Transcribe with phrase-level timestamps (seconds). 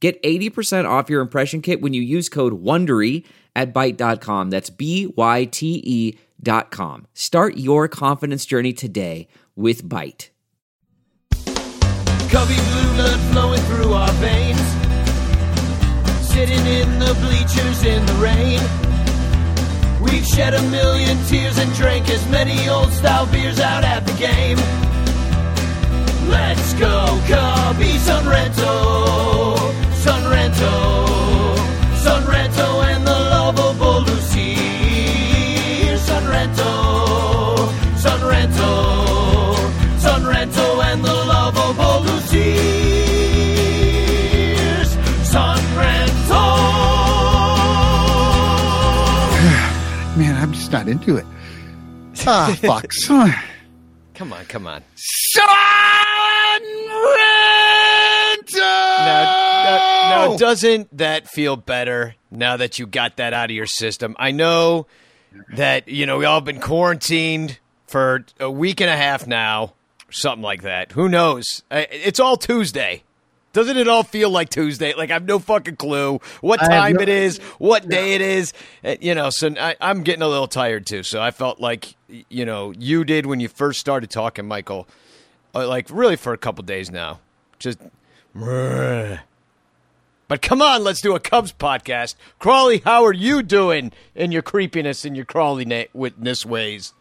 [0.00, 3.24] Get 80% off your impression kit when you use code WONDERY
[3.56, 4.50] at Byte.com.
[4.50, 7.06] That's B-Y-T-E dot com.
[7.14, 10.28] Start your confidence journey today with Byte.
[12.30, 14.60] Cubby blue blood flowing through our veins.
[16.28, 18.60] Sitting in the bleachers in the rain.
[20.00, 24.12] We've shed a million tears and drank as many old style beers out at the
[24.12, 24.58] game.
[26.30, 29.37] Let's go, Cubby Sunrento,
[30.04, 30.72] Sunrento,
[32.04, 34.54] Sunrento, and the lovable Lucy.
[36.06, 36.70] Sunrento,
[38.04, 38.70] Sunrento,
[39.98, 42.54] Sunrento, and the lovable Lucy.
[45.32, 46.44] Sunrento.
[50.16, 51.26] Man, I'm just not into it.
[52.26, 52.86] Ah, fuck.
[54.18, 54.82] Come on, come on.
[55.36, 55.46] Sunrento!
[58.58, 59.22] Now,
[59.64, 64.16] now, now, doesn't that feel better now that you got that out of your system?
[64.18, 64.88] I know
[65.54, 69.74] that you know we all been quarantined for a week and a half now,
[70.10, 70.90] something like that.
[70.90, 71.62] Who knows?
[71.70, 73.04] It's all Tuesday.
[73.58, 74.94] Doesn't it all feel like Tuesday?
[74.94, 78.52] Like I have no fucking clue what time no- it is, what day it is.
[78.84, 81.02] Uh, You know, so I, I'm getting a little tired too.
[81.02, 84.86] So I felt like you know you did when you first started talking, Michael.
[85.52, 87.18] Uh, like really for a couple days now,
[87.58, 87.80] just.
[90.28, 92.14] But come on, let's do a Cubs podcast.
[92.38, 95.26] Crawley, how are you doing in your creepiness and your
[95.92, 96.92] witness ways?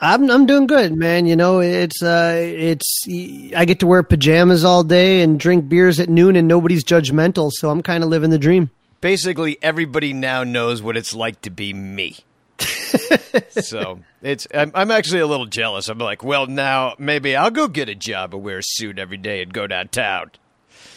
[0.00, 1.26] I'm I'm doing good, man.
[1.26, 6.00] You know, it's uh, it's I get to wear pajamas all day and drink beers
[6.00, 7.50] at noon, and nobody's judgmental.
[7.52, 8.70] So I'm kind of living the dream.
[9.00, 12.16] Basically, everybody now knows what it's like to be me.
[13.50, 15.88] so it's I'm, I'm actually a little jealous.
[15.88, 19.18] I'm like, well, now maybe I'll go get a job and wear a suit every
[19.18, 20.30] day and go downtown.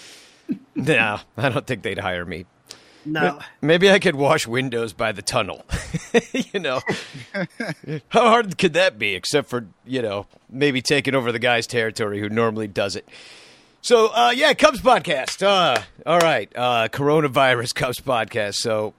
[0.75, 2.46] no, I don't think they'd hire me.
[3.07, 5.66] No, Maybe I could wash windows by the tunnel.
[6.34, 6.81] you know,
[8.09, 9.16] how hard could that be?
[9.16, 13.07] Except for you know maybe taking over the guy's territory who normally does it.
[13.81, 15.41] So uh, yeah, Cubs podcast.
[15.41, 18.56] Uh, all right, uh, coronavirus Cubs podcast.
[18.56, 18.94] So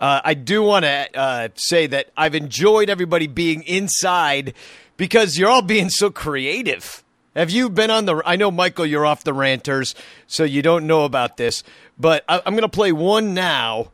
[0.00, 4.54] uh, I do want to uh, say that I've enjoyed everybody being inside
[4.96, 7.02] because you're all being so creative.
[7.38, 8.20] Have you been on the?
[8.26, 9.94] I know Michael, you're off the ranters,
[10.26, 11.62] so you don't know about this.
[11.96, 13.92] But I, I'm going to play one now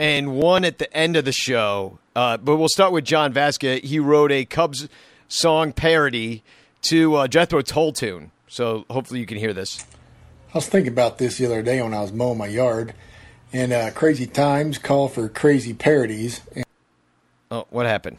[0.00, 2.00] and one at the end of the show.
[2.16, 3.88] Uh, but we'll start with John Vasquez.
[3.88, 4.88] He wrote a Cubs
[5.28, 6.42] song parody
[6.82, 8.32] to uh, Jethro Tull tune.
[8.48, 9.86] So hopefully you can hear this.
[10.52, 12.92] I was thinking about this the other day when I was mowing my yard,
[13.52, 16.40] and uh, crazy times call for crazy parodies.
[16.56, 16.64] And
[17.52, 18.16] Oh, what happened?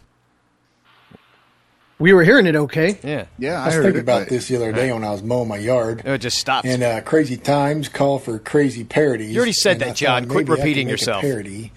[2.01, 2.97] We were hearing it okay.
[3.03, 5.11] Yeah, Yeah, I I, was heard thinking it, about this the other day when I
[5.11, 6.67] was mowing my yard, no, it just stops.
[6.67, 9.31] and uh, crazy times call for crazy parodies.
[9.31, 10.27] You already said and that, I thought John.
[10.27, 11.21] Quit maybe I could repeating make a yourself.
[11.21, 11.71] parody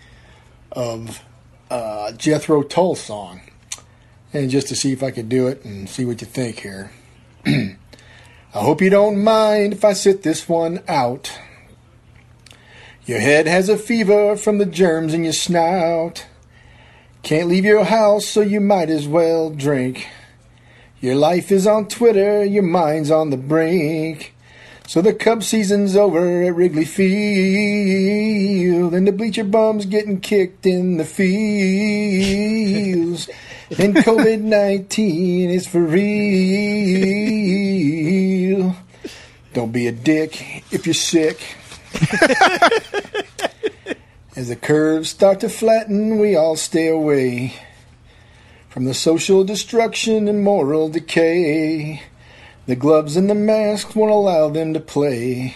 [0.73, 1.21] of
[1.71, 3.41] uh, Jethro Tull song,
[4.33, 6.91] and just to see if I could do it and see what you think here.
[7.47, 7.77] I
[8.53, 11.39] hope you don't mind if I sit this one out.
[13.07, 16.25] Your head has a fever from the germs in your snout.
[17.25, 20.07] Can't leave your house, so you might as well drink.
[21.01, 24.35] Your life is on Twitter, your mind's on the brink.
[24.87, 27.15] So the Cub season's over at Wrigley Field,
[28.93, 31.31] and the bleacher bums getting kicked in the fields.
[33.79, 36.05] and COVID 19 is for real.
[39.55, 41.41] Don't be a dick if you're sick.
[44.37, 47.55] As the curves start to flatten, we all stay away
[48.69, 52.03] from the social destruction and moral decay.
[52.67, 55.55] The gloves and the masks won't allow them to play.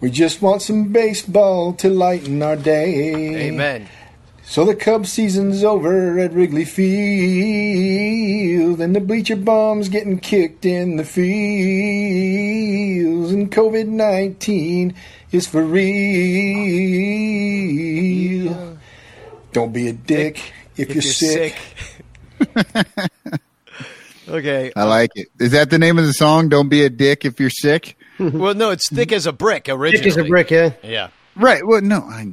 [0.00, 3.46] We just want some baseball to lighten our day.
[3.46, 3.88] Amen.
[4.42, 6.90] So the Cub season's over at Wrigley Field,
[8.80, 11.30] and the bleacher bums getting kicked in the fields,
[13.30, 14.94] and COVID 19
[15.32, 15.88] is for real.
[19.52, 21.56] Don't be a dick if, If you're, sick.
[24.28, 24.72] okay.
[24.76, 25.28] I like it.
[25.40, 26.48] Is that the name of the song?
[26.48, 27.96] Don't be a dick if you're sick.
[28.20, 29.98] Well, no, it's thick as a brick originally.
[29.98, 30.72] Thick as a brick, yeah.
[30.82, 31.10] Yeah.
[31.36, 31.62] Right.
[31.64, 32.26] Well, no, I.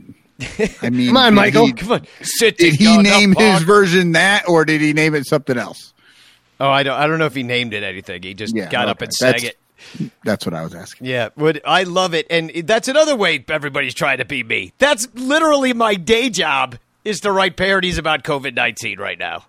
[0.81, 1.67] I mean, Come on, Michael.
[1.67, 2.57] he- Come on, sit.
[2.57, 3.65] did he name up, his on.
[3.65, 5.93] version that, or did he name it something else?
[6.59, 6.99] Oh, I don't.
[6.99, 8.23] I don't know if he named it anything.
[8.23, 9.57] He just Yeah, got up and sang That's- it.
[10.23, 11.07] That's what I was asking.
[11.07, 14.73] Yeah, would I love it, and that's another way everybody's trying to be me.
[14.77, 19.45] That's literally my day job is to write parodies about COVID nineteen right now.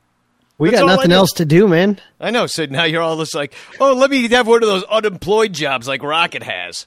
[0.58, 2.00] We That's got nothing else to do, man.
[2.19, 2.46] I know.
[2.46, 5.87] So now you're all just like, oh, let me have one of those unemployed jobs
[5.87, 6.87] like Rocket has.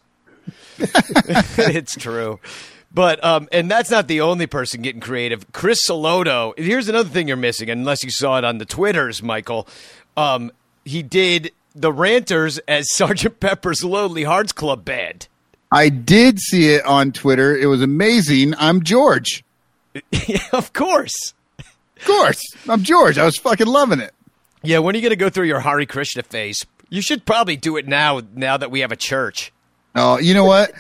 [0.80, 2.40] it's true.
[2.92, 5.52] But um, and that's not the only person getting creative.
[5.52, 6.58] Chris Soloto.
[6.58, 9.68] Here's another thing you're missing, unless you saw it on the Twitters, Michael.
[10.18, 10.52] Um,
[10.84, 15.28] he did the Ranters as Sergeant Pepper's Lonely Hearts Club Band.
[15.72, 17.56] I did see it on Twitter.
[17.56, 18.56] It was amazing.
[18.58, 19.44] I'm George.
[20.52, 21.34] of course.
[21.60, 23.18] Of course, I'm George.
[23.18, 24.14] I was fucking loving it.
[24.64, 26.66] Yeah, when are you going to go through your Hare Krishna phase?
[26.90, 28.22] You should probably do it now.
[28.34, 29.52] Now that we have a church.
[29.96, 30.72] Oh, you know what?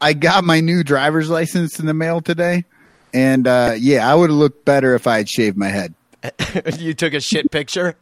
[0.00, 2.64] I got my new driver's license in the mail today,
[3.12, 5.94] and uh, yeah, I would have looked better if I had shaved my head.
[6.78, 7.96] you took a shit picture.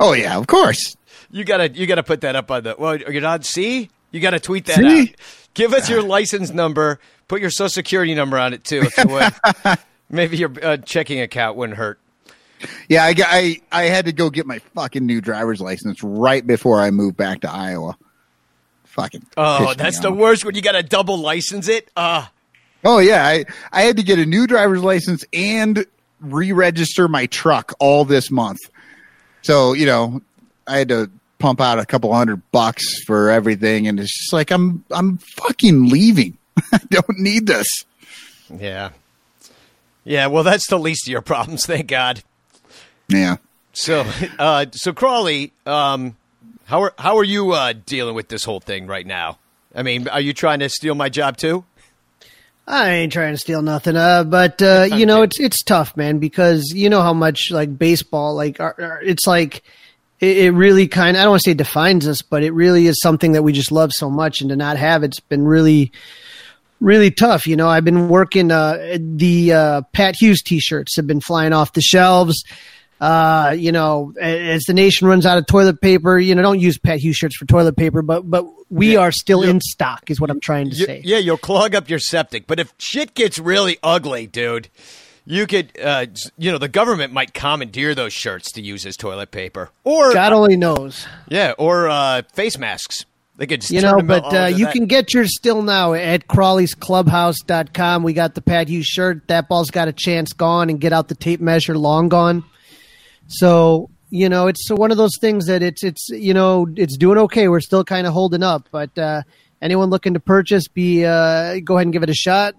[0.00, 0.96] Oh yeah, of course.
[1.34, 2.76] You gotta you gotta put that up on the.
[2.78, 3.44] Well, you're not.
[3.44, 5.00] See, you gotta tweet that See?
[5.00, 5.08] out.
[5.54, 7.00] Give us your license number.
[7.26, 9.78] Put your social security number on it too, if you would.
[10.08, 11.98] Maybe your uh, checking account wouldn't hurt.
[12.88, 16.80] Yeah, I, I I had to go get my fucking new driver's license right before
[16.80, 17.96] I moved back to Iowa.
[18.84, 19.26] Fucking.
[19.36, 21.90] Oh, that's the worst when you gotta double license it.
[21.96, 22.26] Uh
[22.84, 25.84] Oh yeah, I I had to get a new driver's license and
[26.20, 28.60] re-register my truck all this month.
[29.42, 30.22] So you know,
[30.68, 34.50] I had to pump out a couple hundred bucks for everything, and it's just like
[34.50, 36.36] I'm I'm fucking leaving.
[36.72, 37.66] I don't need this.
[38.54, 38.90] yeah,
[40.04, 40.26] yeah.
[40.26, 41.66] Well, that's the least of your problems.
[41.66, 42.22] Thank God.
[43.08, 43.36] Yeah.
[43.72, 44.06] So,
[44.38, 46.16] uh, so Crawley, um,
[46.66, 49.38] how are how are you uh, dealing with this whole thing right now?
[49.74, 51.64] I mean, are you trying to steal my job too?
[52.66, 56.18] I ain't trying to steal nothing, uh, but uh, you know it's it's tough, man,
[56.18, 59.62] because you know how much like baseball, like our, our- it's like
[60.20, 61.16] it, it really kind.
[61.16, 63.52] of I don't want to say defines us, but it really is something that we
[63.52, 65.92] just love so much, and to not have it's been really,
[66.80, 67.46] really tough.
[67.46, 68.50] You know, I've been working.
[68.50, 72.42] Uh, the uh, Pat Hughes T-shirts have been flying off the shelves.
[73.00, 76.78] Uh, you know, as the nation runs out of toilet paper, you know, don't use
[76.78, 80.30] Pat Hughes shirts for toilet paper, but but we are still in stock, is what
[80.30, 81.02] I'm trying to You- say.
[81.04, 82.46] yeah, you'll clog up your septic.
[82.46, 84.68] But if shit gets really ugly, dude,
[85.26, 86.06] you could, uh,
[86.36, 90.32] you know, the government might commandeer those shirts to use as toilet paper, or God
[90.32, 91.06] only knows.
[91.28, 93.04] yeah, or uh, face masks.
[93.36, 94.74] They could You know, but uh, you that.
[94.74, 98.02] can get yours still now at crawleysclubhouse.com.
[98.04, 99.26] We got the Pat Hughes shirt.
[99.26, 102.44] That ball's got a chance gone and get out the tape measure long gone.
[103.26, 107.18] So, you know, it's one of those things that it's, it's, you know, it's doing
[107.18, 107.48] okay.
[107.48, 109.22] We're still kind of holding up, but, uh,
[109.60, 112.54] anyone looking to purchase, be, uh, go ahead and give it a shot.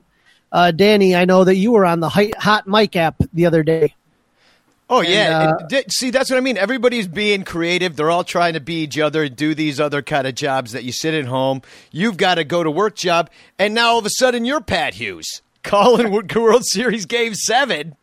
[0.51, 3.93] Uh, Danny, I know that you were on the Hot Mic app the other day.
[4.87, 6.57] Oh yeah, uh, And see that's what I mean.
[6.57, 7.95] Everybody's being creative.
[7.95, 10.83] They're all trying to be each other, and do these other kind of jobs that
[10.83, 11.63] you sit at home.
[11.91, 14.93] You've got a go to work job, and now all of a sudden you're Pat
[14.93, 17.95] Hughes, calling World Series Game Seven.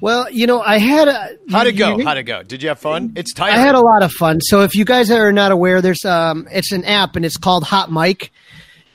[0.00, 1.36] Well, you know, I had a.
[1.50, 2.02] How'd it go?
[2.02, 2.42] How'd it go?
[2.42, 3.12] Did you have fun?
[3.16, 4.40] It's I had a lot of fun.
[4.40, 7.64] So if you guys are not aware, there's um, it's an app and it's called
[7.64, 8.32] Hot Mic,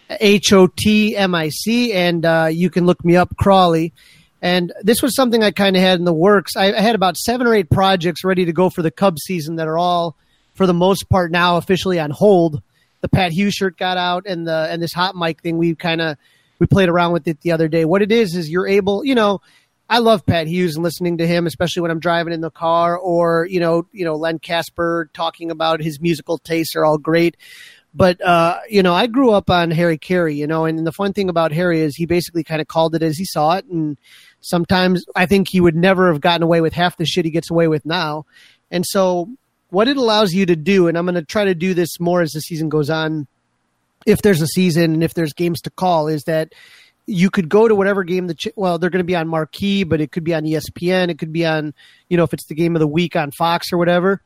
[0.10, 3.94] H O T M I C, and uh, you can look me up, Crawley.
[4.42, 6.56] And this was something I kind of had in the works.
[6.56, 9.58] I, I had about seven or eight projects ready to go for the Cubs season
[9.58, 10.16] that are all,
[10.54, 12.62] for the most part, now officially on hold.
[13.01, 16.01] The Pat Hughes shirt got out, and the and this Hot Mic thing we kind
[16.01, 16.18] of
[16.60, 17.86] we played around with it the other day.
[17.86, 19.42] What it is is you're able, you know,
[19.89, 22.98] I love Pat Hughes and listening to him, especially when I'm driving in the car
[22.98, 27.38] or, you know, you know, Len Kasper talking about his musical tastes are all great.
[28.00, 31.12] But, uh, you know, I grew up on Harry Caray, you know, and the fun
[31.12, 33.65] thing about Harry is he basically kind of called it as he saw it.
[33.65, 33.98] And
[34.39, 37.51] sometimes I think he would never have gotten away with half the shit he gets
[37.51, 38.25] away with now.
[38.72, 39.27] And so
[39.70, 42.22] what it allows you to do, and I'm going to try to do this more
[42.22, 43.27] as the season goes on,
[44.06, 46.53] if there's a season and if there's games to call, is that
[47.06, 49.84] you could go to whatever game the ch- well they're going to be on marquee
[49.84, 51.74] but it could be on espn it could be on
[52.08, 54.22] you know if it's the game of the week on fox or whatever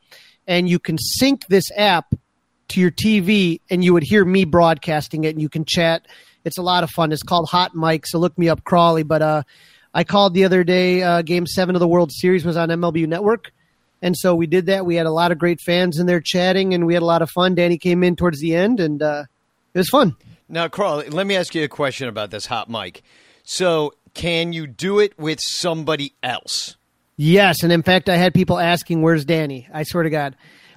[0.46, 2.14] and you can sync this app
[2.68, 6.06] to your tv and you would hear me broadcasting it and you can chat.
[6.44, 7.12] It's a lot of fun.
[7.12, 9.02] It's called hot mic so look me up crawley.
[9.02, 9.42] But uh
[9.92, 13.06] i called the other day uh, game seven of the world series was on mlb
[13.06, 13.52] network.
[14.02, 14.84] And so we did that.
[14.84, 17.22] We had a lot of great fans in there chatting and we had a lot
[17.22, 17.54] of fun.
[17.54, 19.24] Danny came in towards the end and uh
[19.72, 20.16] it was fun.
[20.48, 23.02] Now, Crawley, let me ask you a question about this hot mic.
[23.44, 26.76] So, can you do it with somebody else?
[27.16, 30.36] Yes, and in fact, I had people asking, "Where's Danny?" I swear to God,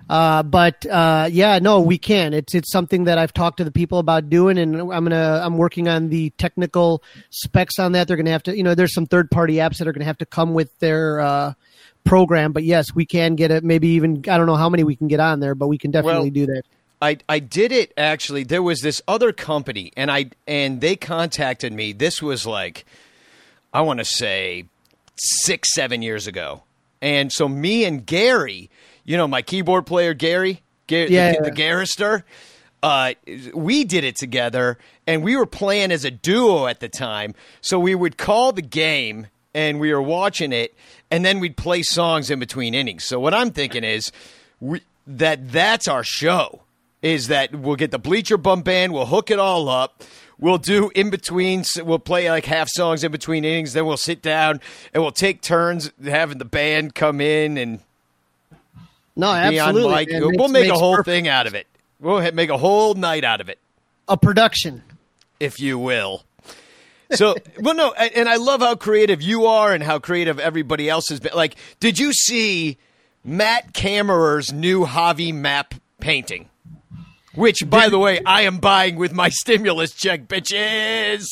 [0.09, 2.33] Uh, but uh, yeah, no, we can.
[2.33, 5.57] It's it's something that I've talked to the people about doing, and I'm gonna I'm
[5.57, 8.07] working on the technical specs on that.
[8.07, 10.17] They're gonna have to, you know, there's some third party apps that are gonna have
[10.19, 11.53] to come with their uh,
[12.05, 12.53] program.
[12.53, 13.63] But yes, we can get it.
[13.63, 15.91] Maybe even I don't know how many we can get on there, but we can
[15.91, 16.63] definitely Well, do that.
[17.01, 18.43] I I did it actually.
[18.43, 21.91] There was this other company, and I and they contacted me.
[21.91, 22.85] This was like,
[23.73, 24.65] I want to say,
[25.17, 26.63] six seven years ago.
[27.01, 28.71] And so me and Gary,
[29.07, 31.41] you know, my keyboard player Gary, Gary Yeah, the, yeah.
[31.41, 32.25] the Garrister,
[32.83, 33.13] uh,
[33.55, 37.33] we did it together, and we were playing as a duo at the time.
[37.61, 40.75] So we would call the game, and we were watching it,
[41.09, 43.05] and then we'd play songs in between innings.
[43.05, 44.11] So what I'm thinking is,
[44.59, 46.61] we, that that's our show.
[47.01, 50.03] Is that we'll get the Bleacher Bum Band, we'll hook it all up.
[50.39, 51.63] We'll do in between.
[51.77, 53.73] We'll play like half songs in between innings.
[53.73, 54.61] Then we'll sit down
[54.93, 57.79] and we'll take turns having the band come in and
[59.17, 60.05] No, absolutely.
[60.05, 60.31] man.
[60.37, 61.67] We'll make a whole perfect- thing out of it.
[61.99, 63.57] We'll make a whole night out of it,
[64.07, 64.83] a production.
[65.39, 66.23] if you will.
[67.11, 71.09] So, well, no, and I love how creative you are and how creative everybody else
[71.09, 71.33] has been.
[71.35, 72.77] Like, did you see
[73.23, 76.49] Matt Kammerer's new Javi map painting?
[77.33, 81.25] Which, by the way, I am buying with my stimulus check, bitches.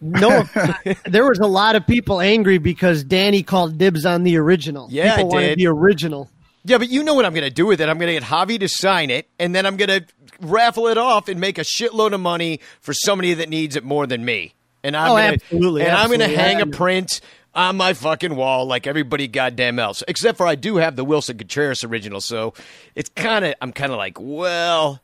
[0.00, 0.44] No,
[1.04, 4.88] there was a lot of people angry because Danny called dibs on the original.
[4.90, 5.58] Yeah, I people wanted did.
[5.58, 6.30] the original.
[6.66, 7.88] Yeah, but you know what I'm going to do with it.
[7.88, 10.04] I'm going to get Javi to sign it, and then I'm going to
[10.40, 14.06] raffle it off and make a shitload of money for somebody that needs it more
[14.06, 14.52] than me.
[14.82, 17.20] And I'm Oh, gonna, absolutely, And I'm going to hang a print
[17.54, 20.02] on my fucking wall like everybody goddamn else.
[20.08, 22.52] Except for I do have the Willson Contreras original, so
[22.94, 25.00] it's kind of I'm kind of like, well,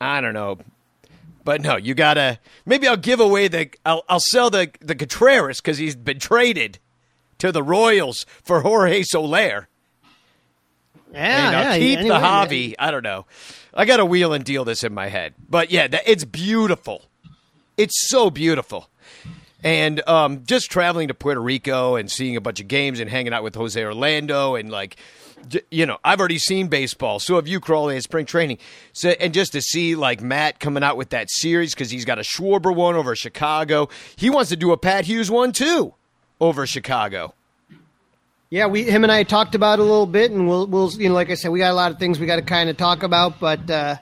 [0.00, 0.58] I don't know.
[1.44, 2.38] But no, you gotta.
[2.66, 3.70] Maybe I'll give away the.
[3.84, 6.78] I'll, I'll sell the the Contreras because he's been traded
[7.38, 9.68] to the Royals for Jorge Soler.
[11.12, 11.78] Yeah, And I'll yeah.
[11.78, 12.78] keep anyway, the hobby.
[12.78, 13.26] I don't know.
[13.74, 17.02] I got to wheel and deal this in my head, but yeah, it's beautiful.
[17.76, 18.88] It's so beautiful.
[19.62, 23.32] And um, just traveling to Puerto Rico and seeing a bunch of games and hanging
[23.32, 24.96] out with Jose Orlando and like,
[25.70, 27.18] you know, I've already seen baseball.
[27.18, 28.58] So have you, Crawley, in spring training.
[28.92, 32.18] So and just to see like Matt coming out with that series because he's got
[32.18, 33.88] a Schwarber one over Chicago.
[34.16, 35.94] He wants to do a Pat Hughes one too
[36.40, 37.34] over Chicago.
[38.50, 41.08] Yeah, we him and I talked about it a little bit, and we'll we'll you
[41.08, 42.76] know, like I said, we got a lot of things we got to kind of
[42.76, 43.96] talk about, but uh,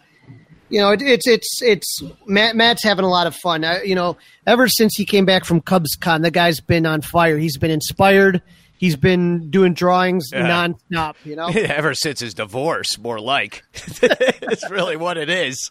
[0.71, 3.63] you know, it, it's it's it's Matt Matt's having a lot of fun.
[3.63, 7.37] Uh, you know, ever since he came back from CubsCon, the guy's been on fire.
[7.37, 8.41] He's been inspired.
[8.79, 11.17] He's been doing drawings nonstop.
[11.25, 13.65] You know, Ever since his divorce, more like.
[13.75, 15.71] it's really what it is.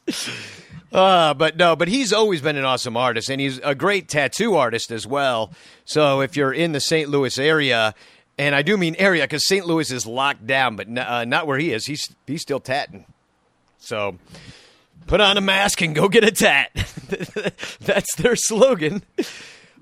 [0.91, 4.55] Uh, but no, but he's always been an awesome artist, and he's a great tattoo
[4.55, 5.51] artist as well.
[5.83, 7.09] So if you're in the St.
[7.09, 7.95] Louis area,
[8.37, 9.65] and I do mean area because St.
[9.65, 11.85] Louis is locked down, but n- uh, not where he is.
[11.85, 13.05] He's he's still tatting.
[13.79, 14.17] So
[15.07, 16.69] put on a mask and go get a tat.
[17.81, 19.03] That's their slogan.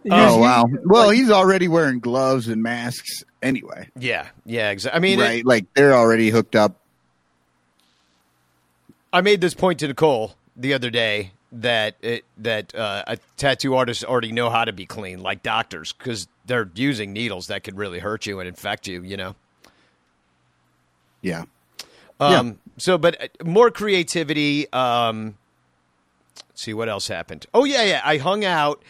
[0.10, 0.66] Oh wow.
[0.84, 4.98] Well, he's already wearing gloves and masks anyway, Yeah, yeah, exactly.
[4.98, 5.46] I mean, it- right?
[5.46, 6.76] Like they're already hooked up.
[9.14, 11.32] I made this point to Nicole the other day
[11.62, 15.94] that it, that uh, a tattoo artists already know how to be clean, like doctors,
[15.94, 19.02] because they're using needles that could really hurt you and infect you.
[19.02, 19.36] You know.
[21.22, 21.46] Yeah.
[22.20, 24.72] Um, So, but uh, more creativity.
[24.72, 25.38] Um,
[26.50, 27.46] let's see what else happened.
[27.54, 28.02] Oh yeah, yeah.
[28.04, 28.84] I hung out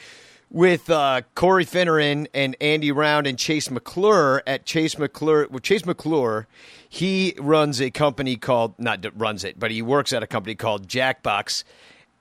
[0.52, 5.48] with uh, Corey Finneran and Andy Round and Chase McClure at Chase McClure.
[5.50, 6.48] Well, Chase McClure,
[6.88, 10.88] he runs a company called not runs it, but he works at a company called
[10.88, 11.64] Jackbox,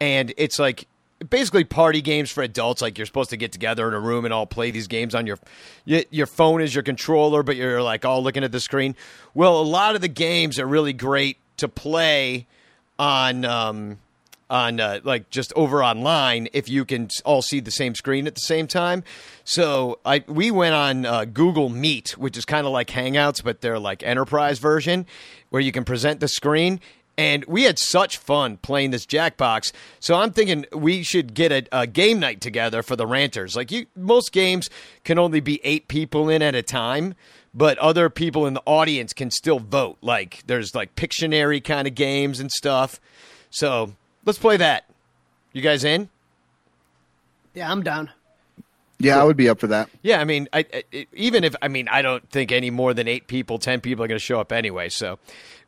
[0.01, 0.87] and it's like
[1.29, 2.83] basically party games for adults.
[2.83, 5.27] Like you're supposed to get together in a room and all play these games on
[5.27, 5.39] your
[5.85, 8.97] your phone is your controller, but you're like all looking at the screen.
[9.35, 12.47] Well, a lot of the games are really great to play
[12.99, 13.99] on um,
[14.51, 18.35] on uh, like just over online if you can all see the same screen at
[18.35, 19.03] the same time.
[19.45, 23.61] So I we went on uh, Google Meet, which is kind of like Hangouts, but
[23.61, 25.07] they're like enterprise version,
[25.51, 26.81] where you can present the screen.
[27.17, 29.73] And we had such fun playing this Jackbox.
[30.01, 33.55] So I'm thinking we should get a, a game night together for the ranters.
[33.55, 34.69] Like you, most games
[35.05, 37.15] can only be eight people in at a time,
[37.55, 39.99] but other people in the audience can still vote.
[40.01, 43.01] Like there's like Pictionary kind of games and stuff.
[43.51, 43.95] So
[44.25, 44.85] let's play that.
[45.53, 46.09] You guys in?
[47.55, 48.11] yeah, I'm down.
[48.99, 49.91] Yeah, I would be up for that.
[50.03, 53.09] Yeah, I mean, I, I, even if I mean, I don't think any more than
[53.09, 54.89] eight people, ten people are going to show up anyway.
[54.89, 55.19] So,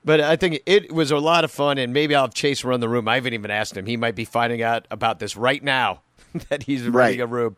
[0.07, 2.81] but I think it was a lot of fun, and maybe I'll have Chase run
[2.81, 3.07] the room.
[3.09, 6.01] I haven't even asked him; he might be finding out about this right now
[6.49, 7.21] that he's running Right.
[7.21, 7.57] a room.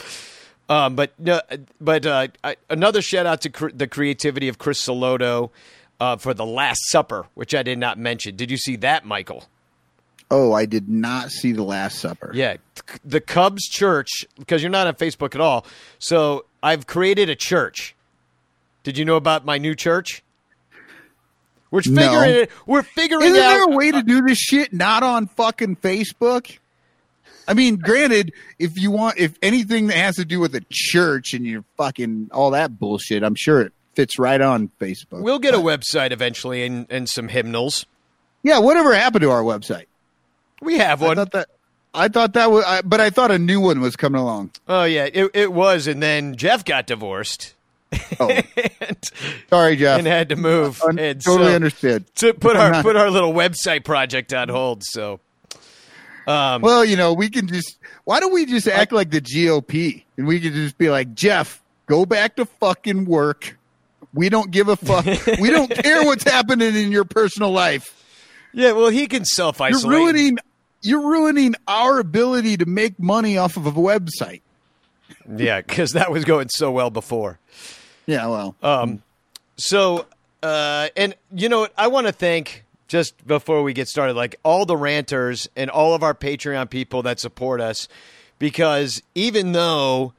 [0.68, 1.40] Um, but no,
[1.80, 5.50] but uh, I, another shout out to cr- the creativity of Chris Soloto.
[6.00, 8.36] uh, for the Last Supper, which I did not mention.
[8.36, 9.44] Did you see that, Michael?
[10.30, 12.30] Oh, I did not see the Last Supper.
[12.34, 12.58] Yeah,
[13.04, 15.64] the Cubs Church, because you're not on Facebook at all.
[15.98, 17.96] So I've created a church.
[18.84, 20.22] Did you know about my new church?
[21.70, 22.00] We're No.
[22.02, 22.50] figuring it.
[22.66, 23.48] We're figuring Isn't out.
[23.50, 26.58] there a way to do this shit not on fucking Facebook?
[27.46, 31.32] I mean, granted, if you want, if anything that has to do with a church
[31.32, 35.22] and you're fucking all that bullshit, I'm sure it fits right on Facebook.
[35.22, 37.86] We'll get a website eventually and, and some hymnals.
[38.42, 39.86] yeah, whatever happened to our website?
[40.60, 41.16] We have I one.
[41.16, 41.48] thought that.
[41.94, 44.50] I thought that was, I, but I thought a new one was coming along.
[44.68, 47.54] Oh yeah, it, it was, and then Jeff got divorced
[48.20, 48.28] Oh,
[48.80, 49.10] and,
[49.48, 49.98] sorry, Jeff.
[49.98, 50.82] and had to move.
[50.82, 52.14] Un- and totally so- understood.
[52.16, 54.82] To put I'm our not- put our little website project on hold.
[54.84, 55.20] So
[56.26, 57.76] um, Well, you know, we can just.
[58.04, 61.62] Why don't we just act like the GOP and we can just be like, Jeff,
[61.86, 63.56] go back to fucking work.
[64.14, 65.04] We don't give a fuck.
[65.40, 67.94] we don't care what's happening in your personal life.
[68.54, 69.96] yeah, well, he can self You're isolate.
[69.98, 70.38] ruining.
[70.80, 74.42] You're ruining our ability to make money off of a website.
[75.36, 77.38] Yeah, because that was going so well before.
[78.08, 79.02] Yeah, well, Um,
[79.58, 80.06] so,
[80.42, 81.74] uh, and you know what?
[81.76, 85.94] I want to thank just before we get started, like all the ranters and all
[85.94, 87.86] of our Patreon people that support us,
[88.38, 90.14] because even though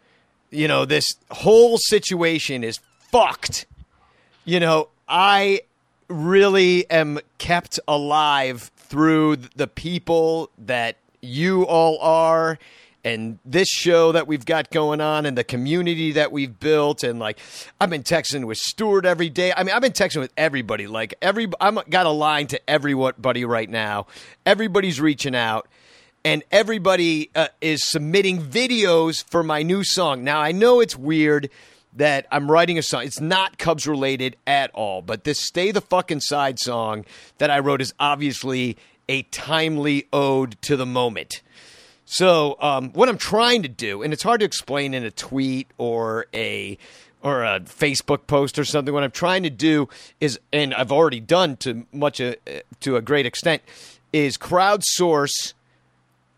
[0.51, 2.79] you know this whole situation is
[3.12, 3.65] fucked,
[4.46, 5.62] you know, I
[6.10, 12.60] really am kept alive through the people that you all are
[13.03, 17.20] and this show that we've got going on and the community that we've built and
[17.20, 17.39] like
[17.79, 19.53] I've been texting with Stuart every day.
[19.56, 20.88] I mean, I've been texting with everybody.
[20.88, 24.08] Like every I'm got a line to everybody right now.
[24.46, 25.68] Everybody's reaching out
[26.25, 30.24] and everybody uh, is submitting videos for my new song.
[30.24, 31.50] Now, I know it's weird
[31.94, 33.03] that I'm writing a song.
[33.03, 37.06] It's not Cubs related at all, but this Stay the Fucking Side song
[37.38, 38.77] that I wrote is obviously
[39.08, 41.41] a timely ode to the moment.
[42.12, 45.68] So, um, what I'm trying to do, and it's hard to explain in a tweet
[45.78, 46.75] or a
[47.22, 48.92] or a Facebook post or something.
[48.92, 49.88] What I'm trying to do
[50.20, 52.36] is, and I've already done to much a,
[52.79, 53.62] to a great extent,
[54.12, 55.53] is crowdsource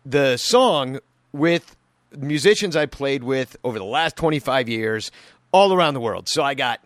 [0.04, 0.98] the song
[1.32, 1.74] with
[2.14, 5.10] musicians I played with over the last 25 years
[5.52, 6.28] all around the world.
[6.28, 6.84] So I got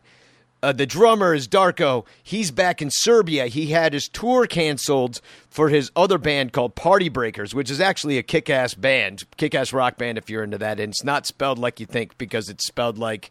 [0.62, 2.04] uh, the drummer is Darko.
[2.22, 3.46] He's back in Serbia.
[3.46, 8.18] He had his tour canceled for his other band called Party Breakers, which is actually
[8.18, 10.80] a kick ass band, kick ass rock band if you're into that.
[10.80, 13.30] And it's not spelled like you think because it's spelled like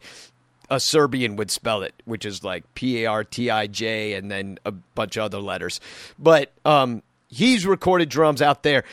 [0.70, 4.32] a Serbian would spell it, which is like P A R T I J and
[4.32, 5.80] then a bunch of other letters.
[6.18, 8.84] But um, he's recorded drums out there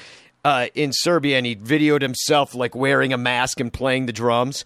[0.45, 4.65] uh, in Serbia, and he videoed himself like wearing a mask and playing the drums.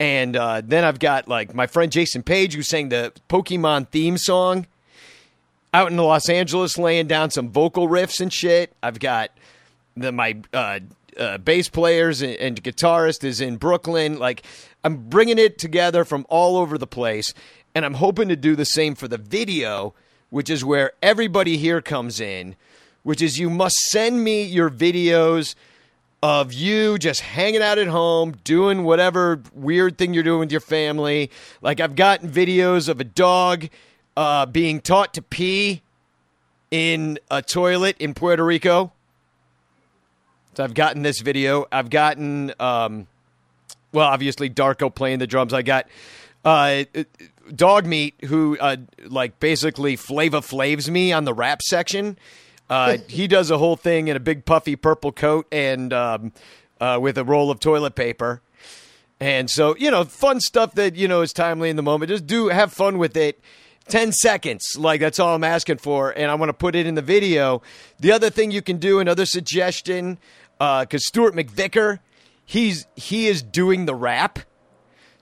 [0.00, 4.16] And uh, then I've got like my friend Jason Page who sang the Pokemon theme
[4.16, 4.66] song
[5.74, 8.72] out in Los Angeles, laying down some vocal riffs and shit.
[8.82, 9.30] I've got
[9.96, 10.80] the my uh,
[11.18, 14.18] uh, bass players and, and guitarist is in Brooklyn.
[14.18, 14.44] Like
[14.84, 17.34] I'm bringing it together from all over the place,
[17.74, 19.94] and I'm hoping to do the same for the video,
[20.30, 22.56] which is where everybody here comes in.
[23.04, 25.54] Which is you must send me your videos
[26.22, 30.60] of you just hanging out at home, doing whatever weird thing you're doing with your
[30.60, 31.30] family.
[31.62, 33.68] Like I've gotten videos of a dog
[34.16, 35.82] uh, being taught to pee
[36.70, 38.92] in a toilet in Puerto Rico.
[40.54, 41.66] So I've gotten this video.
[41.70, 43.06] I've gotten, um,
[43.92, 45.54] well, obviously Darko playing the drums.
[45.54, 45.86] I got
[46.44, 46.82] uh,
[47.54, 48.76] Dog Meat, who uh,
[49.06, 52.18] like basically Flava Flaves me on the rap section.
[52.68, 56.32] Uh, he does a whole thing in a big puffy purple coat and um,
[56.80, 58.42] uh, with a roll of toilet paper.
[59.20, 62.10] And so, you know, fun stuff that, you know, is timely in the moment.
[62.10, 63.40] Just do have fun with it.
[63.88, 64.76] 10 seconds.
[64.76, 66.10] Like, that's all I'm asking for.
[66.10, 67.62] And I want to put it in the video.
[67.98, 70.18] The other thing you can do, another suggestion,
[70.58, 72.00] because Stuart McVicker,
[72.44, 74.40] he's he is doing the rap.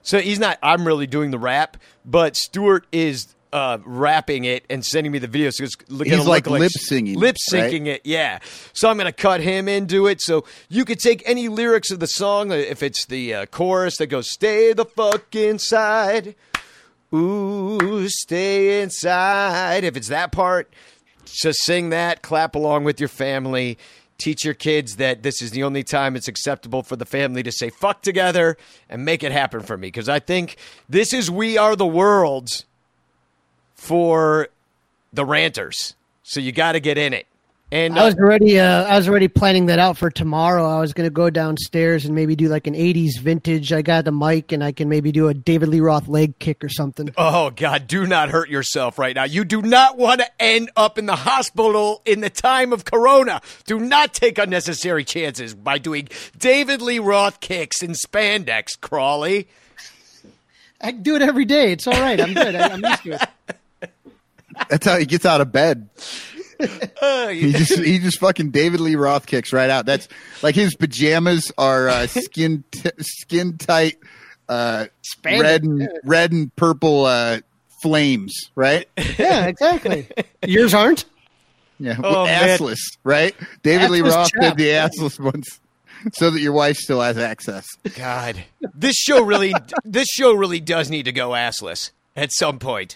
[0.01, 4.85] So he's not, I'm really doing the rap, but Stuart is uh, rapping it and
[4.85, 5.49] sending me the video.
[5.49, 7.71] So it's gonna He's look like lip singing, Lip right?
[7.71, 8.39] syncing it, yeah.
[8.73, 10.21] So I'm going to cut him into it.
[10.21, 13.97] So you could take any lyrics of the song, uh, if it's the uh, chorus
[13.97, 16.35] that goes, Stay the fuck inside.
[17.13, 19.83] Ooh, stay inside.
[19.83, 20.71] If it's that part,
[21.25, 23.77] just sing that, clap along with your family.
[24.17, 27.51] Teach your kids that this is the only time it's acceptable for the family to
[27.51, 28.57] say fuck together
[28.89, 29.87] and make it happen for me.
[29.87, 30.57] Because I think
[30.89, 32.65] this is We Are the World
[33.77, 34.49] for
[35.13, 35.95] the ranters.
[36.23, 37.27] So you got to get in it.
[37.69, 40.65] And I was uh, already uh, I was already planning that out for tomorrow.
[40.65, 43.73] I was going to go downstairs and maybe do like an '80s vintage.
[43.73, 46.63] I got the mic and I can maybe do a David Lee Roth leg kick
[46.63, 47.13] or something.
[47.17, 49.25] Oh God, do not hurt yourself right now.
[49.25, 53.41] You do not want to end up in the hospital in the time of corona.
[53.65, 59.49] Do not take unnecessary chances by doing David Lee Roth kicks in spandex, Crawley.
[60.79, 61.73] I do it every day.
[61.73, 62.19] It's all right.
[62.21, 62.55] I'm good.
[62.55, 63.57] I, I'm used to it.
[64.69, 65.89] That's how he gets out of bed.
[66.59, 69.85] he just he just fucking David Lee Roth kicks right out.
[69.85, 70.07] That's
[70.41, 73.97] like his pajamas are uh, skin t- skin tight,
[74.49, 75.87] uh, Spandex, red and yeah.
[76.03, 77.39] red and purple uh,
[77.83, 78.87] flames, right?
[79.19, 80.07] Yeah, exactly.
[80.45, 81.05] Yours aren't.
[81.79, 82.57] Yeah, Oh, man.
[82.57, 83.35] assless, right?
[83.61, 84.41] David Lee Roth chap.
[84.41, 85.45] did the assless ones,
[86.13, 87.67] so that your wife still has access.
[87.95, 88.43] God,
[88.73, 89.53] this show really,
[89.85, 92.95] this show really does need to go assless at some point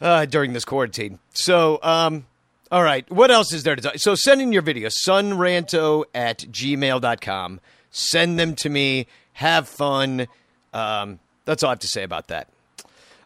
[0.00, 1.18] uh, during this quarantine.
[1.32, 2.26] So, um,
[2.70, 3.94] all right, what else is there to talk?
[3.98, 7.60] So, send in your videos, sunranto at gmail.com.
[7.90, 9.06] Send them to me.
[9.34, 10.28] Have fun.
[10.72, 12.48] Um, that's all I have to say about that.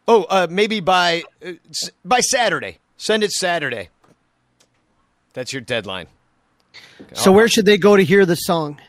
[0.06, 1.52] Oh, uh, maybe by uh,
[2.04, 2.78] by Saturday.
[2.96, 3.90] Send it Saturday.
[5.34, 6.06] That's your deadline.
[7.12, 8.80] So where should they go to hear the song?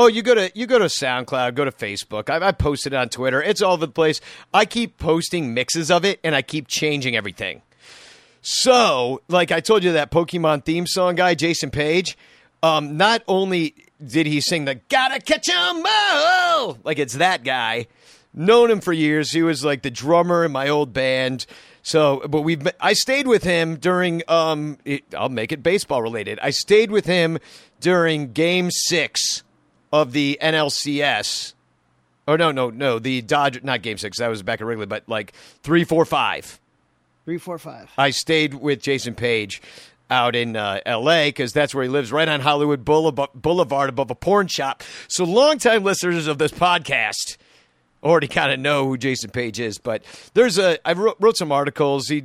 [0.00, 2.30] Oh, you go to you go to SoundCloud, go to Facebook.
[2.30, 3.42] I, I posted it on Twitter.
[3.42, 4.20] It's all over the place.
[4.54, 7.62] I keep posting mixes of it, and I keep changing everything.
[8.40, 12.16] So, like I told you, that Pokemon theme song guy, Jason Page.
[12.62, 17.88] Um, not only did he sing the "Gotta Catch 'Em All," like it's that guy.
[18.32, 19.32] Known him for years.
[19.32, 21.44] He was like the drummer in my old band.
[21.82, 26.38] So, but we've I stayed with him during um it, I'll make it baseball related.
[26.40, 27.38] I stayed with him
[27.80, 29.42] during game 6
[29.92, 31.54] of the NLCS.
[32.26, 34.18] Oh no, no, no, the Dodger not game 6.
[34.18, 36.60] That was back at Wrigley, but like three, four, five.
[37.24, 37.90] Three, four, five.
[37.98, 39.60] I stayed with Jason Page
[40.10, 41.28] out in uh, L.A.
[41.28, 44.82] because that's where he lives, right on Hollywood Boulevard, above a porn shop.
[45.08, 47.36] So, longtime listeners of this podcast
[48.02, 49.78] already kind of know who Jason Page is.
[49.78, 52.08] But there's a I wrote, wrote some articles.
[52.08, 52.24] He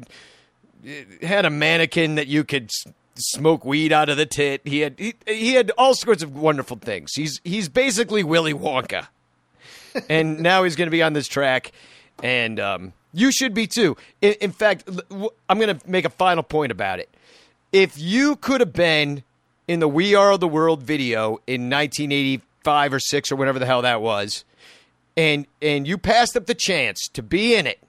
[1.22, 2.70] had a mannequin that you could
[3.16, 4.62] smoke weed out of the tit.
[4.64, 7.14] He had he, he had all sorts of wonderful things.
[7.16, 9.08] He's he's basically Willy Wonka
[10.10, 11.72] and now he's going to be on this track,
[12.22, 13.98] and um, you should be too.
[14.22, 14.90] In, in fact,
[15.50, 17.10] I'm going to make a final point about it.
[17.72, 19.24] If you could have been
[19.68, 23.82] in the "We Are the World" video in 1985 or six or whatever the hell
[23.82, 24.46] that was,
[25.18, 27.80] and and you passed up the chance to be in it,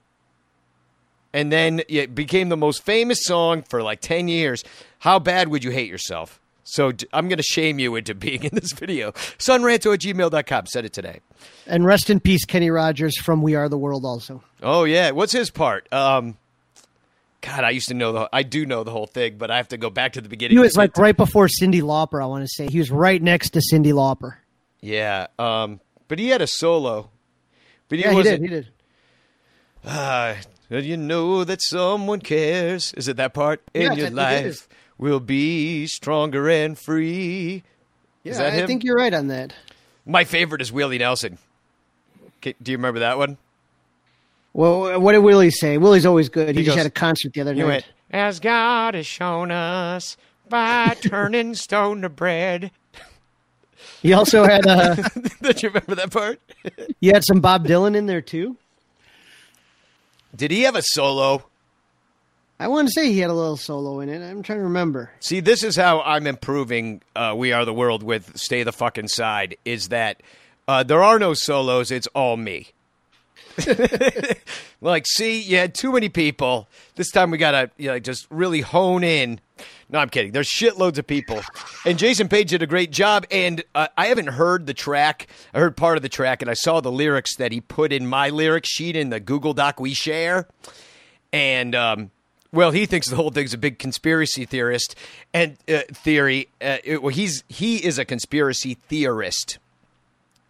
[1.34, 4.64] and then it became the most famous song for like 10 years,
[5.00, 6.40] how bad would you hate yourself?
[6.66, 9.12] So I'm going to shame you into being in this video.
[9.12, 10.64] Sunranto at gmail.com.
[10.66, 11.20] Said it today.
[11.66, 14.06] And rest in peace, Kenny Rogers from We Are the World.
[14.06, 15.92] Also, Oh yeah, what's his part?
[15.92, 16.38] Um,
[17.42, 18.28] God, I used to know the.
[18.32, 20.56] I do know the whole thing, but I have to go back to the beginning.
[20.56, 22.22] he was like right before Cyndi Lauper.
[22.22, 24.36] I want to say he was right next to Cyndi Lauper.
[24.80, 27.10] yeah, um, but he had a solo.
[27.90, 28.40] But he Yeah, he wasn't.
[28.40, 28.50] did.
[28.50, 28.68] He did.
[30.70, 32.92] Ah, you know that someone cares.
[32.94, 37.62] Is it that part in your life will be stronger and free?
[38.22, 38.66] Yeah, that I him?
[38.66, 39.52] think you're right on that.
[40.06, 41.38] My favorite is Willie Nelson.
[42.42, 43.38] Do you remember that one?
[44.52, 45.78] Well, what did Willie say?
[45.78, 46.50] Willie's always good.
[46.54, 47.64] He, He just goes- had a concert the other night.
[47.66, 50.16] went, As God has shown us
[50.48, 52.70] by turning stone to bread.
[54.02, 54.94] He also had uh,
[55.42, 56.38] Don't you remember that part?
[57.00, 58.56] you had some Bob Dylan in there too.
[60.34, 61.44] Did he have a solo?
[62.58, 64.22] I want to say he had a little solo in it.
[64.22, 65.10] I'm trying to remember.
[65.20, 69.08] See, this is how I'm improving uh, We Are the World with Stay the Fucking
[69.08, 70.22] Side is that
[70.68, 72.68] uh, there are no solos, it's all me.
[74.80, 76.68] like, see, you had too many people.
[76.94, 79.40] This time we got to you know, just really hone in.
[79.88, 80.32] No, I'm kidding.
[80.32, 81.40] There's shitloads of people.
[81.86, 83.26] And Jason Page did a great job.
[83.30, 85.28] And uh, I haven't heard the track.
[85.52, 88.06] I heard part of the track, and I saw the lyrics that he put in
[88.06, 90.48] my lyric sheet in the Google Doc we share.
[91.32, 92.10] And um,
[92.52, 94.94] well, he thinks the whole thing's a big conspiracy theorist
[95.32, 96.48] and uh, theory.
[96.60, 99.58] Uh, it- well, he's he is a conspiracy theorist,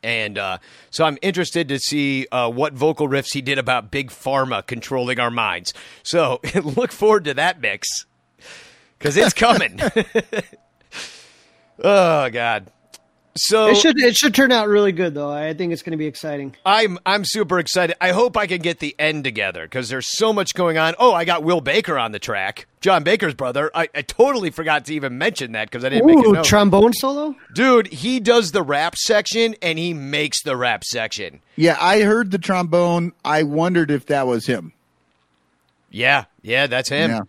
[0.02, 0.58] and uh,
[0.90, 5.18] so I'm interested to see uh, what vocal riffs he did about big pharma controlling
[5.18, 5.72] our minds.
[6.02, 7.88] So look forward to that mix
[9.04, 9.78] because it's coming.
[11.84, 12.70] oh God!
[13.36, 15.30] So It should it should turn out really good though.
[15.30, 16.56] I think it's going to be exciting.
[16.64, 17.96] I'm I'm super excited.
[18.00, 20.94] I hope I can get the end together because there's so much going on.
[20.98, 23.70] Oh, I got Will Baker on the track, John Baker's brother.
[23.74, 26.44] I, I totally forgot to even mention that because I didn't make a note.
[26.46, 27.36] trombone solo.
[27.52, 31.40] Dude, he does the rap section and he makes the rap section.
[31.56, 33.12] Yeah, I heard the trombone.
[33.22, 34.72] I wondered if that was him.
[35.90, 37.10] Yeah, yeah, that's him.
[37.10, 37.20] Yeah.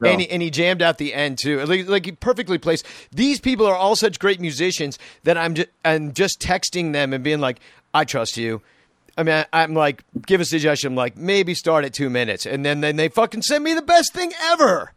[0.00, 0.10] No.
[0.10, 2.86] And, he, and he jammed out the end too, like, like perfectly placed.
[3.12, 7.22] These people are all such great musicians that I'm just I'm just texting them and
[7.22, 7.60] being like,
[7.92, 8.62] I trust you.
[9.16, 10.88] I mean, I'm like, give a suggestion.
[10.92, 13.82] I'm like, maybe start at two minutes, and then then they fucking send me the
[13.82, 14.92] best thing ever.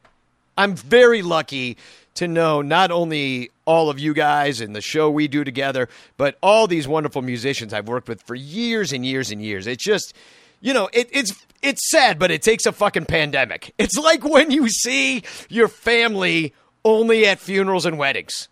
[0.57, 1.77] I'm very lucky
[2.15, 6.35] to know not only all of you guys and the show we do together, but
[6.41, 9.67] all these wonderful musicians I've worked with for years and years and years.
[9.67, 10.15] It's just,
[10.59, 13.73] you know, it, it's it's sad, but it takes a fucking pandemic.
[13.77, 16.53] It's like when you see your family
[16.85, 18.47] only at funerals and weddings.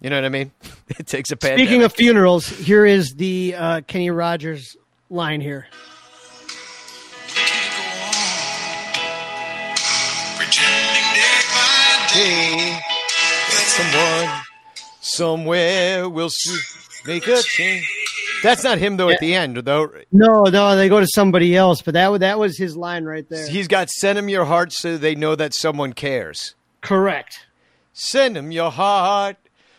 [0.00, 0.52] You know what I mean?
[0.98, 1.66] It takes a pandemic.
[1.66, 4.74] Speaking of funerals, here is the uh, Kenny Rogers
[5.10, 5.66] line here.
[12.14, 12.80] day,
[13.66, 14.40] someone
[15.00, 16.58] somewhere will see,
[17.06, 18.07] make a change.
[18.42, 19.08] That's not him though.
[19.10, 22.56] At the end, though, No, no, they go to somebody else, but that that was
[22.56, 23.48] his line right there.
[23.48, 27.46] he's got "Send him your heart so they know that someone cares." Correct.
[27.92, 29.36] Send him your heart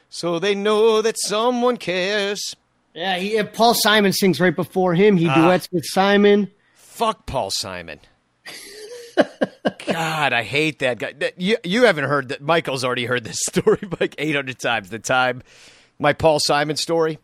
[0.09, 2.55] so they know that someone cares.
[2.93, 5.15] Yeah, he, uh, Paul Simon sings right before him.
[5.15, 5.35] He Ah.
[5.35, 6.51] duets with Simon.
[6.73, 7.99] Fuck Paul Simon.
[9.87, 11.13] God, I hate that guy.
[11.37, 12.41] You you haven't heard that?
[12.41, 14.89] Michael's already heard this story like eight hundred times.
[14.89, 15.43] The time
[15.97, 17.19] my Paul Simon story.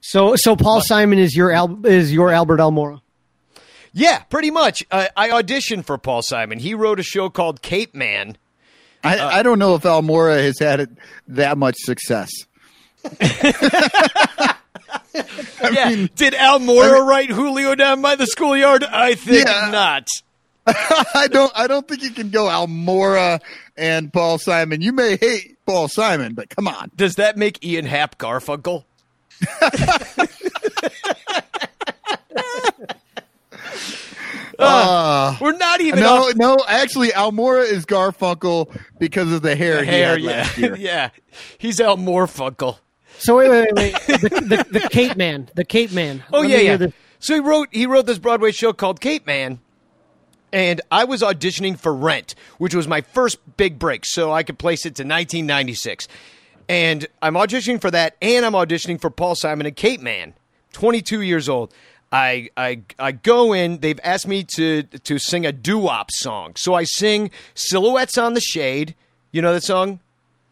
[0.00, 3.00] So, so Paul Simon is your Al, is your Albert Almora.
[3.92, 4.84] Yeah, pretty much.
[4.90, 6.58] Uh, I auditioned for Paul Simon.
[6.58, 8.36] He wrote a show called Capeman.
[9.02, 10.90] I, I don't know if Almora has had it,
[11.28, 12.30] that much success.
[13.14, 14.52] yeah.
[16.14, 18.84] Did Almora write Julio down by the schoolyard?
[18.84, 19.70] I think Yeah.
[19.70, 20.08] not.
[20.66, 21.50] I don't.
[21.56, 23.40] I don't think you can go Almora
[23.76, 24.82] and Paul Simon.
[24.82, 26.90] You may hate Paul Simon, but come on.
[26.94, 28.84] Does that make Ian Happ Garfunkel?
[34.58, 36.58] Uh, We're not even no, off no.
[36.68, 39.76] Actually, Almora is Garfunkel because of the hair.
[39.76, 40.10] the he hair.
[40.18, 40.76] had Yeah, last year.
[40.76, 41.10] yeah.
[41.56, 42.78] He's Al Morfunkel.
[43.18, 44.20] So wait, wait, wait, wait.
[44.20, 46.22] the, the, the Capeman, the Capeman.
[46.32, 46.76] Oh Let yeah, yeah.
[46.76, 46.92] this.
[47.20, 49.60] So he wrote he wrote this Broadway show called Capeman,
[50.52, 54.58] and I was auditioning for Rent, which was my first big break, so I could
[54.58, 56.06] place it to 1996.
[56.70, 60.34] And I'm auditioning for that, and I'm auditioning for Paul Simon and Capeman,
[60.72, 61.74] 22 years old.
[62.12, 63.78] I, I I go in.
[63.80, 68.34] They've asked me to to sing a doo wop song, so I sing "Silhouettes on
[68.34, 68.94] the Shade."
[69.32, 69.98] You know that song?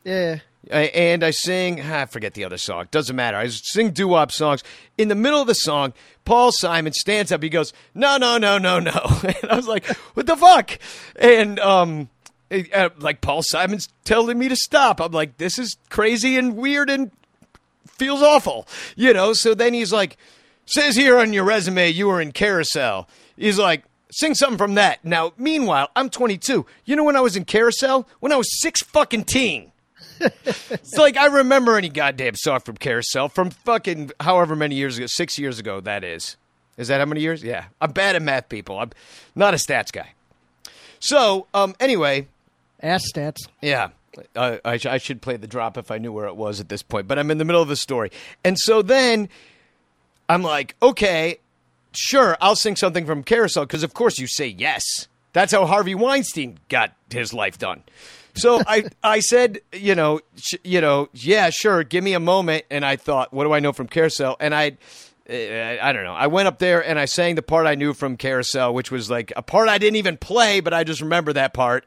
[0.05, 0.39] Yeah.
[0.73, 2.89] I- and I sing, I forget the other song.
[2.91, 3.37] Doesn't matter.
[3.37, 4.63] I sing doo wop songs.
[4.99, 7.43] In the middle of the song, Paul Simon stands up.
[7.43, 10.79] He goes, "No, no, no, no, no." And I was like, "What the fuck?"
[11.17, 12.09] And um,
[12.99, 15.01] like Paul Simon's telling me to stop.
[15.01, 17.11] I'm like, "This is crazy and weird and
[17.87, 19.33] feels awful," you know.
[19.33, 20.17] So then he's like,
[20.67, 23.85] "Says here on your resume you were in Carousel." He's like.
[24.11, 25.05] Sing something from that.
[25.05, 26.65] Now, meanwhile, I'm 22.
[26.87, 28.09] You know when I was in Carousel?
[28.21, 29.71] When I was six fucking teen.
[30.71, 35.07] It's like I remember any goddamn song from Carousel from fucking however many years ago,
[35.07, 35.81] six years ago.
[35.81, 36.37] That is,
[36.77, 37.43] is that how many years?
[37.43, 38.79] Yeah, I'm bad at math, people.
[38.79, 38.91] I'm
[39.35, 40.13] not a stats guy.
[41.01, 42.29] So, um, anyway,
[42.83, 43.49] Ass stats.
[43.61, 43.89] yeah,
[44.37, 46.83] I, I, I should play the drop if I knew where it was at this
[46.83, 47.09] point.
[47.09, 48.11] But I'm in the middle of the story,
[48.45, 49.29] and so then
[50.29, 51.39] I'm like, okay,
[51.93, 55.09] sure, I'll sing something from Carousel because of course you say yes.
[55.33, 57.83] That's how Harvey Weinstein got his life done.
[58.35, 62.65] So I, I said, you know, sh- you know, yeah, sure, give me a moment.
[62.71, 64.37] And I thought, what do I know from Carousel?
[64.41, 64.77] And I,
[65.29, 65.33] uh,
[65.83, 66.15] I don't know.
[66.15, 69.11] I went up there and I sang the part I knew from Carousel, which was
[69.11, 71.87] like a part I didn't even play, but I just remember that part.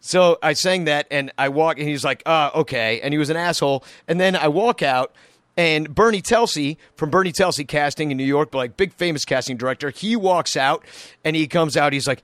[0.00, 3.00] So I sang that and I walk and he's like, uh, okay.
[3.00, 3.84] And he was an asshole.
[4.06, 5.14] And then I walk out
[5.56, 9.90] and Bernie Telsey from Bernie Telsey Casting in New York, like big famous casting director,
[9.90, 10.84] he walks out
[11.24, 11.92] and he comes out.
[11.92, 12.22] He's like,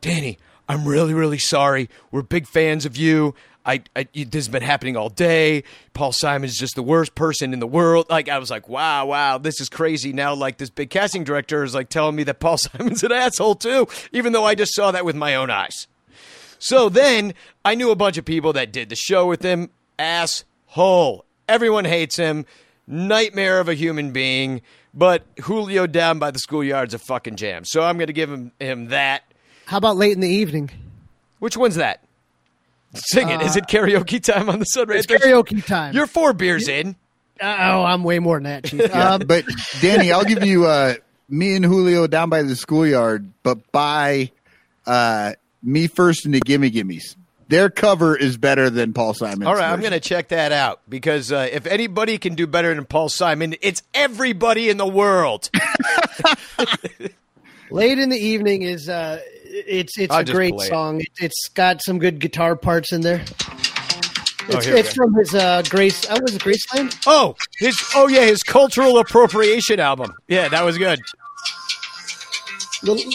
[0.00, 1.88] Danny, I'm really, really sorry.
[2.10, 3.34] We're big fans of you.
[3.64, 5.64] I, I this has been happening all day.
[5.92, 8.06] Paul Simon's just the worst person in the world.
[8.08, 10.12] Like I was like, wow, wow, this is crazy.
[10.12, 13.56] Now, like this big casting director is like telling me that Paul Simon's an asshole
[13.56, 15.88] too, even though I just saw that with my own eyes.
[16.58, 19.70] So then I knew a bunch of people that did the show with him.
[19.98, 21.24] Asshole.
[21.48, 22.46] Everyone hates him.
[22.86, 24.62] Nightmare of a human being.
[24.94, 27.64] But Julio down by the schoolyard's a fucking jam.
[27.64, 29.22] So I'm going to give him, him that.
[29.66, 30.70] How about late in the evening?
[31.38, 32.02] Which one's that?
[32.94, 33.42] Sing it.
[33.42, 35.04] Is it karaoke time on the Sunrise?
[35.04, 35.94] It's karaoke time.
[35.94, 36.96] You're four beers in.
[37.40, 38.94] Uh, oh, I'm way more than that, Chief.
[38.94, 39.44] Um, but
[39.82, 40.94] Danny, I'll give you uh,
[41.28, 44.30] me and Julio down by the schoolyard, but by
[44.86, 45.32] uh,
[45.66, 47.16] me first and the Gimme Gimmes.
[47.48, 49.46] Their cover is better than Paul Simon's.
[49.46, 52.74] All right, I'm going to check that out because uh, if anybody can do better
[52.74, 55.48] than Paul Simon, it's everybody in the world.
[57.70, 61.00] Late in the evening is uh, it's it's I'll a great song.
[61.00, 63.22] It, it's got some good guitar parts in there.
[64.48, 66.08] Oh, It's, here we it's from his uh, Grace.
[66.08, 66.96] Uh, was it Graceland?
[67.06, 70.12] Oh, his oh yeah, his cultural appropriation album.
[70.28, 71.00] Yeah, that was good.
[72.82, 73.12] Little-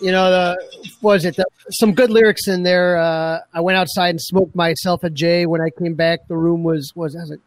[0.00, 0.56] you know, the,
[1.00, 1.36] what was it?
[1.36, 2.96] The, some good lyrics in there.
[2.96, 5.46] Uh, I went outside and smoked myself a J.
[5.46, 7.16] When I came back, the room was was.
[7.16, 7.40] I was like,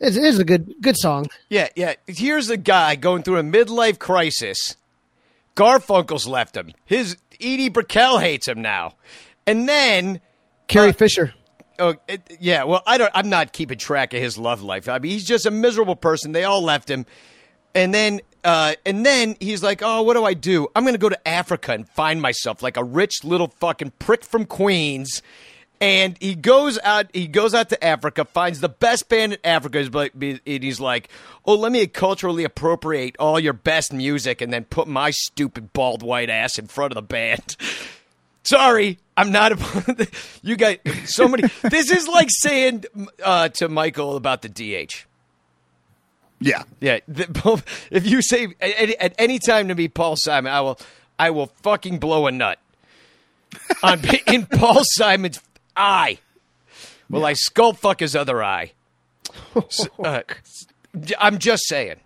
[0.00, 1.26] it's, it's a good good song.
[1.48, 1.94] Yeah, yeah.
[2.06, 4.76] Here's a guy going through a midlife crisis.
[5.56, 6.72] Garfunkel's left him.
[6.84, 8.94] His Edie Brickell hates him now.
[9.46, 10.20] And then
[10.66, 11.34] Carrie Uh, Fisher.
[11.78, 12.64] Oh, it, yeah.
[12.64, 13.10] Well, I don't.
[13.14, 14.88] I'm not keeping track of his love life.
[14.88, 16.32] I mean, he's just a miserable person.
[16.32, 17.04] They all left him,
[17.74, 20.68] and then, uh, and then he's like, "Oh, what do I do?
[20.76, 24.22] I'm going to go to Africa and find myself like a rich little fucking prick
[24.24, 25.22] from Queens."
[25.80, 27.06] And he goes out.
[27.12, 31.08] He goes out to Africa, finds the best band in Africa, and he's like,
[31.44, 36.02] "Oh, let me culturally appropriate all your best music, and then put my stupid bald
[36.02, 37.56] white ass in front of the band."
[38.44, 40.08] Sorry, I'm not a.
[40.42, 41.48] you guys, so many.
[41.62, 42.84] This is like saying
[43.22, 45.06] uh, to Michael about the DH.
[46.44, 46.62] Yeah.
[46.80, 50.60] Yeah, the, if you say at, any- at any time to me, Paul Simon, I
[50.60, 50.78] will,
[51.18, 52.58] I will fucking blow a nut
[53.82, 55.40] on in Paul Simon's
[55.76, 56.18] eye.
[57.08, 58.72] Will I skull fuck his other eye?
[59.70, 60.22] So, uh,
[61.18, 61.96] I'm just saying.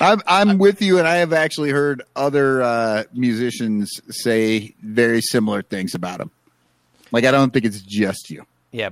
[0.00, 5.62] I'm I'm with you, and I have actually heard other uh, musicians say very similar
[5.62, 6.30] things about him.
[7.12, 8.90] Like I don't think it's just you; Yeah.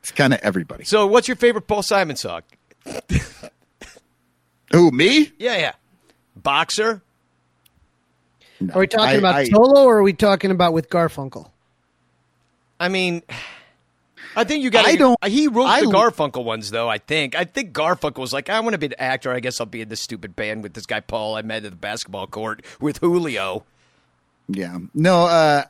[0.00, 0.84] it's kind of everybody.
[0.84, 2.42] So, what's your favorite Paul Simon song?
[4.72, 5.32] Who me?
[5.38, 5.72] Yeah, yeah.
[6.36, 7.02] Boxer.
[8.60, 8.74] No.
[8.74, 11.50] Are we talking I- about I- solo or are we talking about with Garfunkel?
[12.80, 13.22] I mean,
[14.36, 14.86] I think you got.
[14.86, 16.88] I don't- He wrote I- the Garfunkel ones, though.
[16.88, 17.34] I think.
[17.34, 19.32] I think Garfunkel was like, I want to be an actor.
[19.32, 21.70] I guess I'll be in this stupid band with this guy Paul I met at
[21.70, 23.64] the basketball court with Julio.
[24.48, 24.78] Yeah.
[24.94, 25.64] No, uh,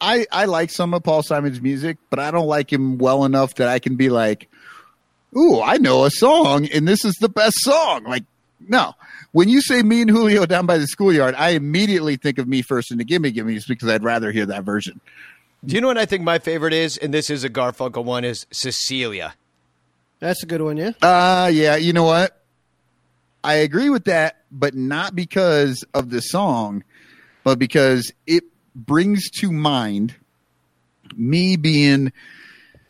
[0.00, 3.54] I I like some of Paul Simon's music, but I don't like him well enough
[3.56, 4.50] that I can be like,
[5.36, 8.24] "Ooh, I know a song, and this is the best song." Like,
[8.68, 8.94] no.
[9.32, 12.62] When you say "Me and Julio down by the schoolyard," I immediately think of "Me
[12.62, 15.00] First and the Gimme Give Gimmes" because I'd rather hear that version.
[15.64, 16.98] Do you know what I think my favorite is?
[16.98, 18.24] And this is a Garfunkel one.
[18.24, 19.34] Is Cecilia.
[20.20, 20.92] That's a good one, yeah.
[21.02, 22.40] Uh yeah, you know what?
[23.42, 26.82] I agree with that, but not because of the song,
[27.42, 28.44] but because it
[28.74, 30.14] brings to mind
[31.14, 32.12] me being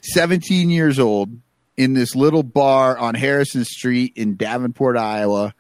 [0.03, 1.31] 17 years old
[1.77, 5.55] in this little bar on Harrison Street in Davenport, Iowa,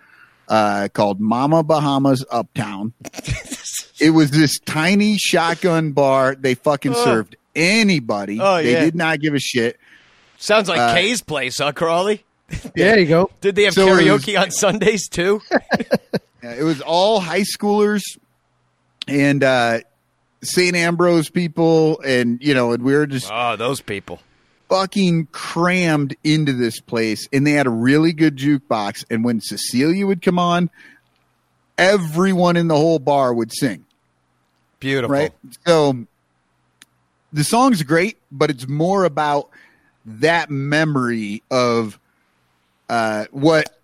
[0.49, 2.93] uh, called Mama Bahamas Uptown.
[4.01, 6.35] it was this tiny shotgun bar.
[6.35, 8.39] They fucking served anybody.
[8.41, 8.81] Oh, they yeah.
[8.81, 9.79] did not give a shit.
[10.39, 12.25] Sounds like Uh, Kay's place, huh, Crawly?
[12.75, 13.31] There you go.
[13.41, 15.41] Did they have So it was- karaoke on Sundays too?
[16.43, 18.03] Yeah, it was all high schoolers
[19.09, 19.79] and uh
[20.43, 20.77] St.
[20.77, 24.21] Ambrose people and you know, and we were just oh, those people.
[24.75, 30.05] Fucking crammed into this place and they had a really good jukebox and when Cecilia
[30.05, 30.69] would come on,
[31.79, 33.85] everyone in the whole bar would sing,
[34.81, 35.15] Beautiful.
[35.15, 35.33] right?
[35.65, 36.05] So
[37.33, 39.49] the song's great, but it's more about
[40.07, 42.01] that memory of
[42.89, 43.79] uh what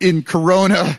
[0.00, 0.98] in corona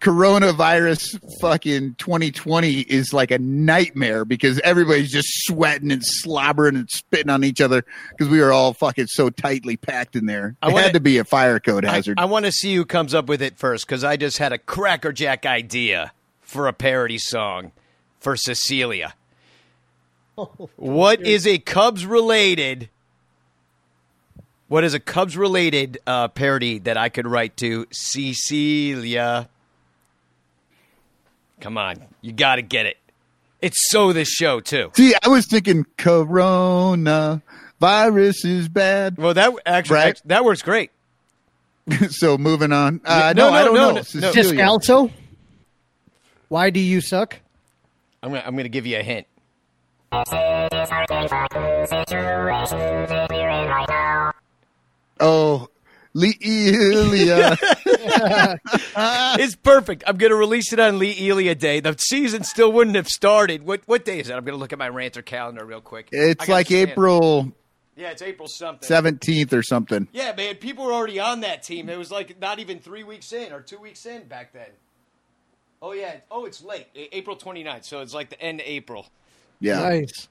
[0.00, 7.30] coronavirus fucking 2020 is like a nightmare because everybody's just sweating and slobbering and spitting
[7.30, 10.56] on each other because we were all fucking so tightly packed in there.
[10.62, 12.18] I It wanna- had to be a fire code hazard.
[12.18, 14.58] I want to see who comes up with it first because I just had a
[14.58, 17.72] crackerjack idea for a parody song
[18.18, 19.14] for Cecilia.
[20.76, 22.88] What is a Cubs related?
[24.68, 29.48] What is a Cubs related uh, parody that I could write to Cecilia?
[31.60, 32.96] Come on, you got to get it.
[33.60, 34.90] It's so this show too.
[34.94, 37.42] See, I was thinking corona
[37.78, 39.18] virus is bad.
[39.18, 40.20] Well, that actually Right.
[40.26, 40.90] that works great.
[42.08, 43.00] so moving on.
[43.04, 43.88] Uh, No, no, I don't no, know.
[43.90, 44.02] no, no.
[44.02, 44.64] Cecilia.
[44.64, 45.10] Descalzo.
[46.48, 47.38] Why do you suck?
[48.22, 49.26] I'm gonna, I'm going to give you a hint.
[55.20, 55.68] Oh,
[56.14, 57.56] Leelia.
[59.38, 60.04] It's perfect.
[60.06, 61.80] I'm going to release it on Lee Elia Day.
[61.80, 63.62] The season still wouldn't have started.
[63.64, 64.34] What what day is it?
[64.34, 66.08] I'm going to look at my ranter calendar real quick.
[66.12, 66.88] It's like scan.
[66.88, 67.52] April
[67.96, 68.88] Yeah, it's April something.
[68.88, 70.08] 17th or something.
[70.12, 70.56] Yeah, man.
[70.56, 71.88] People were already on that team.
[71.88, 74.68] It was like not even three weeks in or two weeks in back then.
[75.80, 76.16] Oh yeah.
[76.30, 76.86] Oh, it's late.
[76.96, 77.84] A- April 29th.
[77.84, 79.06] So it's like the end of April.
[79.60, 79.80] Yeah.
[79.80, 80.28] Nice.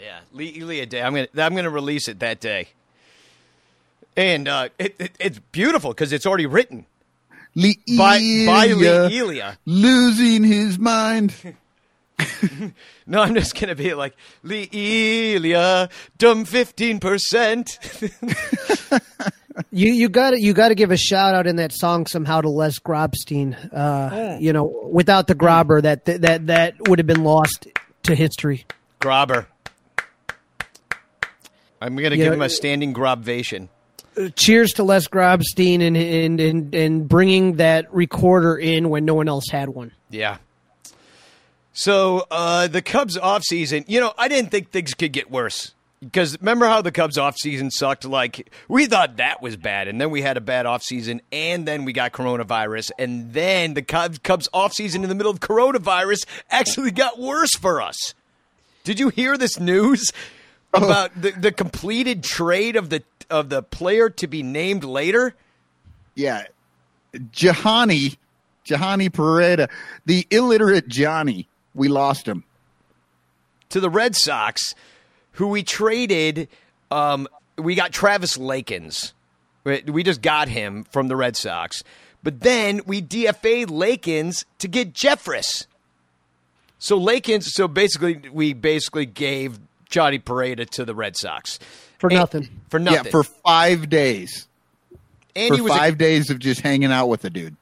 [0.00, 1.02] Yeah, Lee Elia Day.
[1.02, 2.68] I'm gonna I'm gonna release it that day.
[4.18, 6.86] And uh, it, it, it's beautiful because it's already written.
[7.54, 9.58] Lee By, by Lee Elia, Elia.
[9.64, 11.34] losing his mind.
[13.06, 15.88] No, I'm just gonna be like Lee Elia,
[16.18, 17.78] dumb fifteen percent.
[19.72, 22.40] You you got to you got to give a shout out in that song somehow
[22.42, 23.56] to Les Grobstein.
[23.72, 27.66] Uh, You know, without the grobber, that that that would have been lost
[28.04, 28.66] to history.
[29.00, 29.46] Grobber.
[31.80, 33.68] I'm gonna You give know, him a standing grobvation.
[34.36, 39.28] Cheers to Les Grobstein and and and and bringing that recorder in when no one
[39.28, 39.92] else had one.
[40.10, 40.38] Yeah.
[41.72, 45.74] So uh, the Cubs offseason, you know, I didn't think things could get worse.
[46.00, 48.04] Because remember how the Cubs offseason sucked?
[48.04, 49.88] Like, we thought that was bad.
[49.88, 51.20] And then we had a bad offseason.
[51.32, 52.92] And then we got coronavirus.
[52.98, 57.82] And then the Cubs, Cubs offseason in the middle of coronavirus actually got worse for
[57.82, 58.14] us.
[58.84, 60.12] Did you hear this news
[60.72, 65.34] about the, the completed trade of the of the player to be named later?
[66.14, 66.44] Yeah.
[67.14, 68.16] Jahani,
[68.66, 69.68] Jahani Pereda,
[70.06, 71.48] the illiterate Johnny.
[71.74, 72.44] We lost him.
[73.70, 74.74] to the Red Sox,
[75.32, 76.48] who we traded.
[76.90, 79.12] Um, we got Travis Lakins.
[79.64, 81.82] We we just got him from the Red Sox,
[82.22, 85.66] but then we DFA'd Lakins to get Jeffress.
[86.78, 89.58] So Lakins, so basically, we basically gave
[89.88, 91.58] Johnny Pereda to the Red Sox
[91.98, 92.48] For And- nothing.
[92.70, 93.04] For nothing.
[93.06, 94.46] Yeah, for five days.
[95.36, 97.56] and he for was a- five days of just hanging out with the dude.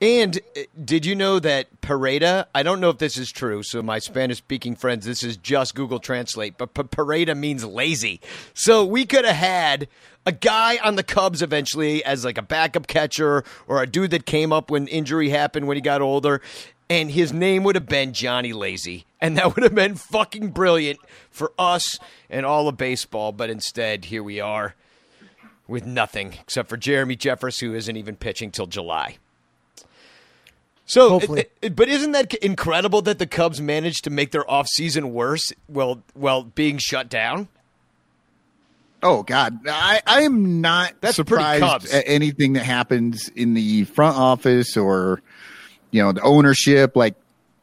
[0.00, 2.46] And uh, did you know that Pereda?
[2.54, 3.62] I don't know if this is true.
[3.62, 6.58] So my Spanish speaking friends, this is just Google Translate.
[6.58, 8.20] But P- Pereda means lazy.
[8.52, 9.88] So we could have had
[10.26, 14.26] a guy on the Cubs eventually as like a backup catcher or a dude that
[14.26, 16.40] came up when injury happened when he got older.
[16.92, 19.06] And his name would have been Johnny Lazy.
[19.18, 20.98] And that would have been fucking brilliant
[21.30, 23.32] for us and all of baseball.
[23.32, 24.74] But instead, here we are
[25.66, 29.16] with nothing except for Jeremy Jeffress, who isn't even pitching till July.
[30.84, 31.40] So, uh, Hopefully.
[31.40, 35.50] it- it- but isn't that incredible that the Cubs managed to make their offseason worse
[35.68, 37.48] while while being shut down?
[39.02, 44.18] Oh God, I, I am not That's surprised at anything that happens in the front
[44.18, 45.22] office or
[45.92, 46.96] you know the ownership.
[46.96, 47.14] Like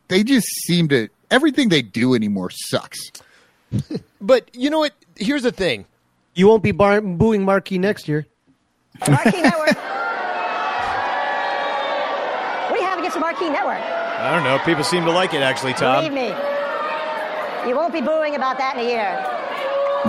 [0.07, 3.11] they just seem to everything they do anymore sucks.
[4.21, 4.91] But you know what?
[5.15, 5.85] Here's the thing.
[6.33, 8.27] You won't be bar- booing Marquee next year.
[9.07, 9.67] Marquee Network.
[12.67, 13.79] what do you have against the Marquee Network?
[13.79, 14.59] I don't know.
[14.65, 16.03] People seem to like it, actually, Tom.
[16.03, 16.27] Believe me,
[17.69, 19.25] you won't be booing about that in a year.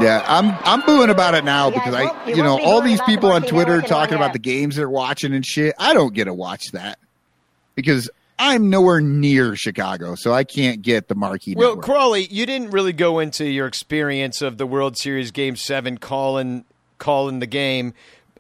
[0.00, 2.64] Yeah, I'm I'm booing about it now You guys because I you you know be
[2.64, 5.74] all these about the people on Twitter talking about the games they're watching and shit.
[5.78, 6.98] I don't get to watch that
[7.80, 11.54] because I'm nowhere near Chicago, so I can't get the marquee.
[11.54, 11.84] Well, network.
[11.84, 16.64] Crawly, you didn't really go into your experience of the World Series Game Seven calling
[16.98, 17.92] calling the game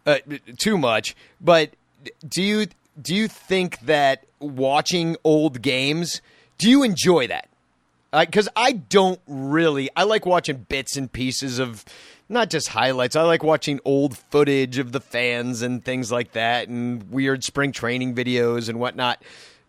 [0.06, 0.18] uh,
[0.58, 1.74] too much, but
[2.26, 2.66] do you
[3.00, 6.22] do you think that watching old games?
[6.58, 7.48] Do you enjoy that?
[8.12, 9.88] Because I don't really.
[9.94, 11.84] I like watching bits and pieces of
[12.30, 13.16] not just highlights.
[13.16, 17.72] I like watching old footage of the fans and things like that, and weird spring
[17.72, 19.22] training videos and whatnot.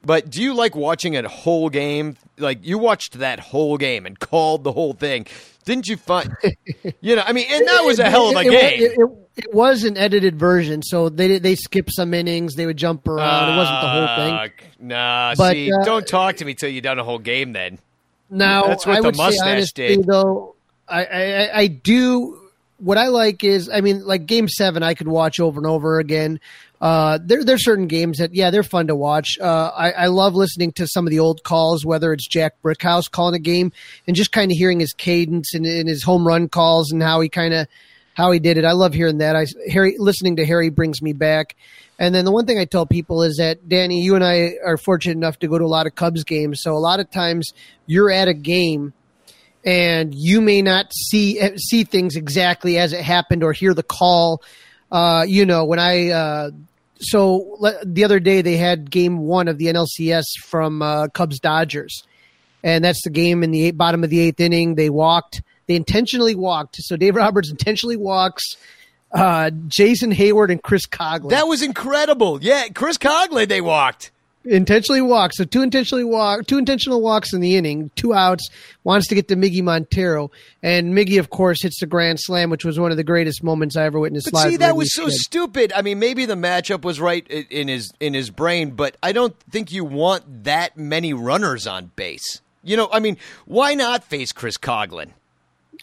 [0.04, 2.16] But do you like watching a whole game?
[2.38, 5.28] Like you watched that whole game and called the whole thing.
[5.66, 6.30] Didn't you find?
[7.02, 8.82] you know, I mean, and that was a hell of a it- game.
[8.84, 12.56] It, it- it was an edited version, so they they skipped some innings.
[12.56, 13.54] They would jump around.
[13.54, 14.34] it wasn't the whole thing.
[14.34, 14.48] Uh,
[14.78, 17.54] Nah, But, see, uh, don't talk to me till you done a whole game.
[17.54, 17.80] Then
[18.30, 20.06] Now, That's what I the mustache honestly, did.
[20.06, 20.56] though,
[20.86, 22.41] I, I- I do.
[22.82, 26.00] What I like is, I mean, like Game Seven, I could watch over and over
[26.00, 26.40] again.
[26.82, 29.38] Uh, there, there's certain games that, yeah, they're fun to watch.
[29.40, 33.10] Uh, I, I love listening to some of the old calls, whether it's Jack Brickhouse
[33.10, 33.72] calling a game
[34.08, 37.22] and just kind of hearing his cadence and, and his home run calls and how
[37.22, 37.68] he kind of
[38.16, 38.66] how he did it.
[38.66, 39.36] I love hearing that.
[39.36, 41.56] I Harry listening to Harry brings me back.
[42.00, 44.78] And then the one thing I tell people is that Danny, you and I are
[44.78, 46.62] fortunate enough to go to a lot of Cubs games.
[46.64, 47.54] So a lot of times
[47.86, 48.94] you're at a game
[49.64, 54.42] and you may not see see things exactly as it happened or hear the call.
[54.92, 56.52] Uh, you know, when I uh,
[57.00, 61.40] so le- the other day they had game one of the NLCS from uh, Cubs
[61.40, 62.04] Dodgers,
[62.64, 64.76] and that's the game in the eight, bottom of the eighth inning.
[64.76, 65.42] They walked.
[65.68, 66.78] They intentionally walked.
[66.80, 68.58] So Dave Roberts intentionally walks.
[69.12, 72.40] Uh, Jason Heyward and Chris Coghlan that was incredible.
[72.42, 74.10] Yeah, Chris Coghlan, they walked.
[74.44, 75.38] Intentionally walks.
[75.38, 78.50] So two intentionally walk, two intentional walks in the inning, two outs.
[78.84, 80.32] Wants to get to Miggy Montero,
[80.64, 83.78] and Miggy, of course, hits the grand slam, which was one of the greatest moments
[83.78, 84.50] I ever witnessed But live.
[84.50, 85.14] see, that was so kid.
[85.14, 85.74] stupid.
[85.76, 89.36] I mean, maybe the matchup was right in his in his brain, but I don't
[89.52, 92.42] think you want that many runners on base.
[92.64, 95.10] You know, I mean, why not face Chris Coghlan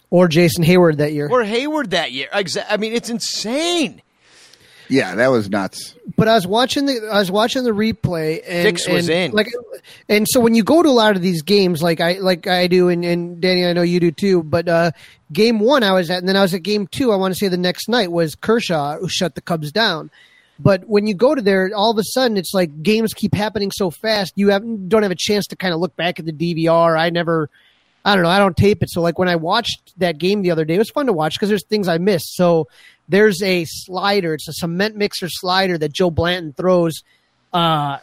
[0.09, 1.29] or Jason Heyward that year.
[1.29, 2.27] or Heyward that year?
[2.33, 4.01] I mean, it's insane.
[4.89, 5.95] Yeah, that was nuts.
[6.17, 9.31] but I was watching the I was watching the replay and Fix was and, in.
[9.31, 9.47] like
[10.09, 12.67] and so when you go to a lot of these games like I like I
[12.67, 14.91] do and, and Danny I know you do too but uh
[15.31, 17.39] game 1 I was at and then I was at game 2 I want to
[17.39, 20.09] say the next night was Kershaw who shut the Cubs down
[20.59, 23.69] but when you go to there all of a sudden it's like games keep happening
[23.71, 26.33] so fast you have don't have a chance to kind of look back at the
[26.33, 27.49] DVR I never
[28.05, 28.29] I don't know.
[28.29, 28.89] I don't tape it.
[28.89, 31.35] So like when I watched that game the other day, it was fun to watch
[31.35, 32.35] because there's things I missed.
[32.35, 32.67] So
[33.07, 34.33] there's a slider.
[34.33, 37.03] It's a cement mixer slider that Joe Blanton throws
[37.53, 37.97] uh,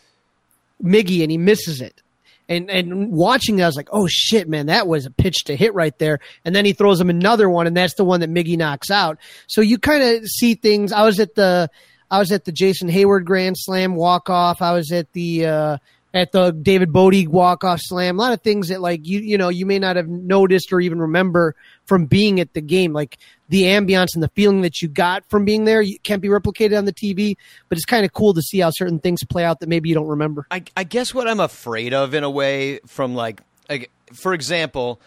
[0.82, 2.02] Miggy and he misses it.
[2.48, 5.56] And and watching that, I was like, oh shit, man, that was a pitch to
[5.56, 6.20] hit right there.
[6.44, 9.18] And then he throws him another one, and that's the one that Miggy knocks out.
[9.48, 10.92] So you kind of see things.
[10.92, 11.68] I was at the
[12.08, 14.62] I was at the Jason Heyward Grand Slam walk off.
[14.62, 15.78] I was at the uh,
[16.16, 18.18] at the David Bote walk off slam.
[18.18, 20.80] A lot of things that like you you know you may not have noticed or
[20.80, 21.54] even remember
[21.84, 22.92] from being at the game.
[22.92, 23.18] Like
[23.50, 26.76] the ambiance and the feeling that you got from being there you can't be replicated
[26.76, 27.36] on the TV.
[27.68, 29.94] But it's kind of cool to see how certain things play out that maybe you
[29.94, 30.46] don't remember.
[30.50, 35.00] I, I guess what I'm afraid of in a way from like, like for example,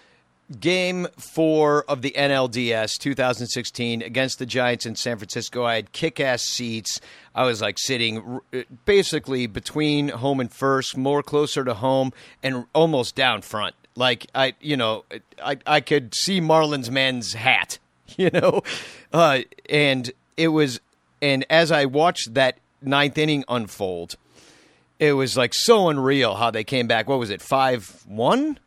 [0.59, 5.63] game four of the NLDS 2016 against the Giants in San Francisco.
[5.63, 6.99] I had kick ass seats.
[7.35, 8.41] I was like sitting
[8.85, 13.75] basically between home and first, more closer to home and almost down front.
[13.95, 15.05] Like I, you know,
[15.43, 17.77] I, I could see Marlins man's hat,
[18.17, 18.61] you know,
[19.13, 20.79] uh, and it was,
[21.21, 24.15] and as I watched that ninth inning unfold,
[24.99, 27.07] it was like so unreal how they came back.
[27.07, 28.59] What was it, five one?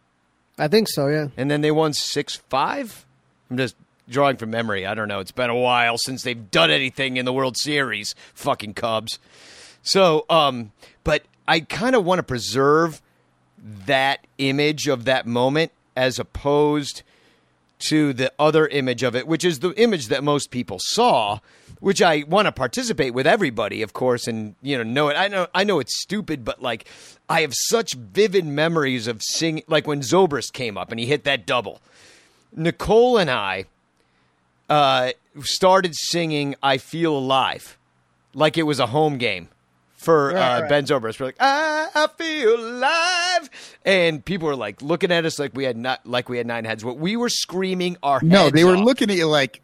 [0.59, 1.09] I think so.
[1.09, 1.29] Yeah.
[1.37, 3.07] and then they won six five.
[3.51, 3.77] I'm just
[4.09, 4.87] drawing from memory.
[4.87, 5.21] I don't know.
[5.21, 8.15] It's been a while since they've done anything in the World Series.
[8.35, 9.19] Fucking Cubs.
[9.83, 10.73] So, um,
[11.05, 13.01] but I kind of want to preserve
[13.87, 17.03] that image of that moment as opposed
[17.89, 21.39] to the other image of it, which is the image that most people saw,
[21.81, 25.17] which I want to participate with everybody, of course, and you know know it.
[25.17, 26.89] I know I know it's stupid, but like
[27.29, 31.25] I have such vivid memories of singing, like when Zobrist came up and he hit
[31.25, 31.81] that double.
[32.55, 33.65] Nicole and I
[34.69, 37.79] uh, started singing "I Feel Alive"
[38.35, 39.49] like it was a home game
[40.03, 41.19] for uh, Ben Zobrist.
[41.21, 43.51] We're like, I, I feel alive,
[43.85, 46.65] and people were like looking at us like we had not like we had nine
[46.65, 46.85] heads.
[46.85, 48.85] What we were screaming our No, they were off.
[48.85, 49.63] looking at you like,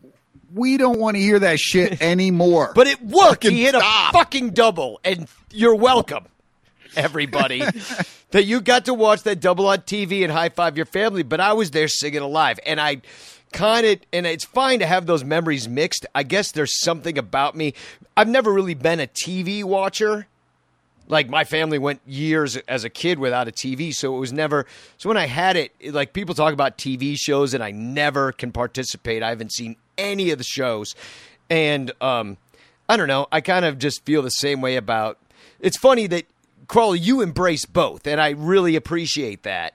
[0.55, 2.72] we don't want to hear that shit anymore.
[2.74, 3.45] But it worked.
[3.45, 4.14] Fucking he hit stop.
[4.14, 6.24] a fucking double, and you're welcome,
[6.97, 7.62] everybody,
[8.30, 11.22] that you got to watch that double on TV and high five your family.
[11.22, 13.03] But I was there singing alive, and I
[13.53, 16.07] kind of, and it's fine to have those memories mixed.
[16.15, 17.75] I guess there's something about me.
[18.17, 20.27] I've never really been a TV watcher.
[21.09, 24.67] Like my family went years as a kid without a TV, so it was never.
[24.99, 28.53] So when I had it, like people talk about TV shows, and I never can
[28.53, 29.23] participate.
[29.23, 30.95] I haven't seen any of the shows,
[31.49, 32.37] and um,
[32.89, 33.27] I don't know.
[33.33, 35.19] I kind of just feel the same way about.
[35.61, 36.27] It's funny that
[36.69, 39.73] Crawly, you embrace both, and I really appreciate that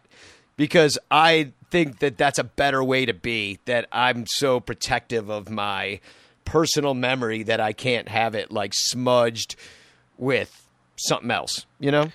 [0.55, 3.57] because I think that that's a better way to be.
[3.65, 5.99] That I'm so protective of my
[6.45, 9.55] personal memory that I can't have it like smudged
[10.17, 11.65] with something else.
[11.79, 12.11] You know?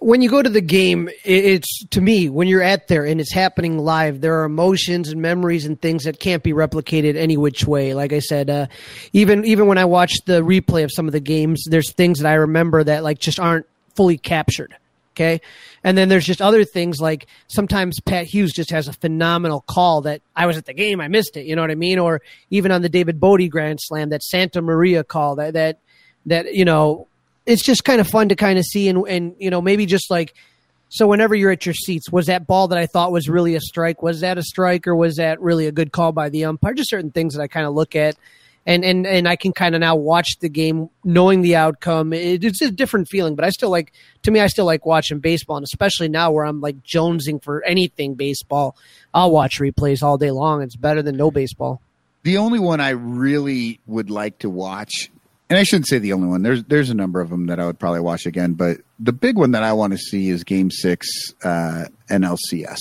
[0.00, 3.32] when you go to the game, it's to me when you're at there and it's
[3.32, 4.20] happening live.
[4.20, 7.94] There are emotions and memories and things that can't be replicated any which way.
[7.94, 8.66] Like I said, uh,
[9.14, 12.28] even even when I watch the replay of some of the games, there's things that
[12.28, 14.76] I remember that like just aren't fully captured.
[15.14, 15.40] Okay,
[15.82, 20.02] and then there's just other things like sometimes Pat Hughes just has a phenomenal call
[20.02, 21.46] that I was at the game, I missed it.
[21.46, 21.98] You know what I mean?
[21.98, 25.78] Or even on the David Bote Grand Slam, that Santa Maria call that that
[26.26, 27.06] that you know
[27.46, 30.10] it's just kind of fun to kind of see and and you know maybe just
[30.10, 30.34] like
[30.88, 33.60] so whenever you're at your seats was that ball that i thought was really a
[33.60, 36.74] strike was that a strike or was that really a good call by the umpire
[36.74, 38.16] just certain things that i kind of look at
[38.66, 42.44] and and and i can kind of now watch the game knowing the outcome it,
[42.44, 43.92] it's a different feeling but i still like
[44.22, 47.62] to me i still like watching baseball and especially now where i'm like jonesing for
[47.64, 48.76] anything baseball
[49.12, 51.80] i'll watch replays all day long it's better than no baseball
[52.24, 55.10] The only one I really would like to watch,
[55.50, 56.42] and I shouldn't say the only one.
[56.42, 59.36] There's there's a number of them that I would probably watch again, but the big
[59.36, 61.06] one that I want to see is Game Six
[61.44, 62.78] uh, NLCS.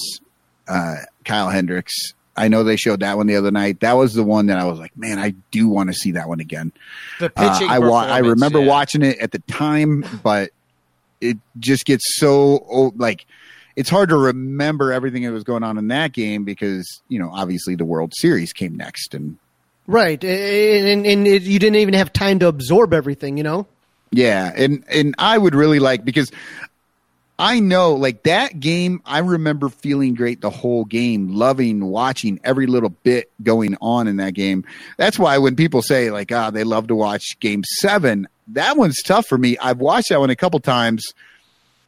[0.65, 2.13] Uh, Kyle Hendricks.
[2.35, 3.81] I know they showed that one the other night.
[3.81, 6.27] That was the one that I was like, man, I do want to see that
[6.27, 6.71] one again.
[7.19, 7.69] The Uh, pitching.
[7.69, 8.67] I wa- I remember yeah.
[8.67, 10.49] watching it at the time, but
[11.21, 13.25] it just gets so oh, like
[13.75, 17.29] it's hard to remember everything that was going on in that game because you know
[17.31, 19.37] obviously the World Series came next and
[19.87, 23.65] right and and, and it, you didn't even have time to absorb everything you know
[24.11, 26.31] Yeah, and and I would really like because
[27.39, 32.67] I know, like that game, I remember feeling great the whole game, loving watching every
[32.67, 34.65] little bit going on in that game.
[34.97, 39.01] That's why when people say, like, ah, they love to watch game seven, that one's
[39.01, 39.57] tough for me.
[39.57, 41.13] I've watched that one a couple times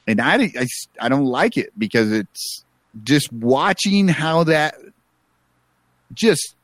[0.07, 0.67] and I, I,
[0.99, 2.63] I don't like it because it's
[3.03, 4.75] just watching how that
[6.13, 6.55] just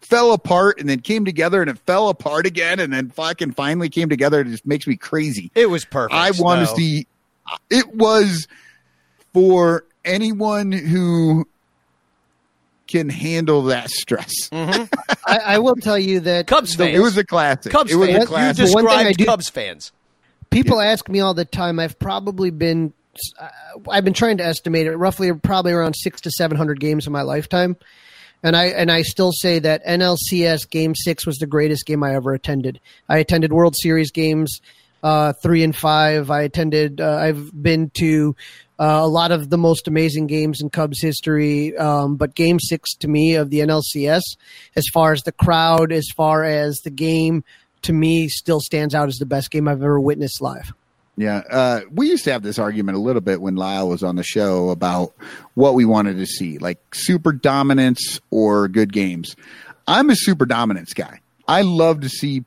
[0.00, 3.88] fell apart and then came together and it fell apart again and then fucking finally
[3.88, 4.40] came together.
[4.40, 5.50] It just makes me crazy.
[5.54, 6.14] It was perfect.
[6.14, 7.06] I want to see.
[7.70, 8.48] It was
[9.32, 11.46] for anyone who
[12.86, 14.32] can handle that stress.
[14.50, 14.84] Mm-hmm.
[15.26, 16.96] I, I will tell you that Cubs the- fans.
[16.96, 17.70] It was a classic.
[17.72, 18.16] Cubs it was fans.
[18.18, 18.74] a You classic.
[18.74, 19.92] One thing I described do- Cubs fans.
[20.50, 21.78] People ask me all the time.
[21.78, 22.94] I've probably been,
[23.38, 23.48] uh,
[23.90, 27.12] I've been trying to estimate it roughly, probably around six to seven hundred games in
[27.12, 27.76] my lifetime,
[28.42, 32.14] and I and I still say that NLCS Game Six was the greatest game I
[32.14, 32.80] ever attended.
[33.10, 34.62] I attended World Series games
[35.02, 36.30] uh, three and five.
[36.30, 37.00] I attended.
[37.00, 38.36] Uh, I've been to
[38.78, 42.94] uh, a lot of the most amazing games in Cubs history, um, but Game Six
[42.96, 44.22] to me of the NLCS,
[44.76, 47.44] as far as the crowd, as far as the game,
[47.82, 50.72] to me still stands out as the best game I've ever witnessed live.
[51.16, 54.14] Yeah, uh, we used to have this argument a little bit when Lyle was on
[54.14, 55.14] the show about
[55.54, 59.34] what we wanted to see, like super dominance or good games.
[59.88, 61.20] I'm a super dominance guy.
[61.48, 62.44] I love to see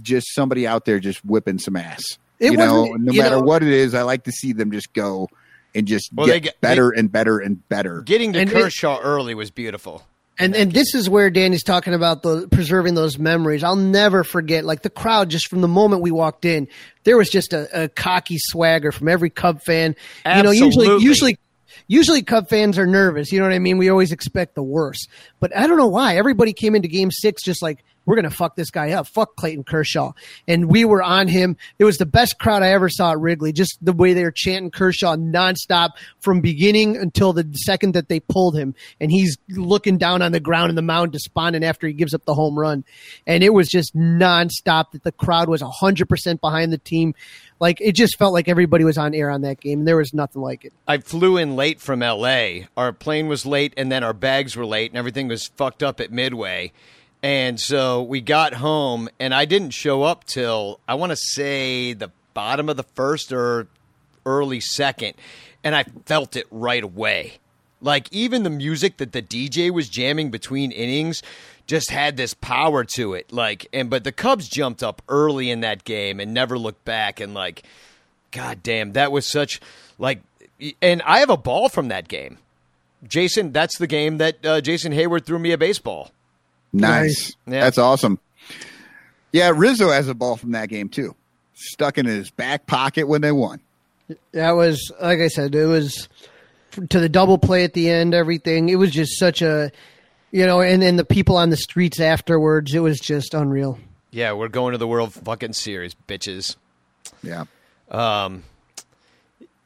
[0.00, 2.02] just somebody out there just whipping some ass.
[2.38, 4.72] It you know, no you matter know- what it is, I like to see them
[4.72, 5.28] just go
[5.74, 8.02] and just Well, get, get- better and better and better.
[8.02, 10.02] Getting to And it- Kershaw early was beautiful.
[10.38, 13.62] And and this is where Danny's talking about the preserving those memories.
[13.62, 16.68] I'll never forget, like the crowd, just from the moment we walked in,
[17.04, 19.94] there was just a, a cocky swagger from every Cub fan.
[20.24, 21.38] You know, usually usually
[21.86, 23.30] usually Cub fans are nervous.
[23.30, 23.76] You know what I mean?
[23.76, 25.06] We always expect the worst.
[25.38, 28.56] But I don't know why everybody came into Game Six just like we're gonna fuck
[28.56, 29.06] this guy up.
[29.06, 30.12] Fuck Clayton Kershaw,
[30.48, 31.56] and we were on him.
[31.78, 33.52] It was the best crowd I ever saw at Wrigley.
[33.52, 35.90] Just the way they were chanting Kershaw nonstop
[36.20, 40.40] from beginning until the second that they pulled him, and he's looking down on the
[40.40, 42.84] ground in the mound, despondent after he gives up the home run.
[43.26, 44.92] And it was just nonstop.
[44.92, 47.14] That the crowd was hundred percent behind the team.
[47.60, 49.80] Like it just felt like everybody was on air on that game.
[49.80, 50.72] and There was nothing like it.
[50.88, 52.66] I flew in late from L.A.
[52.76, 56.00] Our plane was late, and then our bags were late, and everything was fucked up
[56.00, 56.72] at Midway.
[57.22, 61.92] And so we got home, and I didn't show up till I want to say
[61.92, 63.68] the bottom of the first or
[64.26, 65.14] early second,
[65.62, 67.34] and I felt it right away.
[67.80, 71.22] Like even the music that the DJ was jamming between innings
[71.66, 73.32] just had this power to it.
[73.32, 77.18] Like and but the Cubs jumped up early in that game and never looked back
[77.18, 77.64] and like
[78.30, 79.60] god damn that was such
[79.98, 80.22] like
[80.80, 82.38] and I have a ball from that game.
[83.04, 86.12] Jason, that's the game that uh, Jason Heyward threw me a baseball.
[86.72, 87.34] Nice.
[87.46, 87.60] Yeah.
[87.60, 88.18] That's awesome.
[89.32, 91.14] Yeah, Rizzo has a ball from that game too.
[91.54, 93.60] Stuck in his back pocket when they won.
[94.32, 96.08] That was like I said, it was
[96.90, 98.68] to the double play at the end, everything.
[98.68, 99.70] It was just such a
[100.32, 103.78] you know, and then the people on the streets afterwards, it was just unreal.
[104.10, 106.56] Yeah, we're going to the World fucking Series, bitches.
[107.22, 107.44] Yeah.
[107.90, 108.42] Um.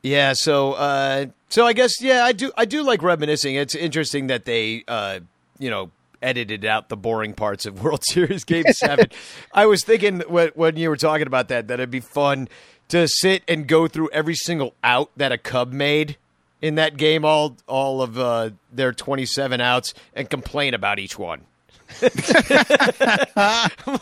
[0.02, 3.56] Yeah, so uh, so I guess yeah, I do I do like reminiscing.
[3.56, 5.20] It's interesting that they uh,
[5.58, 5.90] you know
[6.22, 9.06] edited out the boring parts of World Series Game Seven.
[9.52, 12.48] I was thinking when, when you were talking about that that it'd be fun
[12.88, 16.16] to sit and go through every single out that a Cub made
[16.62, 21.18] in that game, all all of uh, their twenty seven outs, and complain about each
[21.18, 21.42] one.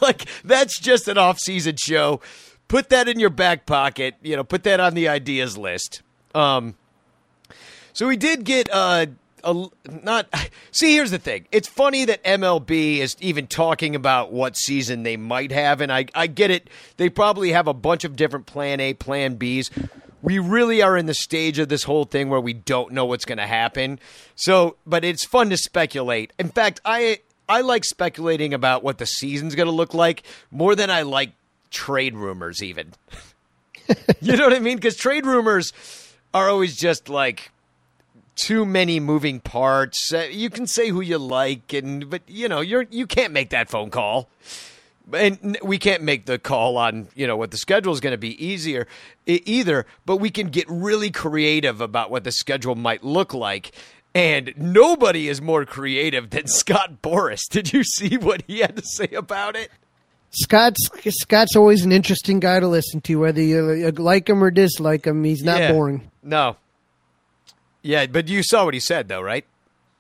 [0.01, 2.21] like that's just an off-season show.
[2.69, 4.15] Put that in your back pocket.
[4.23, 6.03] You know, put that on the ideas list.
[6.35, 6.77] Um,
[7.93, 9.07] so we did get uh,
[9.45, 9.67] a
[10.03, 10.29] not.
[10.73, 11.47] See, here's the thing.
[11.53, 16.07] It's funny that MLB is even talking about what season they might have, and I
[16.15, 16.69] I get it.
[16.97, 19.89] They probably have a bunch of different Plan A, Plan Bs.
[20.23, 23.27] We really are in the stage of this whole thing where we don't know what's
[23.27, 23.99] going to happen.
[24.37, 26.33] So, but it's fun to speculate.
[26.39, 30.75] In fact, I I like speculating about what the season's going to look like more
[30.75, 31.33] than I like
[31.71, 32.95] trade rumors even.
[34.21, 34.79] you know what I mean?
[34.79, 35.73] Cuz trade rumors
[36.33, 37.51] are always just like
[38.37, 40.12] too many moving parts.
[40.12, 43.51] Uh, you can say who you like and but you know, you're you can't make
[43.51, 44.28] that phone call.
[45.12, 48.18] And we can't make the call on, you know, what the schedule is going to
[48.18, 48.87] be easier
[49.26, 53.72] either, but we can get really creative about what the schedule might look like.
[54.14, 57.43] And nobody is more creative than Scott Boras.
[57.51, 59.70] Did you see what he had to say about it?
[60.30, 60.89] Scott's
[61.20, 65.22] Scott's always an interesting guy to listen to, whether you like him or dislike him.
[65.22, 65.72] He's not Yeah.
[65.72, 66.11] boring.
[66.22, 66.57] No.
[67.85, 69.45] Yeah, but you saw what he said, though, right?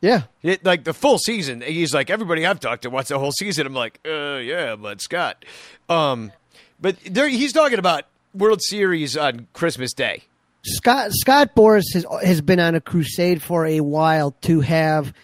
[0.00, 3.32] Yeah, It, like the full season, he's like everybody I've talked to wants the whole
[3.32, 3.66] season.
[3.66, 5.44] I'm like, uh, yeah, but Scott.
[5.88, 6.32] Um,
[6.78, 8.04] but there, he's talking about
[8.34, 10.24] World Series on Christmas Day.
[10.64, 15.14] Scott Scott Boras has has been on a crusade for a while to have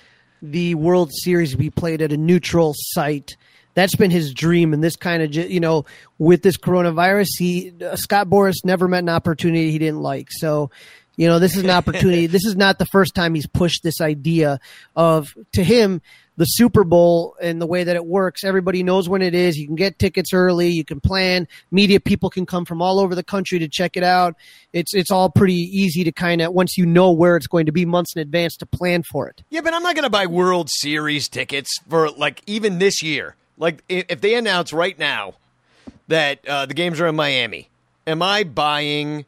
[0.42, 3.36] the World Series be played at a neutral site.
[3.74, 5.84] That's been his dream, and this kind of you know
[6.18, 10.28] with this coronavirus, he uh, Scott Boras never met an opportunity he didn't like.
[10.30, 10.70] So,
[11.20, 12.26] you know, this is an opportunity.
[12.28, 14.58] this is not the first time he's pushed this idea
[14.96, 16.00] of to him
[16.38, 18.42] the Super Bowl and the way that it works.
[18.42, 19.58] Everybody knows when it is.
[19.58, 20.70] You can get tickets early.
[20.70, 21.46] You can plan.
[21.70, 24.34] Media people can come from all over the country to check it out.
[24.72, 27.72] It's it's all pretty easy to kind of once you know where it's going to
[27.72, 29.42] be months in advance to plan for it.
[29.50, 33.36] Yeah, but I'm not going to buy World Series tickets for like even this year.
[33.58, 35.34] Like if they announce right now
[36.08, 37.68] that uh, the games are in Miami,
[38.06, 39.26] am I buying,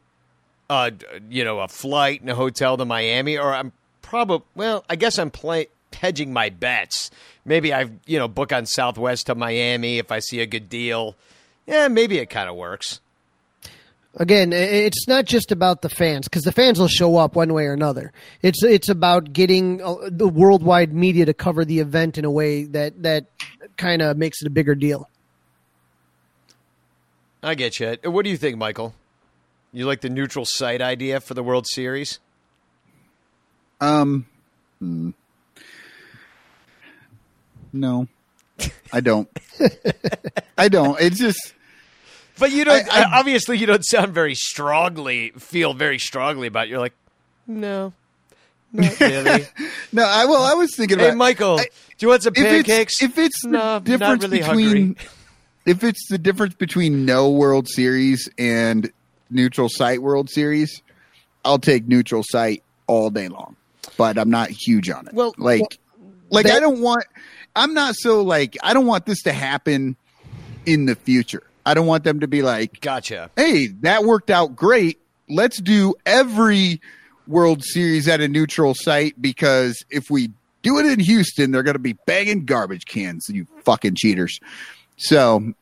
[0.69, 0.91] uh,
[1.29, 5.17] you know, a flight and a hotel to Miami, or I'm probably well, I guess
[5.17, 7.11] I'm play, hedging my bets.
[7.45, 11.15] Maybe I, you know, book on Southwest to Miami if I see a good deal.
[11.67, 12.99] Yeah, maybe it kind of works.
[14.15, 17.65] Again, it's not just about the fans because the fans will show up one way
[17.65, 18.13] or another.
[18.43, 22.65] It's it's about getting uh, the worldwide media to cover the event in a way
[22.65, 23.25] that that
[23.75, 25.09] kind of makes it a bigger deal.
[27.41, 27.97] I get you.
[28.03, 28.93] What do you think, Michael?
[29.73, 32.19] You like the neutral site idea for the World Series?
[33.81, 34.27] Um,
[34.79, 35.09] hmm.
[37.73, 38.07] no,
[38.93, 39.27] I don't.
[40.57, 40.99] I don't.
[41.01, 41.53] It's just
[42.39, 42.87] But you don't.
[42.93, 45.31] I- I- obviously, you don't sound very strongly.
[45.37, 46.67] Feel very strongly about.
[46.67, 46.69] It.
[46.69, 46.93] You're like,
[47.47, 47.93] no,
[48.71, 49.45] not really.
[49.91, 50.03] no.
[50.05, 51.63] I well, I was thinking hey, about Michael, I-
[51.97, 53.01] do you want some if pancakes?
[53.01, 54.95] it's if it's no, difference really between
[55.65, 58.91] if it's the difference between no World Series and
[59.33, 60.81] neutral site World Series,
[61.45, 63.55] I'll take neutral site all day long.
[63.97, 65.13] But I'm not huge on it.
[65.13, 67.05] Well, like, well, like that- I don't want.
[67.55, 69.95] I'm not so like I don't want this to happen
[70.65, 71.43] in the future.
[71.65, 73.29] I don't want them to be like, Gotcha.
[73.35, 74.99] hey, that worked out great.
[75.29, 76.81] Let's do every
[77.27, 80.29] World Series at a neutral site because if we
[80.61, 84.39] do it in Houston, they're going to be banging garbage cans, you fucking cheaters.
[84.97, 85.53] So,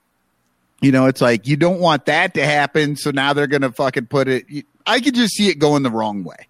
[0.81, 2.95] you know, it's like you don't want that to happen.
[2.95, 4.45] So now they're going to fucking put it.
[4.85, 6.47] I could just see it going the wrong way.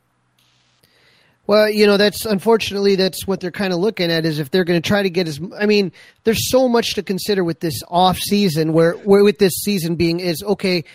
[1.47, 4.63] Well, you know, that's unfortunately that's what they're kind of looking at is if they're
[4.63, 5.91] going to try to get as I mean,
[6.23, 10.19] there's so much to consider with this off season where where with this season being
[10.21, 10.85] is okay,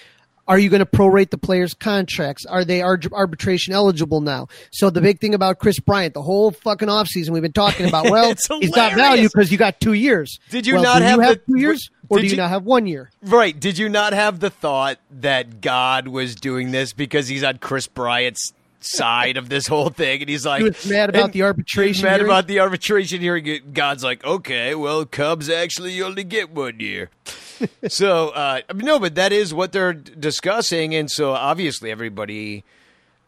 [0.49, 2.47] are you going to prorate the players' contracts?
[2.47, 4.47] Are they ar- arbitration eligible now?
[4.70, 8.05] So the big thing about Kris Bryant, the whole fucking offseason we've been talking about,
[8.11, 10.39] well, It's he's got value because you got 2 years.
[10.51, 12.36] Did you Well, not have you have the- 2 years or did do you, you-
[12.36, 13.11] not have 1 year?
[13.22, 13.59] Right.
[13.59, 17.86] Did you not have the thought that God was doing this because he's on Kris
[17.86, 22.04] Bryant's side of this whole thing, and he's like, He was mad about the arbitration
[22.04, 22.26] mad hearing?
[22.26, 23.61] about the arbitration hearing.
[23.72, 27.11] God's like, okay, well, Cubs actually only get one year.
[27.88, 32.64] so uh, I mean, no, but that is what they're discussing, and so obviously everybody.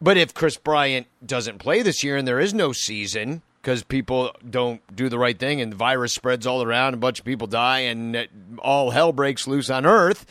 [0.01, 4.31] But if Kris Bryant doesn't play this year and there is no season because people
[4.49, 7.47] don't do the right thing and the virus spreads all around, a bunch of people
[7.47, 8.27] die, and
[8.59, 10.25] all hell breaks loose on Earth,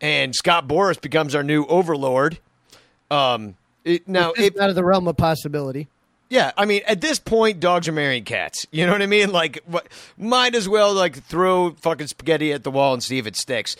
[0.00, 2.38] and Scott Boras becomes our new overlord.
[3.10, 5.88] Um, it, now, It's out of the realm of possibility.
[6.28, 8.66] yeah, I mean, at this point, dogs are marrying cats.
[8.70, 9.32] You know what I mean?
[9.32, 13.26] Like, what, might as well like throw fucking spaghetti at the wall and see if
[13.26, 13.74] it sticks.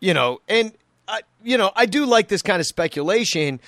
[0.00, 0.72] You know, and
[1.08, 3.60] I, you know, I do like this kind of speculation,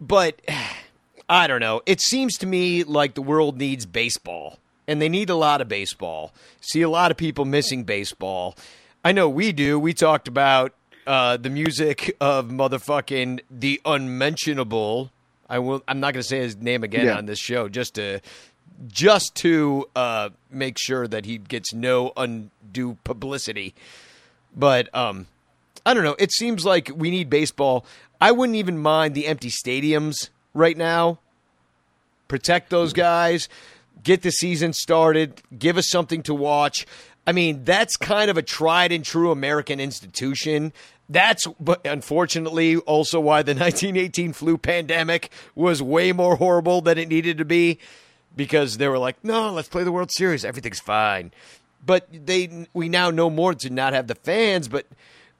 [0.00, 0.40] but
[1.28, 1.82] I don't know.
[1.86, 5.68] It seems to me like the world needs baseball, and they need a lot of
[5.68, 6.32] baseball.
[6.60, 8.56] See a lot of people missing baseball.
[9.04, 9.78] I know we do.
[9.78, 10.72] We talked about
[11.06, 15.10] uh, the music of motherfucking the unmentionable.
[15.48, 15.82] I will.
[15.88, 17.16] I'm not going to say his name again Yeah.
[17.18, 18.20] on this show, just to
[18.88, 23.74] just to uh, make sure that he gets no undue publicity.
[24.54, 25.26] But um,
[25.84, 26.16] I don't know.
[26.18, 27.84] It seems like we need baseball.
[28.20, 31.18] I wouldn't even mind the empty stadiums right now.
[32.28, 33.48] Protect those guys.
[34.02, 35.42] Get the season started.
[35.56, 36.86] Give us something to watch.
[37.26, 40.72] I mean, that's kind of a tried and true American institution.
[41.08, 47.08] That's but unfortunately also why the 1918 flu pandemic was way more horrible than it
[47.08, 47.78] needed to be
[48.34, 50.44] because they were like, "No, let's play the World Series.
[50.44, 51.32] Everything's fine."
[51.84, 54.86] But they we now know more to not have the fans, but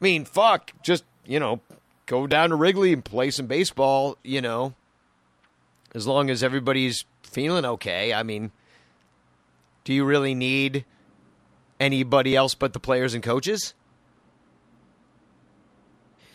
[0.01, 1.61] I mean, fuck, just, you know,
[2.07, 4.75] go down to Wrigley and play some baseball, you know.
[5.95, 8.13] As long as everybody's feeling okay.
[8.13, 8.51] I mean,
[9.85, 10.85] do you really need
[11.81, 13.75] anybody else but the players and coaches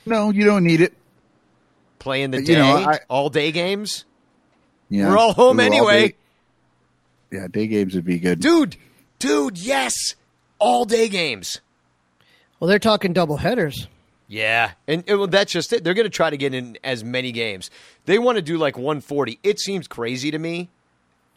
[0.05, 0.93] No, you don't need it.
[1.99, 4.05] playing the You day, know, I- all day games?
[4.89, 6.07] Yeah, We're all home We're all anyway.
[6.09, 6.15] day-
[7.31, 8.39] yeah, day games would be good.
[8.39, 8.75] Dude,
[9.19, 9.93] dude, yes.
[10.59, 11.61] All day games.
[12.59, 13.87] Well, they're talking double headers.
[14.31, 15.83] Yeah, and and, well, that's just it.
[15.83, 17.69] They're going to try to get in as many games.
[18.05, 19.39] They want to do like 140.
[19.43, 20.69] It seems crazy to me,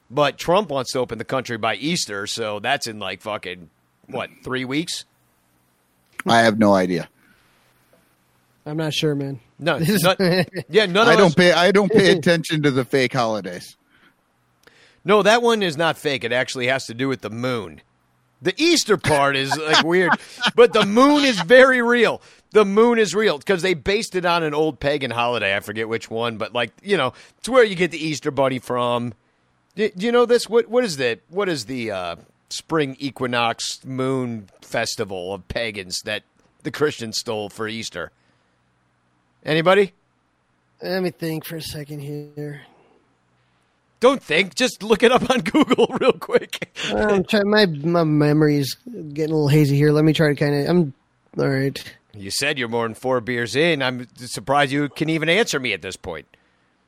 [0.09, 3.69] but Trump wants to open the country by Easter, so that's in like fucking
[4.07, 5.07] what three weeks?
[6.25, 7.09] I have no idea.
[8.65, 9.41] I'm not sure, man.
[9.59, 10.21] No, not-
[10.69, 11.51] yeah, none of I don't pay.
[11.51, 13.77] I don't pay attention to the fake holidays.
[15.05, 16.23] No, that one is not fake.
[16.23, 17.81] It actually has to do with the moon.
[18.41, 20.13] The Easter part is like weird,
[20.55, 22.21] but the moon is very real.
[22.55, 25.57] The moon is real because they based it on an old pagan holiday.
[25.57, 28.61] I forget which one, but like you know, it's where you get the Easter bunny
[28.61, 29.13] from.
[29.75, 30.49] Do do you know this?
[30.49, 32.17] What what is the what is the uh,
[32.51, 36.23] spring equinox moon festival of pagans that
[36.63, 38.13] the Christians stole for Easter?
[39.45, 39.93] Anybody?
[40.81, 42.63] Let me think for a second here.
[43.99, 44.55] Don't think.
[44.55, 46.69] Just look it up on Google real quick.
[46.95, 47.51] I'm trying.
[47.51, 49.91] My my memory's getting a little hazy here.
[49.91, 50.69] Let me try to kind of.
[50.69, 50.95] I'm
[51.37, 51.83] all right.
[52.17, 53.83] You said you're more than four beers in.
[53.83, 56.27] I'm surprised you can even answer me at this point.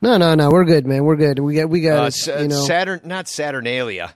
[0.01, 0.51] No, no, no.
[0.51, 1.05] We're good, man.
[1.05, 1.39] We're good.
[1.39, 1.69] We got.
[1.71, 1.99] We got.
[1.99, 2.65] Uh, it, S- you know.
[2.65, 4.15] Saturn, not Saturnalia.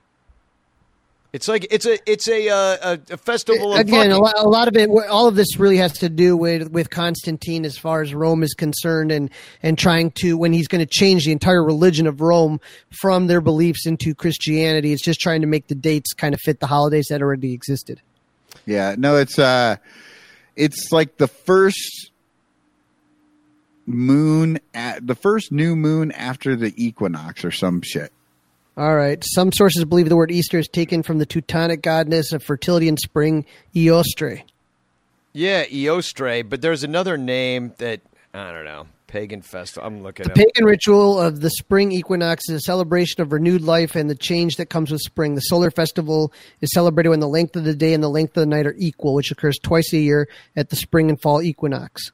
[1.33, 4.47] It's like it's a it's a uh, a, a festival of Again, a lot, a
[4.47, 8.01] lot of it, all of this really has to do with with Constantine, as far
[8.01, 9.29] as Rome is concerned, and
[9.63, 12.59] and trying to when he's going to change the entire religion of Rome
[13.01, 14.91] from their beliefs into Christianity.
[14.91, 18.01] It's just trying to make the dates kind of fit the holidays that already existed.
[18.65, 19.77] Yeah, no, it's uh,
[20.55, 22.11] it's like the first
[23.85, 28.11] moon at the first new moon after the equinox or some shit.
[28.77, 29.21] All right.
[29.25, 32.97] Some sources believe the word Easter is taken from the Teutonic goddess of fertility and
[32.99, 33.45] spring,
[33.75, 34.43] Eostre.
[35.33, 38.01] yeah Eostre, but there's another name that
[38.33, 38.87] I don't know.
[39.07, 39.85] Pagan festival.
[39.87, 43.33] I'm looking at The at pagan ritual of the spring equinox is a celebration of
[43.33, 45.35] renewed life and the change that comes with spring.
[45.35, 48.41] The solar festival is celebrated when the length of the day and the length of
[48.41, 52.11] the night are equal, which occurs twice a year at the spring and fall equinox.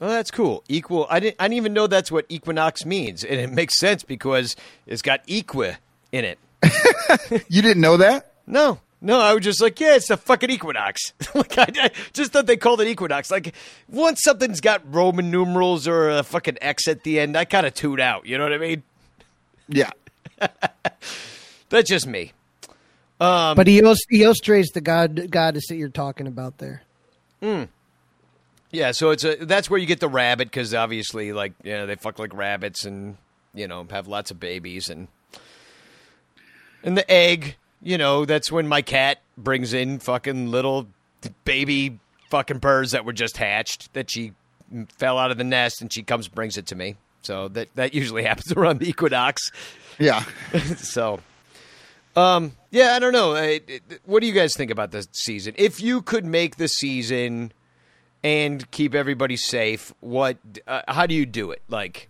[0.00, 0.64] Oh, that's cool.
[0.68, 1.06] Equal.
[1.10, 1.36] I didn't.
[1.38, 4.56] I didn't even know that's what equinox means, and it makes sense because
[4.86, 5.76] it's got equi
[6.10, 6.38] in it.
[7.48, 8.32] You didn't know that?
[8.46, 11.12] No, no, I was just like, yeah, it's a fucking equinox.
[11.34, 13.30] like I, I just thought they called it equinox.
[13.30, 13.52] Like
[13.88, 17.74] once something's got Roman numerals or a fucking X at the end, I kind of
[17.74, 18.26] tune out.
[18.26, 18.82] You know what I mean?
[19.68, 19.90] Yeah.
[21.68, 22.32] That's just me.
[23.18, 26.82] but Eos, Eostre is the god goddess that you're talking about there.
[27.42, 27.64] Hmm.
[28.70, 31.86] Yeah, so it's a that's where you get the rabbit because obviously, like, you know,
[31.86, 33.16] they fuck like rabbits and
[33.52, 35.08] you know have lots of babies and
[36.82, 37.56] and the egg.
[37.82, 40.86] You know, that's when my cat brings in fucking little
[41.44, 41.98] baby
[42.30, 44.32] fucking birds that were just hatched that she
[44.96, 46.96] fell out of the nest and she comes brings it to me.
[47.22, 49.50] So that that usually happens around the equinox.
[49.98, 50.24] Yeah.
[50.76, 51.20] so,
[52.16, 53.34] um, yeah, I don't know.
[53.34, 55.54] It- what do you guys think about the season?
[55.58, 57.52] If you could make the season
[58.24, 60.38] and keep everybody safe, what?
[60.66, 61.62] Uh, how do you do it?
[61.68, 62.08] Like,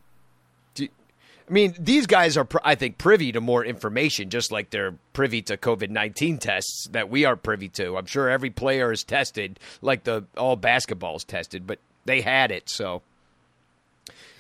[1.53, 5.43] I mean, these guys are, I think, privy to more information, just like they're privy
[5.43, 7.99] to COVID nineteen tests that we are privy to.
[7.99, 12.71] I'm sure every player is tested, like the all basketballs tested, but they had it.
[12.71, 13.03] So,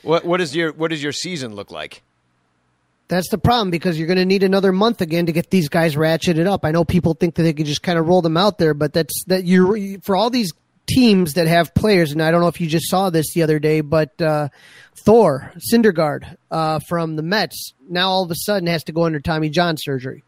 [0.00, 2.00] what what is your what does your season look like?
[3.08, 5.96] That's the problem because you're going to need another month again to get these guys
[5.96, 6.64] ratcheted up.
[6.64, 8.94] I know people think that they can just kind of roll them out there, but
[8.94, 10.54] that's that you're for all these
[10.86, 12.12] teams that have players.
[12.12, 14.48] And I don't know if you just saw this the other day, but uh,
[14.96, 19.20] Thor Syndergaard uh, from the Mets now all of a sudden has to go under
[19.20, 20.24] Tommy John surgery.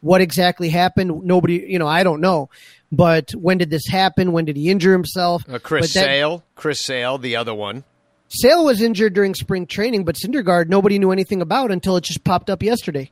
[0.00, 1.24] What exactly happened?
[1.24, 2.50] Nobody, you know, I don't know.
[2.90, 4.32] But when did this happen?
[4.32, 5.44] When did he injure himself?
[5.48, 7.84] Uh, Chris that- Sale, Chris Sale, the other one.
[8.28, 12.24] Sale was injured during spring training, but Syndergaard nobody knew anything about until it just
[12.24, 13.10] popped up yesterday.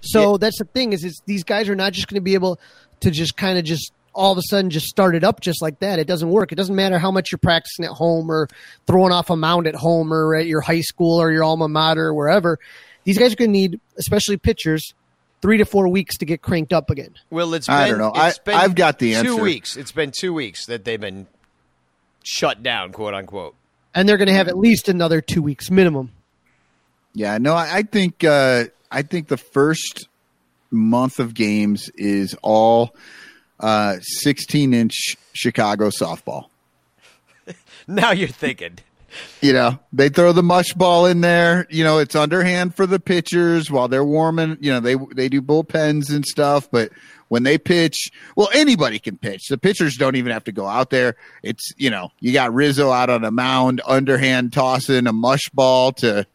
[0.00, 0.36] So Yeah.
[0.40, 2.58] that's the thing is, it's these guys are not just going to be able
[3.00, 5.98] to just kind of just all of a sudden just started up just like that.
[5.98, 6.50] It doesn't work.
[6.50, 8.48] It doesn't matter how much you're practicing at home or
[8.86, 12.06] throwing off a mound at home or at your high school or your alma mater
[12.06, 12.58] or wherever.
[13.04, 14.94] These guys are going to need, especially pitchers,
[15.42, 17.14] three to four weeks to get cranked up again.
[17.30, 18.12] Well, it's been, I don't know.
[18.14, 19.42] it's I- been I've got the two answer.
[19.42, 19.76] weeks.
[19.76, 21.26] It's been two weeks that they've been
[22.24, 23.54] shut down, quote unquote.
[23.94, 26.10] And they're going to have at least another two weeks minimum.
[27.14, 30.08] Yeah, no, I, I think uh, I think the first
[30.70, 32.94] month of games is all
[33.60, 36.46] uh, 16 inch Chicago softball.
[37.88, 38.78] Now you're thinking.
[39.40, 41.66] You know, they throw the mush ball in there.
[41.70, 44.58] You know, it's underhand for the pitchers while they're warming.
[44.60, 46.90] You know, they they do bullpens and stuff, but
[47.28, 49.48] when they pitch, well, anybody can pitch.
[49.48, 51.16] The pitchers don't even have to go out there.
[51.42, 55.92] It's you know, you got Rizzo out on a mound, underhand tossing a mush ball
[55.94, 56.26] to,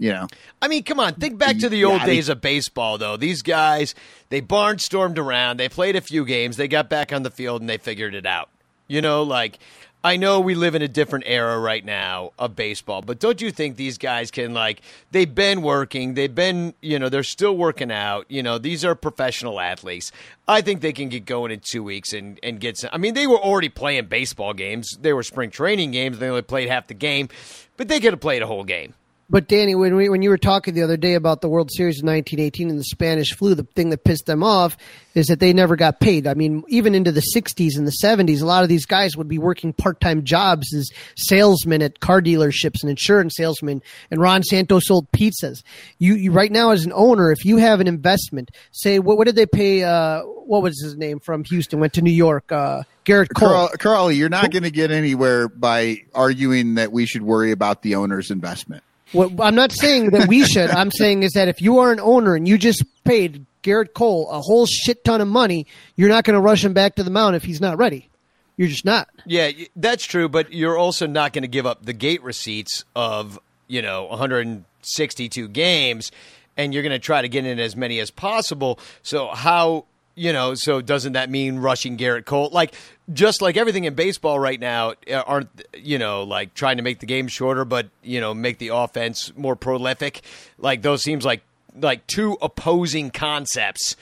[0.00, 0.26] you know,
[0.62, 1.14] I mean, come on.
[1.14, 3.18] Think back to the old Yeah, days of baseball, though.
[3.18, 3.94] These guys,
[4.30, 5.58] they barnstormed around.
[5.58, 6.56] They played a few games.
[6.56, 8.48] They got back on the field and they figured it out.
[8.88, 9.58] You know, like
[10.02, 13.50] I know we live in a different era right now of baseball, but don't you
[13.50, 14.80] think these guys can like
[15.10, 18.94] they've been working, they've been, you know, they're still working out, you know, these are
[18.94, 20.12] professional athletes.
[20.48, 23.12] I think they can get going in 2 weeks and and get some I mean,
[23.12, 24.96] they were already playing baseball games.
[24.98, 27.28] They were spring training games, they only played half the game,
[27.76, 28.94] but they could have played a whole game.
[29.30, 31.98] But Danny, when we, when you were talking the other day about the World Series
[31.98, 34.76] of 1918 and the Spanish flu, the thing that pissed them off
[35.14, 36.26] is that they never got paid.
[36.26, 39.28] I mean, even into the 60s and the 70s, a lot of these guys would
[39.28, 43.82] be working part-time jobs as salesmen at car dealerships and insurance salesmen.
[44.10, 45.62] And Ron Santos sold pizzas.
[45.98, 49.26] You, you right now as an owner, if you have an investment, say what, what
[49.26, 49.84] did they pay?
[49.84, 51.78] Uh, what was his name from Houston?
[51.78, 52.50] Went to New York.
[52.50, 53.48] Uh, Gerrit Cole.
[53.48, 57.82] Carl, Carly, you're not going to get anywhere by arguing that we should worry about
[57.82, 58.82] the owner's investment.
[59.12, 60.70] What I'm not saying that we should.
[60.70, 64.28] I'm saying is that if you are an owner and you just paid Gerrit Cole
[64.30, 67.10] a whole shit ton of money, you're not going to rush him back to the
[67.10, 68.08] mound if he's not ready.
[68.56, 69.08] You're just not.
[69.24, 73.38] Yeah, that's true, but you're also not going to give up the gate receipts of,
[73.68, 76.12] you know, 162 games
[76.56, 78.78] and you're going to try to get in as many as possible.
[79.02, 82.50] So how, you know, so doesn't that mean rushing Gerrit Cole?
[82.52, 82.74] Like
[83.12, 87.00] just like everything in baseball right now uh, aren't you know, like trying to make
[87.00, 90.22] the game shorter but, you know, make the offense more prolific.
[90.58, 91.42] Like those seems like
[91.74, 93.96] like two opposing concepts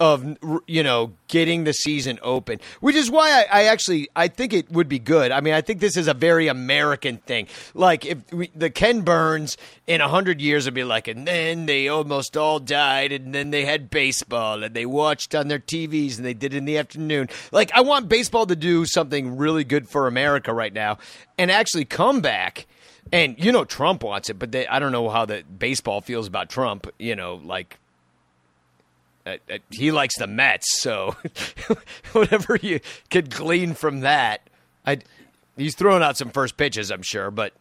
[0.00, 0.36] of
[0.66, 4.70] you know getting the season open, which is why I, I, actually I think it
[4.70, 5.32] would be good.
[5.32, 7.48] I mean, I think this is a very American thing.
[7.74, 11.88] Like if we, the Ken Burns in hundred years would be like, and then they
[11.88, 16.24] almost all died, and then they had baseball, and they watched on their TVs, and
[16.24, 17.28] they did it in the afternoon.
[17.50, 20.98] Like I want baseball to do something really good for America right now,
[21.36, 22.66] and actually come back.
[23.10, 26.28] And you know Trump wants it, but they, I don't know how the baseball feels
[26.28, 26.86] about Trump.
[26.98, 27.78] You know, like
[29.28, 31.16] uh, uh, he likes the Mets, so
[32.12, 34.48] whatever you could glean from that,
[34.86, 34.98] I
[35.56, 37.52] he's throwing out some first pitches, I'm sure, but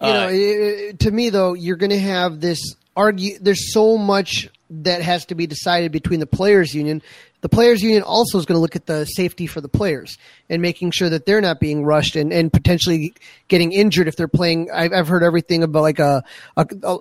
[0.00, 3.38] you know, uh, to me though, you're going to have this argue.
[3.40, 7.02] There's so much that has to be decided between the players' union.
[7.40, 10.18] The players' union also is going to look at the safety for the players
[10.50, 13.14] and making sure that they're not being rushed and, and potentially
[13.46, 14.70] getting injured if they're playing.
[14.72, 16.24] I've, I've heard everything about like a,
[16.56, 16.98] a, a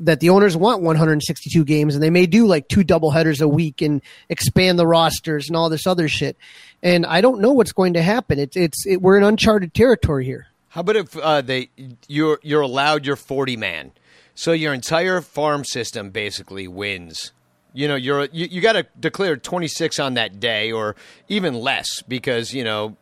[0.00, 3.48] that the owners want 162 games and they may do like two double headers a
[3.48, 6.36] week and expand the rosters and all this other shit.
[6.82, 8.38] And I don't know what's going to happen.
[8.38, 10.48] It's it's it, we're in uncharted territory here.
[10.68, 11.70] How about if uh, they
[12.06, 13.92] you're you're allowed your 40 man,
[14.34, 17.32] so your entire farm system basically wins.
[17.72, 20.96] You know, you're you, you got to declare 26 on that day, or
[21.28, 22.96] even less, because you know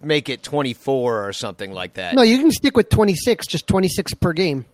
[0.00, 2.14] make it 24 or something like that.
[2.14, 4.64] No, you can stick with 26, just 26 per game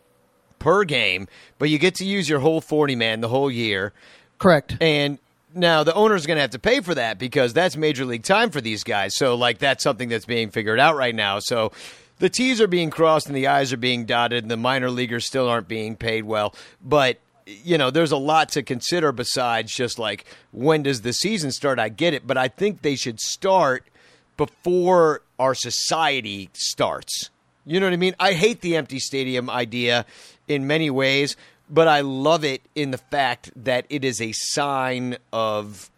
[0.59, 1.29] per game,
[1.59, 3.93] but you get to use your whole 40 man the whole year.
[4.39, 4.77] Correct.
[4.81, 5.19] And
[5.55, 8.51] now the owner's going to have to pay for that because that's major league time
[8.51, 9.17] for these guys.
[9.17, 11.39] So like that's something that's being figured out right now.
[11.39, 11.73] So
[12.19, 15.27] the T's are being crossed and the I's are being dotted and the minor leaguers
[15.27, 16.55] still aren't being paid well.
[16.83, 17.19] But
[17.49, 21.79] you know, there's a lot to consider besides just like when does the season start?
[21.79, 23.85] I get it, but I think they should start
[24.37, 27.31] before our society starts.
[27.65, 28.15] You know what I mean?
[28.19, 30.07] I hate the empty stadium idea
[30.47, 31.37] in many ways,
[31.69, 35.91] but I love it in the fact that it is a sign of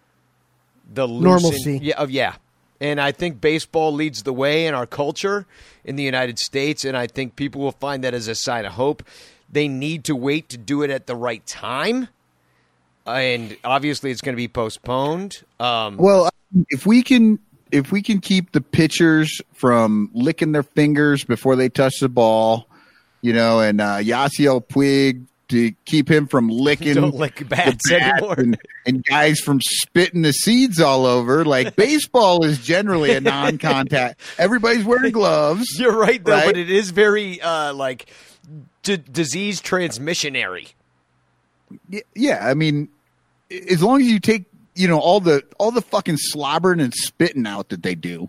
[0.92, 1.78] the normalcy.
[1.82, 2.36] Yeah, of yeah.
[2.80, 5.46] And I think baseball leads the way in our culture
[5.84, 8.72] in the United States, and I think people will find that as a sign of
[8.72, 9.02] hope.
[9.52, 12.08] They need to wait to do it at the right time,
[13.06, 15.42] and obviously it's going to be postponed.
[15.58, 16.30] Um, well,
[16.68, 17.38] if we can
[17.72, 22.66] if we can keep the pitchers from licking their fingers before they touch the ball,
[23.22, 27.90] you know, and uh, Yasiel Puig to keep him from licking Don't lick bats.
[27.90, 31.44] And, and, guys from spitting the seeds all over.
[31.44, 34.20] Like baseball is generally a non-contact.
[34.38, 35.66] Everybody's wearing gloves.
[35.78, 36.46] You're right, though, right?
[36.46, 38.08] but it is very uh, like
[38.82, 40.72] d- disease transmissionary.
[42.14, 42.88] Yeah, I mean,
[43.70, 47.46] as long as you take you know all the all the fucking slobbering and spitting
[47.46, 48.28] out that they do,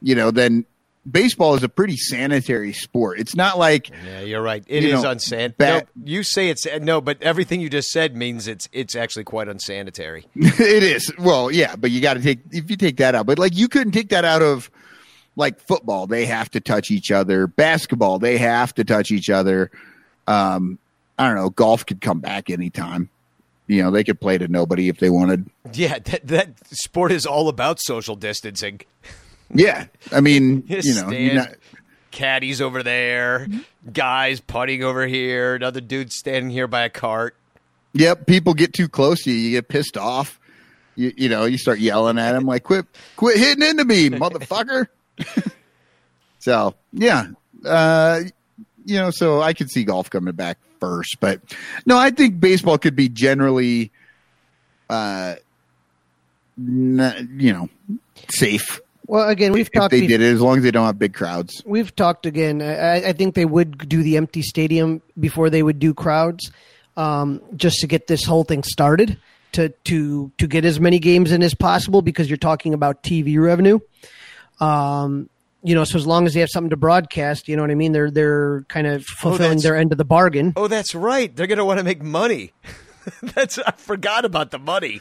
[0.00, 0.64] you know, then
[1.10, 3.18] baseball is a pretty sanitary sport.
[3.18, 4.64] It's not like yeah, you're right.
[4.66, 5.80] It you is unsanitary.
[5.80, 9.48] No, you say it's no, but everything you just said means it's it's actually quite
[9.48, 10.24] unsanitary.
[10.34, 11.12] it is.
[11.18, 13.26] Well, yeah, but you got to take if you take that out.
[13.26, 14.70] But like you couldn't take that out of
[15.36, 16.06] like football.
[16.06, 17.46] They have to touch each other.
[17.46, 19.70] Basketball, they have to touch each other.
[20.26, 20.78] Um,
[21.18, 21.50] I don't know.
[21.50, 23.08] Golf could come back anytime.
[23.66, 25.48] You know, they could play to nobody if they wanted.
[25.72, 28.80] Yeah, that, that sport is all about social distancing.
[29.54, 31.54] Yeah, I mean, you know, not...
[32.10, 33.46] caddies over there,
[33.92, 37.36] guys putting over here, another dude standing here by a cart.
[37.94, 40.40] Yep, people get too close to you, you get pissed off.
[40.96, 44.86] you, you know, you start yelling at him like, "Quit, quit hitting into me, motherfucker!"
[46.38, 47.26] so yeah,
[47.64, 48.20] uh,
[48.84, 51.40] you know, so I could see golf coming back first, but
[51.86, 53.92] no, I think baseball could be generally,
[54.90, 55.36] uh,
[56.58, 57.68] n- you know,
[58.28, 59.92] safe Well, again, we've if talked.
[59.92, 61.62] they did it, as long as they don't have big crowds.
[61.64, 62.62] We've talked again.
[62.62, 66.50] I, I think they would do the empty stadium before they would do crowds,
[66.96, 69.18] um, just to get this whole thing started.
[69.52, 73.38] To to to get as many games in as possible because you're talking about TV
[73.38, 73.80] revenue.
[74.60, 75.28] Um,
[75.64, 77.74] you know, so as long as they have something to broadcast, you know what I
[77.76, 77.92] mean.
[77.92, 80.52] They're they're kind of fulfilling that's- their end of the bargain.
[80.56, 81.34] Oh, that's right.
[81.34, 82.52] They're gonna want to make money.
[83.22, 85.00] that's I forgot about the money.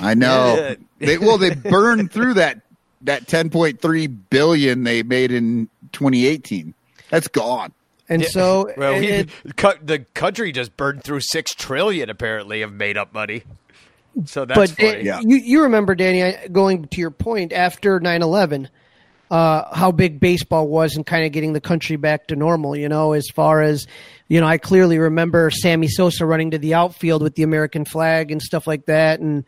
[0.00, 0.56] I know.
[0.56, 0.74] Yeah.
[1.06, 2.60] they, well, they burned through that
[3.02, 6.72] that ten point three billion they made in 2018.
[7.10, 7.72] That's gone.
[8.08, 12.72] And so, Well, we, it- cut, the country just burned through six trillion apparently of
[12.72, 13.44] made up money.
[14.26, 15.04] So that's but funny.
[15.04, 15.20] Yeah.
[15.22, 18.68] you you remember Danny going to your point after 9/11
[19.30, 22.88] uh, how big baseball was and kind of getting the country back to normal you
[22.88, 23.86] know as far as
[24.28, 28.30] you know I clearly remember Sammy Sosa running to the outfield with the American flag
[28.30, 29.44] and stuff like that and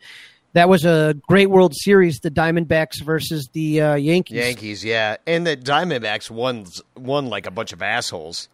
[0.53, 5.45] that was a great World Series the Diamondbacks versus the uh, Yankees Yankees, yeah, and
[5.45, 6.65] the Diamondbacks won
[6.95, 8.49] won like a bunch of assholes.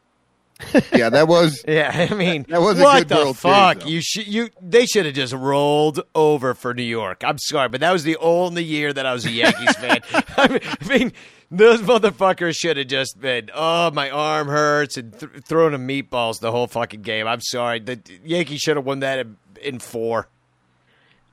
[0.93, 3.79] Yeah, that was Yeah, I mean, That was a what good the World fuck?
[3.81, 3.87] though.
[3.87, 7.23] you should you they should have just rolled over for New York.
[7.25, 9.99] I'm sorry, but that was the only year that I was a Yankees fan.
[10.37, 11.13] I mean, I mean,
[11.49, 16.39] those motherfuckers should have just been, oh, my arm hurts, and th- throwing them meatballs
[16.41, 17.25] the whole fucking game.
[17.27, 20.27] I'm sorry, the Yankees should have won that in, in four.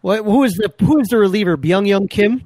[0.02, 2.42] what who is the who is the reliever Byung-Hyun Kim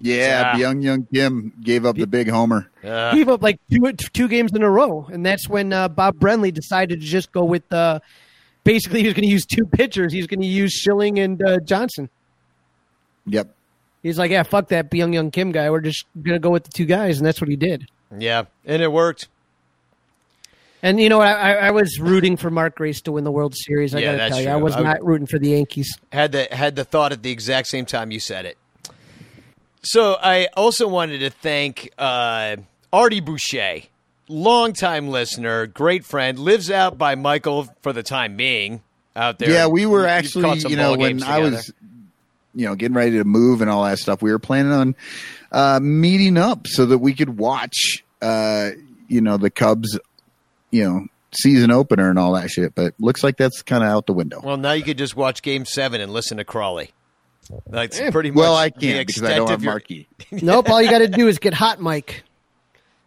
[0.00, 0.56] yeah.
[0.56, 0.56] Yeah.
[0.56, 2.70] Young Young Kim gave up the big homer.
[2.84, 6.18] Uh, gave up like two two games in a row, and that's when uh, Bob
[6.18, 8.00] Brenly decided to just go with uh,
[8.64, 10.12] basically he was going to use two pitchers.
[10.12, 12.08] He was going to use Schilling and uh, Johnson.
[13.26, 13.54] Yep.
[14.02, 15.68] He's like, yeah, fuck that Byung-Hyun Kim guy.
[15.70, 17.88] We're just going to go with the two guys, and that's what he did.
[18.16, 19.28] yeah, and it worked.
[20.80, 21.20] And you know?
[21.20, 23.96] I, I I was rooting for Mark Grace to win the World Series.
[23.96, 24.52] I Yeah, got to tell you, true.
[24.52, 25.98] I was I not rooting for the Yankees.
[26.12, 28.56] had the had the thought at the exact same time you said it.
[29.82, 32.56] So I also wanted to thank uh,
[32.92, 33.82] Artie Boucher,
[34.28, 38.82] longtime listener, great friend, lives out by Michael for the time being
[39.14, 39.50] out there.
[39.50, 41.72] Yeah, we were You've actually, you know, when games I was,
[42.54, 44.94] you know, getting ready to move and all that stuff, we were planning on
[45.52, 48.70] uh, meeting up so that we could watch, uh,
[49.06, 49.98] you know, the Cubs,
[50.70, 52.74] you know, season opener and all that shit.
[52.74, 54.40] But looks like that's kind of out the window.
[54.42, 56.90] Well, now you could just watch Game Seven and listen to Crawly.
[57.66, 58.36] That's pretty much.
[58.38, 60.06] Well, I can't because I don't have your- Marquee.
[60.30, 60.68] nope.
[60.70, 62.24] All you got to do is get hot mic.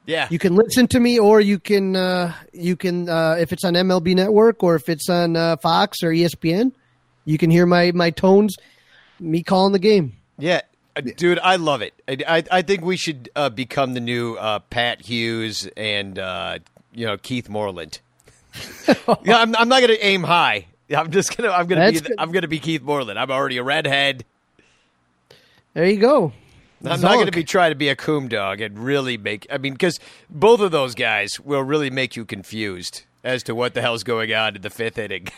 [0.07, 3.63] Yeah, You can listen to me, or you can uh, you can uh, if it's
[3.63, 6.71] on MLB Network or if it's on uh, Fox or ESPN,
[7.23, 8.55] you can hear my my tones,
[9.19, 10.13] me calling the game.
[10.39, 10.61] Yeah,
[10.95, 11.93] uh, dude, I love it.
[12.07, 16.57] I, I, I think we should uh, become the new uh, Pat Hughes and uh,
[16.93, 17.99] you know Keith Moreland.
[19.23, 20.65] yeah, I'm, I'm not going to aim high.
[20.95, 22.15] I'm just gonna I'm gonna be good.
[22.17, 23.19] I'm gonna be Keith Moreland.
[23.19, 24.25] I'm already a redhead.
[25.73, 26.33] There you go.
[26.83, 29.45] I'm not going to be trying to be a coom dog and really make.
[29.51, 33.75] I mean, because both of those guys will really make you confused as to what
[33.75, 35.27] the hell's going on in the fifth inning.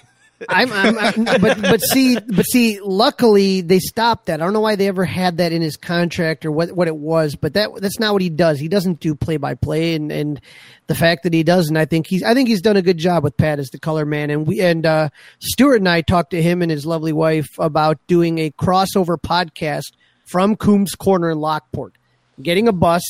[0.49, 4.41] I'm, I'm, I'm but but see but see luckily they stopped that.
[4.41, 6.95] I don't know why they ever had that in his contract or what what it
[6.95, 8.59] was, but that that's not what he does.
[8.59, 10.41] He doesn't do play by play and and
[10.87, 13.23] the fact that he doesn't, I think he's I think he's done a good job
[13.23, 16.41] with Pat as the color man and we and uh Stuart and I talked to
[16.41, 19.93] him and his lovely wife about doing a crossover podcast
[20.25, 21.93] from Coombs Corner in Lockport.
[22.41, 23.03] Getting a bus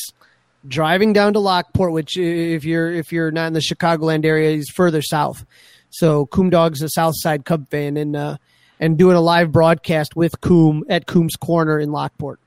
[0.67, 4.69] driving down to Lockport, which if you're if you're not in the Chicagoland area, is
[4.69, 5.45] further south.
[5.93, 8.37] So Coom Dog's a South Side Cub fan, and uh,
[8.79, 12.39] and doing a live broadcast with Coom at Coom's Corner in Lockport.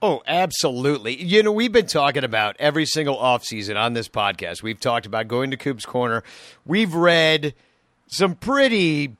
[0.00, 1.20] Oh, absolutely.
[1.20, 4.62] You know, we've been talking about every single offseason on this podcast.
[4.62, 6.22] We've talked about going to Coop's Corner.
[6.64, 7.54] We've read
[8.06, 9.16] some pretty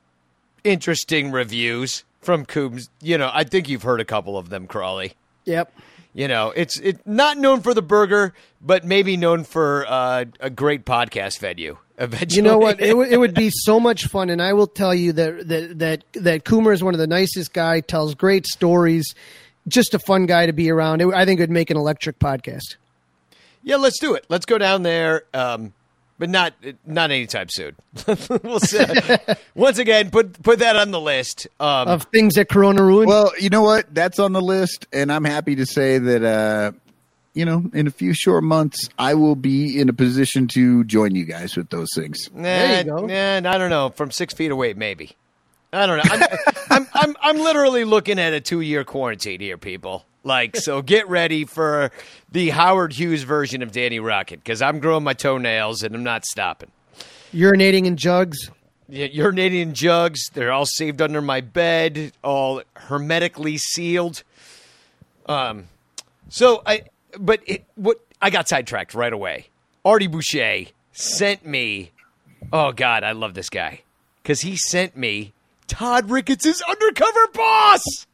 [0.63, 2.89] interesting reviews from Coombs.
[3.01, 5.13] You know, I think you've heard a couple of them, Crawly.
[5.45, 5.73] Yep.
[6.13, 10.49] You know, it's it not known for the burger, but maybe known for uh, a
[10.49, 11.77] great podcast venue.
[11.99, 12.79] Eventually, You know what?
[12.79, 15.79] It, would- it would be so much fun, and I will tell you that that
[15.79, 17.81] that that Coomer is one of the nicest guy.
[17.81, 19.13] Tells great stories.
[19.67, 21.01] Just a fun guy to be around.
[21.01, 22.75] It, I think it would make an electric podcast.
[23.61, 24.25] yeah, let's do it.
[24.29, 25.73] Let's go down there, um,
[26.17, 26.53] but not
[26.87, 27.75] not anytime soon.
[28.43, 28.83] we'll see.
[29.55, 31.47] Once again, put put that on the list.
[31.59, 33.09] Um, Of things that Corona ruined.
[33.09, 33.93] Well, you know what?
[33.93, 36.71] That's on the list, and I'm happy to say that uh,
[37.33, 41.15] you know, in a few short months, I will be in a position to join
[41.15, 42.29] you guys with those things.
[42.33, 43.05] Nah, There you go.
[43.05, 43.89] Nah, I don't know.
[43.89, 45.15] From six feet away, maybe.
[45.71, 46.03] I don't know.
[46.05, 46.23] I'm,
[46.69, 50.05] I'm, I'm, I'm literally looking at a two year quarantine here, people.
[50.23, 51.91] Like, so get ready for
[52.31, 56.25] the Howard Hughes version of Danny Rocket because I'm growing my toenails and I'm not
[56.25, 56.71] stopping.
[57.33, 58.49] Urinating in jugs.
[58.89, 60.19] Yeah, urinating in jugs.
[60.33, 64.23] They're all saved under my bed, all hermetically sealed.
[65.27, 65.67] Um,
[66.27, 66.83] so I,
[67.17, 69.47] but it, what I got sidetracked right away.
[69.85, 71.91] Artie Boucher sent me.
[72.51, 73.81] Oh God, I love this guy
[74.21, 75.33] because he sent me
[75.67, 78.07] Todd Ricketts' undercover boss.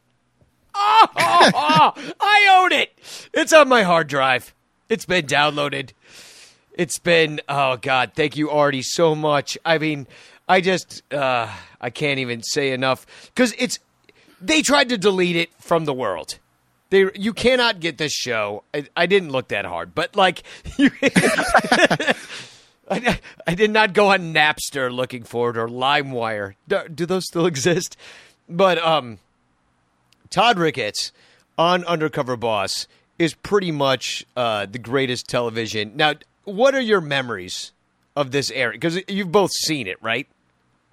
[0.74, 1.06] Oh,
[2.20, 2.92] I own it.
[3.32, 4.54] It's on my hard drive.
[4.88, 5.92] It's been downloaded.
[6.72, 9.56] It's been oh god, thank you Artie so much.
[9.64, 10.06] I mean,
[10.48, 11.48] I just uh
[11.80, 13.78] I can't even say enough cuz it's
[14.40, 16.38] they tried to delete it from the world.
[16.90, 18.62] They you cannot get this show.
[18.72, 20.42] I, I didn't look that hard, but like
[20.78, 20.90] you
[22.88, 26.54] I, I did not go on Napster looking for it or LimeWire.
[26.68, 27.96] Do, do those still exist?
[28.48, 29.18] But um
[30.30, 31.12] Todd Ricketts
[31.58, 32.86] on Undercover Boss
[33.18, 35.92] is pretty much uh, the greatest television.
[35.96, 36.14] Now,
[36.44, 37.72] what are your memories
[38.14, 38.72] of this era?
[38.72, 40.26] Because you've both seen it, right?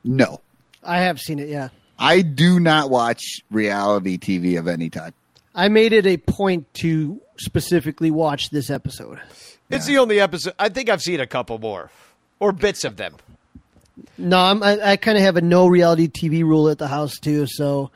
[0.03, 0.41] No,
[0.83, 1.49] I have seen it.
[1.49, 5.13] Yeah, I do not watch reality TV of any type.
[5.55, 9.19] I made it a point to specifically watch this episode.
[9.69, 10.53] It's the only episode.
[10.59, 11.89] I think I've seen a couple more
[12.39, 13.15] or bits of them.
[14.17, 17.17] No, I'm, I, I kind of have a no reality TV rule at the house
[17.19, 17.45] too.
[17.47, 17.91] So,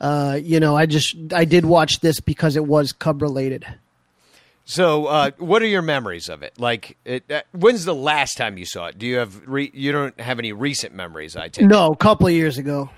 [0.00, 3.66] uh, you know, I just I did watch this because it was Cub related.
[4.66, 6.52] So, uh, what are your memories of it?
[6.58, 8.98] Like, it, uh, when's the last time you saw it?
[8.98, 11.34] Do you have re- you don't have any recent memories?
[11.36, 11.66] I take.
[11.66, 12.90] No, a couple of years ago.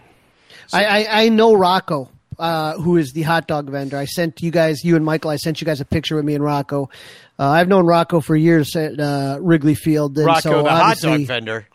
[0.72, 3.96] I, I I know Rocco, uh, who is the hot dog vendor.
[3.96, 5.30] I sent you guys, you and Michael.
[5.30, 6.90] I sent you guys a picture with me and Rocco.
[7.38, 10.16] Uh, I've known Rocco for years at uh, Wrigley Field.
[10.16, 11.66] And Rocco, so the hot dog vendor.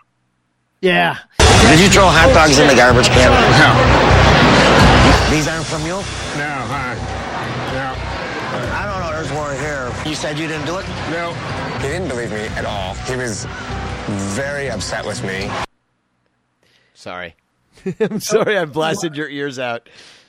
[0.81, 3.31] Yeah, Did you throw hot dogs in the garbage can?
[3.31, 5.35] No.
[5.35, 5.87] These aren't from you?
[5.87, 7.95] No, huh?
[8.73, 9.11] I don't know.
[9.11, 9.91] There's one here.
[10.09, 10.87] You said you didn't do it?
[11.11, 11.31] No.
[11.31, 11.77] No.
[11.79, 12.93] He didn't believe me at all.
[13.05, 13.45] He was
[14.07, 15.49] very upset with me.
[16.93, 17.35] Sorry,
[17.99, 18.57] I'm sorry.
[18.57, 19.87] I blasted your ears out.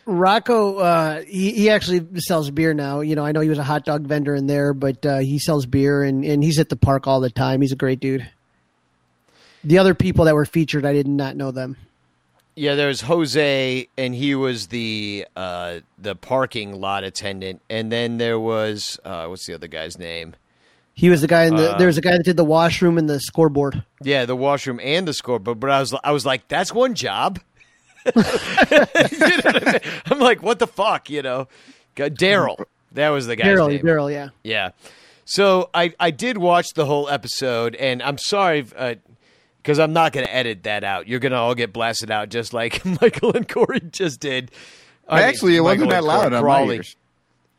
[0.08, 3.00] Rocco, uh, he, he actually sells beer now.
[3.00, 5.38] You know, I know he was a hot dog vendor in there, but uh, he
[5.38, 7.60] sells beer and, and he's at the park all the time.
[7.60, 8.26] He's a great dude.
[9.62, 11.76] The other people that were featured, I did not know them.
[12.56, 18.40] Yeah, there's Jose, and he was the uh, the parking lot attendant, and then there
[18.40, 20.34] was uh, what's the other guy's name?
[20.92, 21.74] He was the guy in the.
[21.74, 23.84] Uh, there was a guy that did the washroom and the scoreboard.
[24.02, 25.60] Yeah, the washroom and the scoreboard.
[25.60, 27.38] But I was I was like, that's one job.
[28.06, 29.80] You know what I mean?
[30.06, 31.48] I'm like, what the fuck, you know?
[31.96, 33.44] Daryl, that was the guy.
[33.46, 33.80] Daryl.
[33.82, 34.28] Daryl, yeah.
[34.44, 34.70] Yeah.
[35.24, 40.24] So I I did watch the whole episode, and I'm sorry because I'm not going
[40.24, 41.06] to edit that out.
[41.08, 44.50] You're going to all get blasted out just like Michael and Corey just did.
[45.08, 46.96] I mean, Actually, it wasn't Michael that loud Corey on my ears.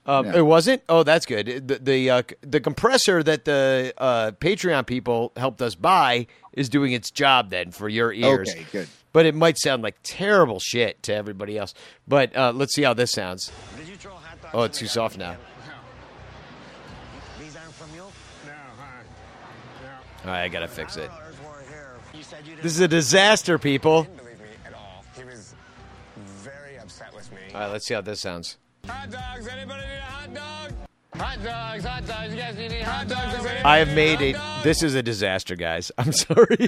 [0.05, 0.37] Um, Yeah.
[0.37, 0.81] It wasn't.
[0.89, 1.67] Oh, that's good.
[1.67, 6.93] The the, uh, the compressor that the uh, Patreon people helped us buy is doing
[6.93, 8.49] its job then for your ears.
[8.49, 8.87] Okay, good.
[9.11, 11.73] But it might sound like terrible shit to everybody else.
[12.07, 13.51] But uh, let's see how this sounds.
[13.77, 15.35] Did you throw hot dogs Oh, it's too soft now.
[17.39, 18.03] These aren't from you?
[18.45, 20.25] No, huh?
[20.25, 21.09] All right, I gotta fix it.
[21.23, 21.95] There's one here.
[22.13, 24.03] You said you didn't This is a disaster, people.
[24.03, 25.03] He didn't believe me at all.
[25.15, 25.55] He was
[26.17, 27.37] very upset with me.
[27.53, 28.57] All right, let's see how this sounds.
[28.87, 29.47] Hot dogs.
[29.47, 30.88] Anybody need a hot dog?
[31.15, 31.83] Hot dogs.
[31.85, 32.31] Hot dogs.
[32.31, 33.33] You guys need any hot dogs?
[33.33, 34.61] Does anybody I have made a.
[34.63, 35.91] This is a disaster, guys.
[35.97, 36.57] I'm sorry.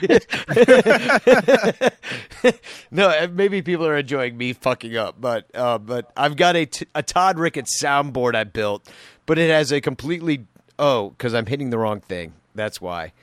[2.92, 6.66] no, uh, maybe people are enjoying me fucking up, but uh, but I've got a,
[6.66, 8.90] t- a Todd Ricketts soundboard I built,
[9.26, 10.48] but it has a completely.
[10.80, 12.34] Oh, because I'm hitting the wrong thing.
[12.56, 13.14] That's why.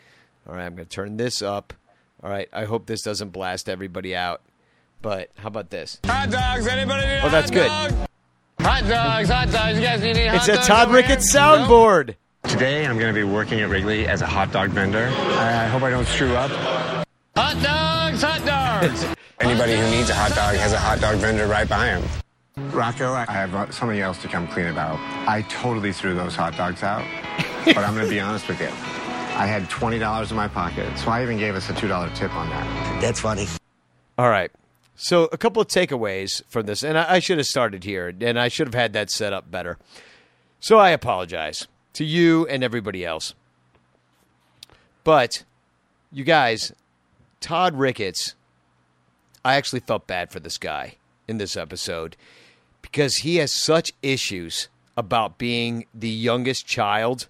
[0.49, 1.74] All right, I'm going to turn this up.
[2.23, 4.40] All right, I hope this doesn't blast everybody out.
[5.03, 6.01] But how about this?
[6.07, 6.66] Hot dogs.
[6.66, 7.97] Anybody need a Oh, that's hot good.
[7.99, 8.07] dog?
[8.60, 9.28] Hot dogs.
[9.28, 9.76] Hot dogs.
[9.78, 10.66] You guys need any hot It's a dogs?
[10.66, 11.40] Todd over Ricketts here?
[11.40, 12.14] soundboard.
[12.44, 15.06] Today, I'm going to be working at Wrigley as a hot dog vendor.
[15.06, 16.51] I hope I don't screw up.
[17.36, 18.22] Hot dogs.
[18.22, 19.05] Hot dogs.
[19.40, 22.02] Anybody who needs a hot dog has a hot dog vendor right by him.
[22.72, 24.98] Rocco, I have somebody else to come clean about.
[25.28, 27.05] I totally threw those hot dogs out,
[27.64, 28.66] but I'm going to be honest with you.
[28.66, 32.48] I had $20 in my pocket, so I even gave us a $2 tip on
[32.51, 33.01] that.
[33.01, 33.47] That's funny.
[34.16, 34.51] All right.
[35.00, 38.36] So a couple of takeaways from this, and I, I should have started here, and
[38.36, 39.78] I should have had that set up better.
[40.58, 43.32] So I apologize to you and everybody else.
[45.04, 45.44] But
[46.10, 46.72] you guys,
[47.40, 48.34] Todd Ricketts,
[49.44, 50.96] I actually felt bad for this guy
[51.28, 52.16] in this episode
[52.82, 57.28] because he has such issues about being the youngest child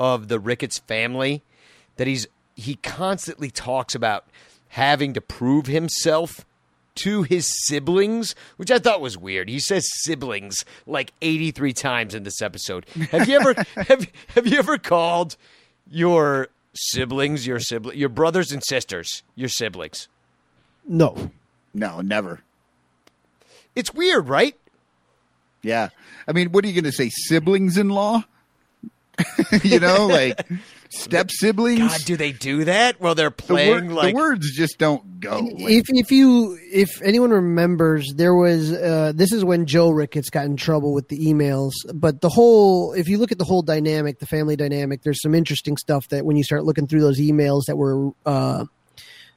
[0.00, 1.44] of the Ricketts family
[1.94, 2.26] that he's
[2.56, 4.26] he constantly talks about
[4.70, 6.44] having to prove himself
[7.02, 9.48] to his siblings, which I thought was weird.
[9.48, 12.86] He says siblings like 83 times in this episode.
[13.10, 15.36] Have you ever have have you ever called
[15.90, 20.08] your siblings your sibling your brothers and sisters your siblings?
[20.86, 21.30] No.
[21.74, 22.40] No, never.
[23.74, 24.56] It's weird, right?
[25.62, 25.90] Yeah.
[26.26, 27.10] I mean, what are you going to say?
[27.10, 28.24] Siblings in law?
[29.62, 30.40] you know, like
[30.88, 31.80] step siblings?
[31.80, 33.00] God, do they do that?
[33.00, 35.40] Well, they're the, playing like the words just don't go.
[35.42, 40.46] If if you if anyone remembers, there was uh, this is when Joe Ricketts got
[40.46, 41.72] in trouble with the emails.
[41.92, 45.34] But the whole, if you look at the whole dynamic, the family dynamic, there's some
[45.34, 48.64] interesting stuff that when you start looking through those emails that were uh,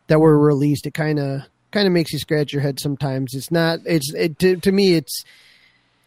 [0.07, 1.41] that were released, it kind of
[1.71, 2.79] kind of makes you scratch your head.
[2.79, 3.79] Sometimes it's not.
[3.85, 5.23] It's it, to, to me, it's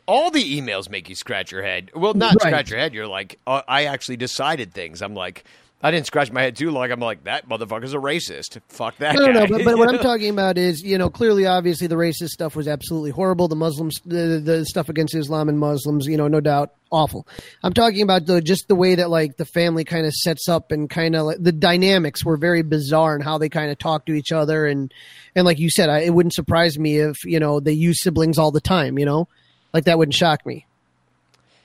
[0.07, 1.91] all the emails make you scratch your head.
[1.95, 2.51] Well, not Right.
[2.51, 2.95] scratch your head.
[2.95, 5.01] You're like, uh, I actually decided things.
[5.03, 5.45] I'm like,
[5.83, 6.91] I didn't scratch my head too long.
[6.91, 8.59] I'm like, that motherfucker's a racist.
[8.69, 9.41] Fuck that No, no, guy.
[9.41, 9.47] no.
[9.59, 12.67] But, but what I'm talking about is, you know, clearly, obviously, the racist stuff was
[12.67, 13.49] absolutely horrible.
[13.49, 17.27] The Muslims, the, the stuff against Islam and Muslims, you know, no doubt, awful.
[17.63, 20.73] I'm talking about the just the way that like the family kind of sets up
[20.73, 24.07] and kind of like, the dynamics were very bizarre and how they kind of talk
[24.07, 24.91] to each other and
[25.35, 28.39] and like you said, I, it wouldn't surprise me if you know they use siblings
[28.39, 28.99] all the time.
[28.99, 29.29] You know,
[29.75, 30.65] like that wouldn't shock me.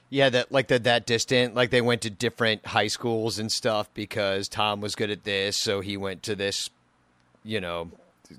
[0.10, 3.88] Yeah, that like that that distant, like they went to different high schools and stuff
[3.94, 6.72] because Tom was good at this, so he went to this,
[7.44, 7.91] you know,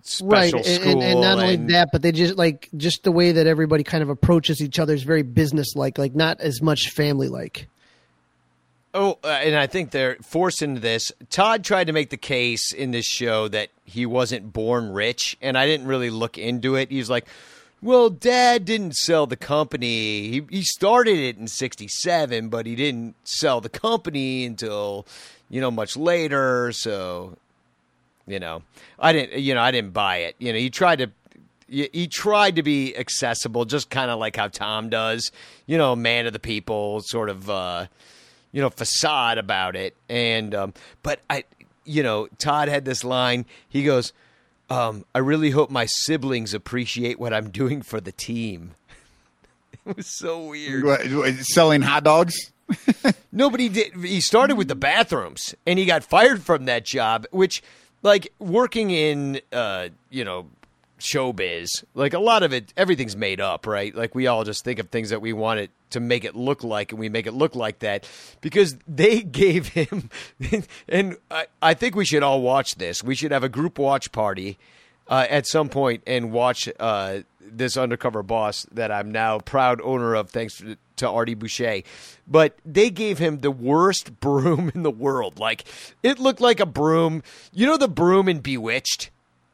[0.03, 0.93] special right and, school.
[0.93, 3.83] and, and not only and- that but they just like just the way that everybody
[3.85, 7.67] kind of approaches each other is very business like like not as much family like
[8.93, 11.13] Oh, uh, and I think they're forced into this.
[11.31, 15.57] Todd tried to make the case in this show that he wasn't born rich, and
[15.57, 16.91] I didn't really look into it.
[16.91, 17.27] He was like,
[17.83, 20.29] "Well, Dad didn't sell the company.
[20.29, 25.07] He he started it in '67, but he didn't sell the company until
[25.49, 26.73] you know much later.
[26.73, 27.37] So,
[28.27, 28.63] you know,
[28.99, 29.41] I didn't.
[29.41, 30.37] You know, I didn't buy it.
[30.39, 31.11] You know, he tried to."
[31.71, 35.31] he he tried to be accessible, just kind of like how Tom does,
[35.67, 37.87] you know, man of the people, sort of, uh,
[38.53, 39.95] you know, facade about it.
[40.09, 41.45] And, um, but I,
[41.85, 43.47] you know, Todd had this line.
[43.69, 44.13] He goes,
[44.71, 48.73] um, I really hope my siblings appreciate what I'm doing for the team.
[49.87, 50.85] it was so weird.
[50.85, 52.53] what- selling hot dogs?
[53.33, 53.95] Nobody did.
[53.97, 57.27] He started with the bathrooms, and he got fired from that job.
[57.33, 57.63] Which,
[58.03, 60.47] like, working in, uh, you know,
[61.01, 63.95] showbiz, like a lot of it, everything's made up, right?
[63.95, 66.63] Like we all just think of things that we want it to make it look
[66.63, 68.09] like, and we make it look like that
[68.41, 70.11] because they gave him.
[70.89, 73.03] and I, I think we should all watch this.
[73.03, 74.59] We should have a group watch party
[75.09, 80.15] uh, at some point and watch uh, this undercover boss that I'm now proud owner
[80.15, 81.83] of, thanks to, to Artie Boucher.
[82.27, 85.39] But they gave him the worst broom in the world.
[85.39, 85.65] Like
[86.03, 87.23] it looked like a broom.
[87.53, 89.11] You know the broom in Bewitched,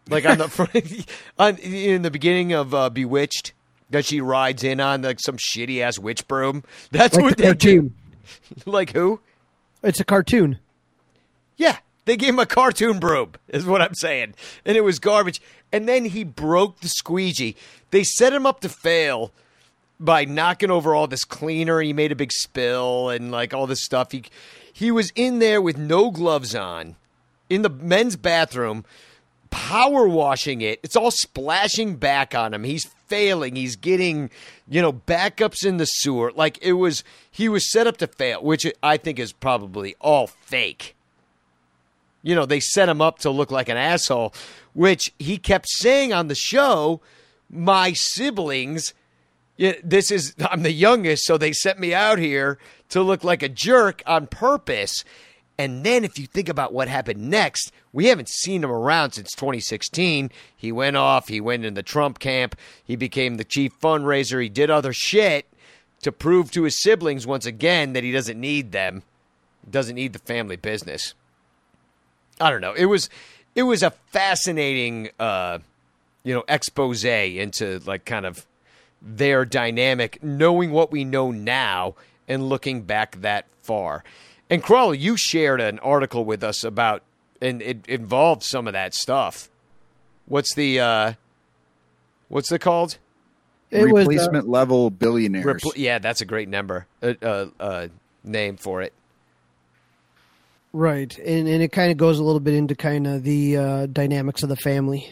[0.08, 1.06] like on the front,
[1.38, 3.52] on in the beginning of uh, Bewitched.
[3.90, 6.64] That she rides in on like some shitty ass witch broom.
[6.90, 7.94] That's like what the they cartoon
[8.52, 8.66] did.
[8.66, 9.20] Like who?
[9.80, 10.58] it's a cartoon
[11.56, 14.34] Yeah, they gave him a cartoon broom, is what I'm saying.
[14.64, 15.40] And it was garbage.
[15.70, 17.54] And then he broke the squeegee.
[17.92, 19.30] They set him up to fail
[20.00, 21.80] by knocking over all this cleaner.
[21.80, 24.10] He made a big spill and like all this stuff.
[24.10, 24.24] He
[24.72, 26.96] he was in there with no gloves on
[27.48, 28.84] in the men's bathroom,
[29.56, 30.80] power washing it.
[30.82, 32.64] It's all splashing back on him.
[32.64, 33.56] He's failing.
[33.56, 34.30] He's getting,
[34.68, 36.30] you know, backups in the sewer.
[36.34, 40.26] Like it was he was set up to fail, which I think is probably all
[40.26, 40.96] fake
[42.26, 44.34] you know, they set him up to look like an asshole,
[44.74, 47.00] which he kept saying on the show,
[47.48, 48.94] my siblings.
[49.56, 52.58] This is, I'm the youngest, so they sent me out here
[52.88, 55.04] to look like a jerk on purpose.
[55.58, 59.32] And then if you think about what happened next, we haven't seen him around since
[59.32, 60.30] 2016.
[60.54, 64.48] He went off, he went in the Trump camp, he became the chief fundraiser, he
[64.48, 65.46] did other shit
[66.02, 69.02] to prove to his siblings once again that he doesn't need them,
[69.68, 71.14] doesn't need the family business.
[72.40, 72.74] I don't know.
[72.74, 73.08] It was
[73.54, 75.58] it was a fascinating uh
[76.22, 78.46] you know expose into like kind of
[79.00, 81.94] their dynamic knowing what we know now
[82.28, 84.04] and looking back that far.
[84.48, 87.02] And Crawly, you shared an article with us about
[87.40, 89.48] and it involved some of that stuff.
[90.26, 91.12] What's the uh
[92.28, 92.98] what's it called?
[93.70, 95.44] It was, uh, Replacement level billionaires.
[95.44, 96.86] Repl- yeah, that's a great number.
[97.02, 97.88] Uh, uh, uh
[98.24, 98.92] name for it.
[100.72, 103.86] right and and it kind of goes a little bit into kind of the uh,
[103.86, 105.08] dynamics of the family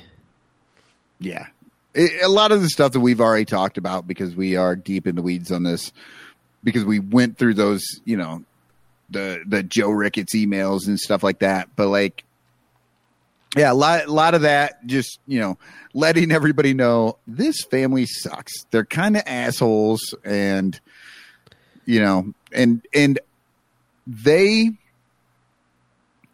[1.21, 1.47] Yeah.
[1.95, 5.07] It, a lot of the stuff that we've already talked about because we are deep
[5.07, 5.93] in the weeds on this
[6.65, 8.43] because we went through those, you know,
[9.11, 11.69] the the Joe Ricketts emails and stuff like that.
[11.77, 12.25] But like
[13.57, 14.85] yeah, a lot, a lot of that.
[14.87, 15.59] Just you know,
[15.93, 18.53] letting everybody know this family sucks.
[18.71, 20.79] They're kind of assholes, and
[21.85, 23.19] you know, and and
[24.07, 24.71] they.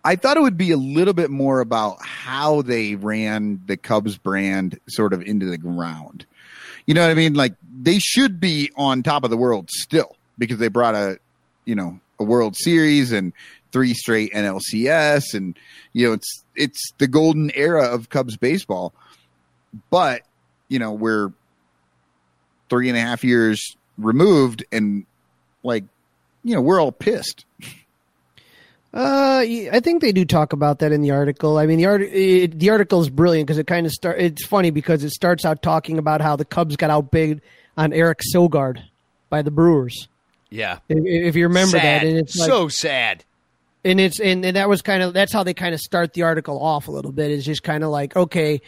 [0.03, 4.17] I thought it would be a little bit more about how they ran the Cubs
[4.17, 6.25] brand sort of into the ground.
[6.87, 7.35] You know what I mean?
[7.35, 11.19] Like they should be on top of the world still because they brought a,
[11.67, 13.33] you know, a World Series and
[13.73, 15.59] three straight NLCS, and
[15.93, 18.93] you know it's it's the golden era of Cubs baseball.
[19.91, 20.23] But
[20.69, 21.33] you know we're
[22.69, 25.07] three and a half years removed, and
[25.65, 25.85] like
[26.45, 27.45] you know we're all pissed.
[28.93, 31.59] Uh, I think they do talk about that in the article.
[31.59, 34.21] I mean, the art it, the article is brilliant because it kind of start.
[34.21, 37.41] It's funny because it starts out talking about how the Cubs got outbid
[37.77, 38.83] on Eric Sogard
[39.29, 40.09] by the Brewers.
[40.51, 42.02] Yeah, if, if you remember sad.
[42.02, 43.24] that, and it's like, so sad.
[43.85, 46.22] and it's and, and that was kind of that's how they kind of start the
[46.22, 47.31] article off a little bit.
[47.31, 48.60] Is just kind of like, okay,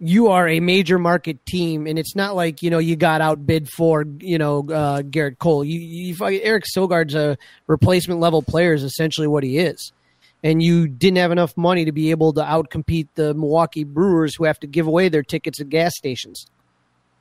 [0.00, 3.68] you are a major market team, and it's not like you know you got outbid
[3.68, 5.64] for you know uh, Gerrit Cole.
[5.64, 9.92] You, you Eric Sogard's a replacement level player is essentially what he is,
[10.42, 14.44] and you didn't have enough money to be able to outcompete the Milwaukee Brewers who
[14.44, 16.46] have to give away their tickets at gas stations.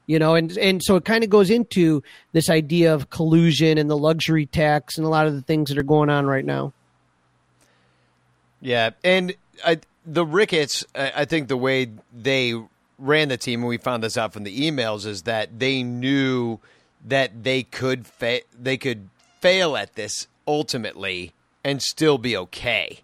[0.10, 3.88] You know, and and so it kind of goes into this idea of collusion and
[3.88, 6.73] the luxury tax and a lot of the things that are going on right now.
[8.60, 12.60] Yeah, and I, the Ricketts, I, think the way they
[12.98, 16.57] ran the team, and we found this out from the emails, is that they knew
[17.06, 19.10] that they could fa- they could
[19.41, 21.34] fail at this ultimately
[21.64, 23.02] and still be okay.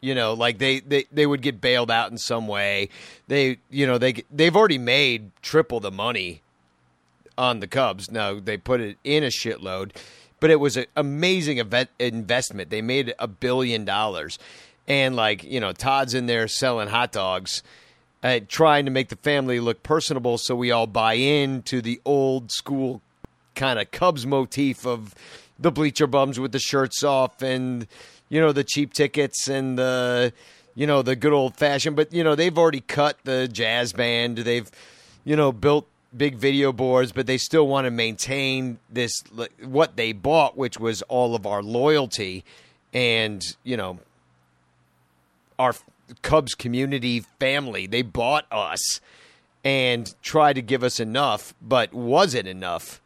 [0.00, 2.88] You know, like they, they, they would get bailed out in some way.
[3.28, 6.42] They you know they they've already made triple the money
[7.36, 8.10] on the Cubs.
[8.10, 9.90] Now they put it in a shitload,
[10.40, 12.70] but it was an amazing event investment.
[12.70, 14.38] They made a billion dollars,
[14.88, 17.62] and like you know, Todd's in there selling hot dogs,
[18.22, 22.50] uh, trying to make the family look personable, so we all buy into the old
[22.52, 23.02] school
[23.54, 25.14] kind of Cubs motif of
[25.58, 27.86] the bleacher bums with the shirts off and
[28.30, 30.32] you know the cheap tickets and the
[30.74, 31.96] you know the good old fashioned.
[31.96, 34.38] But you know they've already cut the jazz band.
[34.38, 34.70] They've
[35.24, 35.86] you know built
[36.16, 39.12] big video boards, but they still want to maintain this
[39.62, 42.44] what they bought, which was all of our loyalty
[42.94, 43.98] and you know
[45.58, 45.74] our
[46.22, 47.86] Cubs community family.
[47.86, 49.00] They bought us
[49.62, 53.00] and tried to give us enough, but was it enough?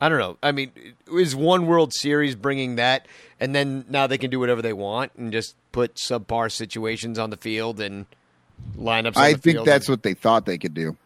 [0.00, 0.38] I don't know.
[0.42, 0.72] I mean,
[1.12, 3.06] is one World Series bringing that,
[3.38, 7.30] and then now they can do whatever they want and just put subpar situations on
[7.30, 8.06] the field and
[8.78, 9.16] lineups.
[9.16, 10.96] I think that's what they thought they could do,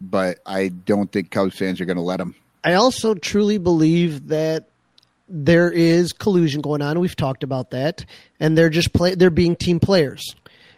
[0.00, 2.34] but I don't think Cubs fans are going to let them.
[2.64, 4.66] I also truly believe that
[5.28, 6.98] there is collusion going on.
[6.98, 8.04] We've talked about that,
[8.40, 9.14] and they're just play.
[9.14, 10.34] They're being team players,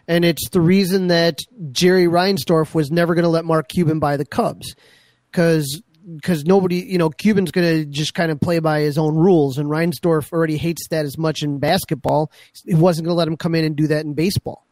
[0.07, 1.39] and it's the reason that
[1.71, 4.75] Jerry Reinsdorf was never going to let Mark Cuban buy the Cubs
[5.31, 5.81] because
[6.15, 9.57] because nobody, you know, Cuban's going to just kind of play by his own rules,
[9.57, 12.31] and Reinsdorf already hates that as much in basketball.
[12.65, 14.65] He wasn't going to let him come in and do that in baseball.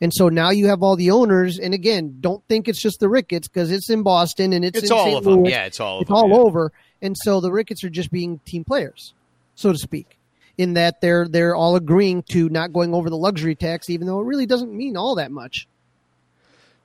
[0.00, 3.08] And so now you have all the owners, and again, don't think it's just the
[3.08, 5.18] Ricketts because it's in Boston and it's, it's in all St.
[5.18, 5.34] of them.
[5.34, 5.50] Louis.
[5.50, 6.00] Yeah, it's all.
[6.00, 6.36] It's them, all yeah.
[6.36, 9.14] over, and so the Ricketts are just being team players,
[9.54, 10.18] so to speak,
[10.58, 14.20] in that they're they're all agreeing to not going over the luxury tax, even though
[14.20, 15.68] it really doesn't mean all that much.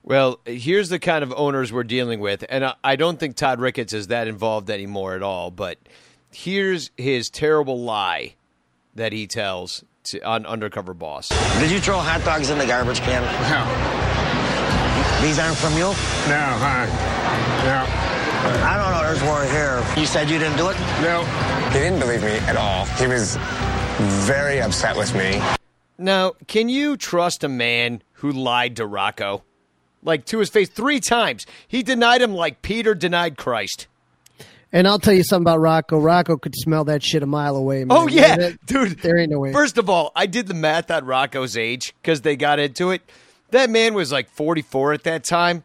[0.02, 3.60] Well, here's the kind of owners we're dealing with, and I, I don't think Todd
[3.60, 5.50] Ricketts is that involved anymore at all.
[5.50, 5.78] But
[6.32, 8.34] here's his terrible lie
[8.94, 11.28] that he tells to, on Undercover Boss.
[11.58, 13.22] Did you throw hot dogs in the garbage can?
[13.22, 13.66] No.
[15.22, 15.80] These aren't from you?
[15.80, 16.86] No, huh?
[17.64, 17.84] No.
[18.64, 19.02] I don't know.
[19.06, 19.84] There's more here.
[20.00, 20.78] You said you didn't do it?
[21.02, 21.24] No.
[21.72, 22.86] He didn't believe me at all.
[22.96, 23.36] He was
[24.24, 25.42] very upset with me.
[25.98, 29.44] Now, can you trust a man who lied to Rocco?
[30.02, 31.46] Like to his face three times.
[31.68, 33.86] He denied him like Peter denied Christ.
[34.72, 35.98] And I'll tell you something about Rocco.
[35.98, 37.84] Rocco could smell that shit a mile away.
[37.84, 37.96] Man.
[37.96, 39.00] Oh yeah, That- dude.
[39.00, 39.52] There ain't no way.
[39.52, 43.02] First of all, I did the math on Rocco's age because they got into it.
[43.50, 45.64] That man was like 44 at that time.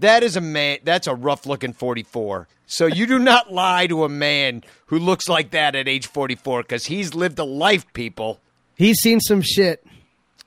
[0.00, 0.78] That is a man.
[0.82, 2.48] That's a rough looking 44.
[2.66, 6.62] So you do not lie to a man who looks like that at age 44
[6.62, 8.40] because he's lived a life, people.
[8.74, 9.86] He's seen some shit.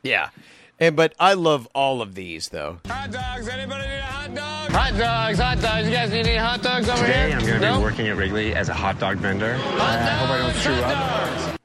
[0.04, 0.30] Yeah.
[0.80, 2.80] And but I love all of these though.
[2.88, 3.48] Hot dogs.
[3.48, 4.72] Anybody need a hot dog?
[4.72, 5.40] Hot dogs.
[5.40, 5.88] Hot dogs.
[5.88, 7.38] You guys need any hot dogs over Today here?
[7.40, 7.78] I'm going to no?
[7.78, 9.56] be working at Wrigley as a hot dog vendor.
[9.56, 11.46] Hot I hope I don't screw up.
[11.46, 11.58] dogs.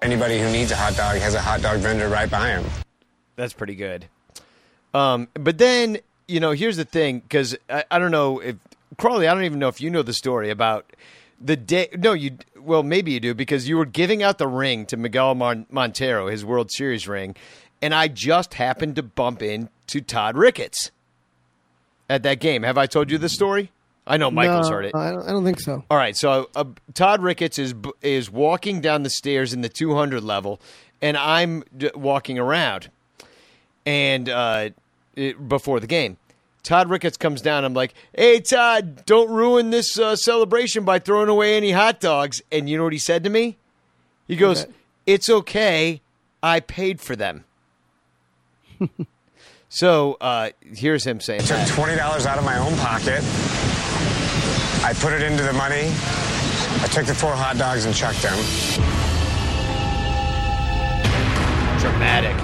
[0.00, 2.64] Anybody who needs a hot dog has a hot dog vendor right by him.
[3.36, 4.06] That's pretty good.
[4.92, 8.56] Um, but then you know, here's the thing, because I, I don't know if
[8.96, 10.90] Crawly, I don't even know if you know the story about
[11.40, 11.88] the day.
[11.98, 12.38] No, you.
[12.58, 16.28] Well, maybe you do because you were giving out the ring to Miguel Mon- Montero,
[16.28, 17.34] his World Series ring,
[17.84, 20.90] and I just happened to bump into Todd Ricketts
[22.08, 22.62] at that game.
[22.62, 23.70] Have I told you this story?
[24.06, 24.94] I know Michael's No, heard it.
[24.94, 25.84] I don't, I don't think so.
[25.90, 30.22] All right, so uh, Todd Ricketts is is walking down the stairs in the 200
[30.24, 30.60] level,
[31.02, 32.88] and I'm d- walking around,
[33.84, 34.70] and uh,
[35.14, 36.16] it, before the game,
[36.62, 37.66] Todd Ricketts comes down.
[37.66, 42.40] I'm like, "Hey, Todd, don't ruin this uh, celebration by throwing away any hot dogs."
[42.50, 43.58] And you know what he said to me?
[44.26, 44.72] He goes, Okay.
[45.06, 46.00] "It's okay.
[46.42, 47.44] I paid for them."
[49.68, 53.22] so uh, here's him saying, I took twenty dollars out of my own pocket.
[54.84, 55.90] I put it into the money.
[56.82, 59.04] I took the four hot dogs and chucked them.
[61.84, 62.36] dramatic.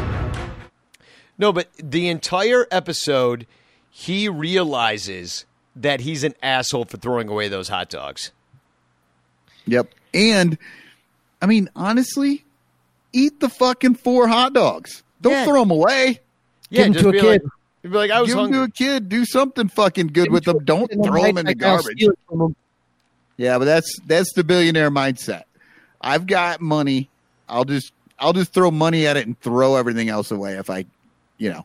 [1.38, 3.46] No, but the entire episode,
[3.90, 8.32] he realizes that he's an asshole for throwing away those hot dogs.
[9.66, 9.94] Yep.
[10.12, 10.58] And
[11.40, 12.44] I mean, honestly,
[13.12, 15.02] eat the fucking four hot dogs.
[15.20, 15.44] Don't Yeah.
[15.44, 16.20] throw them away.
[16.70, 17.22] Yeah, Give 'em just to a kid.
[17.24, 17.42] like,
[17.82, 19.08] you'd be like, I was Give them to a kid.
[19.08, 20.64] Do something fucking good with them.
[20.64, 21.96] Don't And throw them in the garbage.
[21.96, 22.56] steal it from 'em.
[23.36, 25.42] Yeah, but that's that's the billionaire mindset.
[26.00, 27.08] I've got money.
[27.48, 30.84] I'll just I'll just throw money at it and throw everything else away if I,
[31.38, 31.64] you know,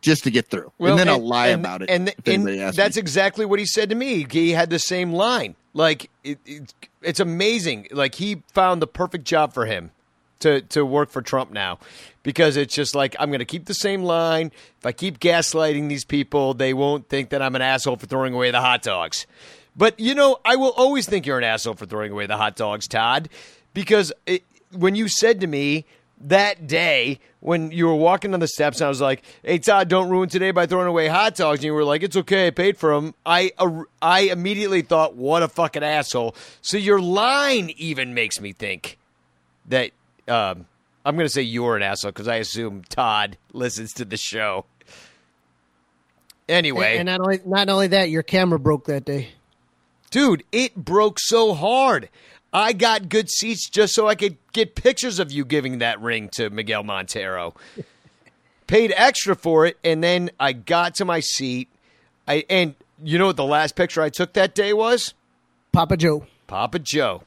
[0.00, 0.72] just to get through.
[0.80, 1.90] and then I'll lie and- about it.
[1.90, 3.00] And, and that's me.
[3.00, 4.26] exactly what he said to me.
[4.30, 5.56] He had the same line.
[5.74, 7.88] Like it, it, it's amazing.
[7.90, 9.90] Like he found the perfect job for him
[10.44, 11.78] to to work for Trump now,
[12.22, 14.52] because it's just like I'm going to keep the same line.
[14.78, 18.34] If I keep gaslighting these people, they won't think that I'm an asshole for throwing
[18.34, 19.26] away the hot dogs.
[19.76, 22.56] But you know, I will always think you're an asshole for throwing away the hot
[22.56, 23.28] dogs, Todd,
[23.72, 25.84] because it, when you said to me
[26.20, 29.88] that day when you were walking on the steps and I was like, "Hey Todd,
[29.88, 32.50] don't ruin today by throwing away hot dogs," and you were like, "It's okay, I
[32.50, 37.70] paid for them." I uh, I immediately thought, "What a fucking asshole!" So your line
[37.76, 38.98] even makes me think
[39.68, 39.90] that
[40.28, 40.66] um,
[41.04, 44.64] I'm going to say you're an asshole because I assume Todd listens to the show.
[46.48, 49.28] Anyway, And not only not only that, your camera broke that day.
[50.10, 52.08] Dude, it broke so hard.
[52.52, 56.28] I got good seats just so I could get pictures of you giving that ring
[56.34, 57.54] to Miguel Montero.
[58.66, 61.68] Paid extra for it, and then I got to my seat.
[62.28, 65.14] I and you know what the last picture I took that day was?
[65.72, 66.26] Papa Joe.
[66.46, 67.24] Papa Joe.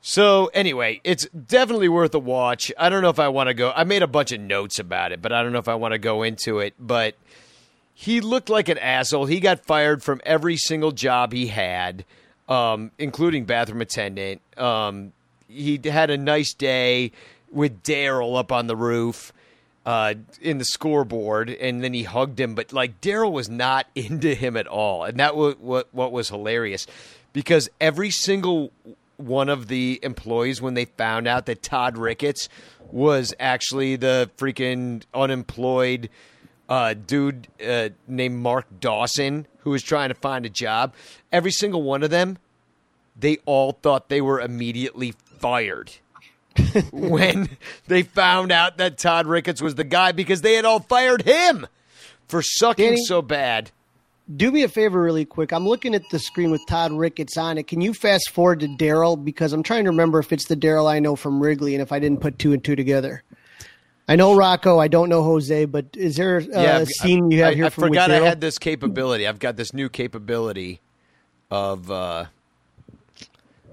[0.00, 2.72] So anyway, it's definitely worth a watch.
[2.78, 3.72] I don't know if I want to go.
[3.74, 5.92] I made a bunch of notes about it, but I don't know if I want
[5.92, 6.74] to go into it.
[6.78, 7.16] But
[7.94, 9.26] he looked like an asshole.
[9.26, 12.04] He got fired from every single job he had,
[12.48, 14.40] um, including bathroom attendant.
[14.56, 15.12] Um,
[15.48, 17.10] he had a nice day
[17.50, 19.32] with Daryl up on the roof
[19.84, 22.54] uh, in the scoreboard, and then he hugged him.
[22.54, 26.28] But like Daryl was not into him at all, and that was what what was
[26.28, 26.86] hilarious
[27.32, 28.70] because every single
[29.18, 32.48] one of the employees when they found out that Todd Ricketts
[32.90, 36.08] was actually the freaking unemployed
[36.68, 40.94] uh, dude uh, named Mark Dawson who was trying to find a job.
[41.30, 42.38] Every single one of them,
[43.16, 45.92] they all thought they were immediately fired
[46.90, 47.50] when
[47.86, 51.66] they found out that Todd Ricketts was the guy because they had all fired him
[52.28, 53.04] for sucking Danny?
[53.04, 53.70] so bad.
[54.36, 55.52] Do me a favor, really quick.
[55.52, 57.66] I'm looking at the screen with Todd Ricketts on it.
[57.66, 60.90] Can you fast forward to Daryl because I'm trying to remember if it's the Daryl
[60.90, 63.22] I know from Wrigley and if I didn't put two and two together.
[64.06, 64.78] I know Rocco.
[64.78, 67.66] I don't know Jose, but is there uh, a I've- scene you have I, here
[67.66, 69.26] I from with forgot I had this capability.
[69.26, 70.80] I've got this new capability
[71.50, 72.26] of uh,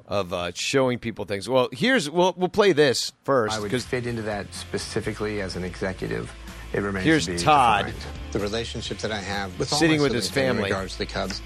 [0.08, 1.50] of uh, showing people things.
[1.50, 5.56] Well, here's we'll we'll play this first I would because fit into that specifically as
[5.56, 6.34] an executive.
[6.76, 7.86] It remains Here's to be Todd.
[7.86, 8.04] defined.
[8.34, 10.64] The relationship that I have with all Sitting with his siblings in family.
[10.70, 11.42] regards to the Cubs,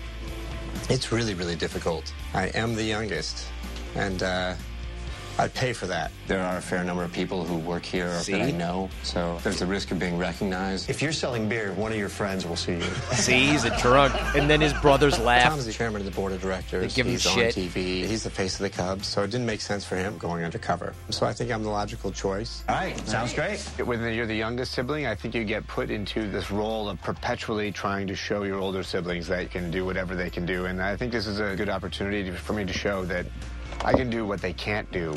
[0.89, 2.11] it's really, really difficult.
[2.33, 3.45] I am the youngest,
[3.95, 4.55] and uh,
[5.39, 6.11] I'd pay for that.
[6.27, 8.33] There are a fair number of people who work here See?
[8.33, 10.89] that I know, so there's the risk of being recognized.
[10.89, 12.81] If you're selling beer, one of your friends will see you.
[13.13, 15.49] see he's a drunk, and then his brothers laugh.
[15.49, 16.81] Tom's the chairman of the board of directors.
[16.81, 17.57] They give him He's shit.
[17.57, 18.05] on TV.
[18.05, 20.93] He's the face of the Cubs, so it didn't make sense for him going undercover.
[21.09, 22.65] So I think I'm the logical choice.
[22.67, 23.59] All right, sounds great.
[23.85, 27.71] When you're the youngest sibling, I think you get put into this role of perpetually
[27.71, 30.65] trying to show your older siblings that you can do whatever they can do.
[30.65, 33.25] And I think this is a good opportunity for me to show that
[33.83, 35.13] I can do what they can't do.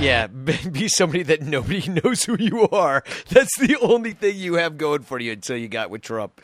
[0.00, 0.26] Yeah,
[0.72, 3.02] be somebody that nobody knows who you are.
[3.28, 6.40] That's the only thing you have going for you until you got with Trump.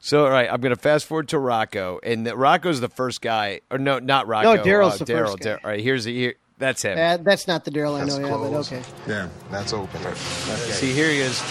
[0.00, 3.20] So, all right, I'm going to fast forward to Rocco, and the, Rocco's the first
[3.20, 4.54] guy, or no, not Rocco.
[4.56, 5.50] No, Daryl's uh, the first Daryl, guy.
[5.50, 5.64] Daryl.
[5.64, 6.34] All right, here's the here.
[6.58, 6.98] That's him.
[6.98, 8.82] Uh, that's not the Daryl I know, That's yeah, but okay.
[9.06, 10.14] Yeah, that's open.
[10.14, 11.42] See, here he is.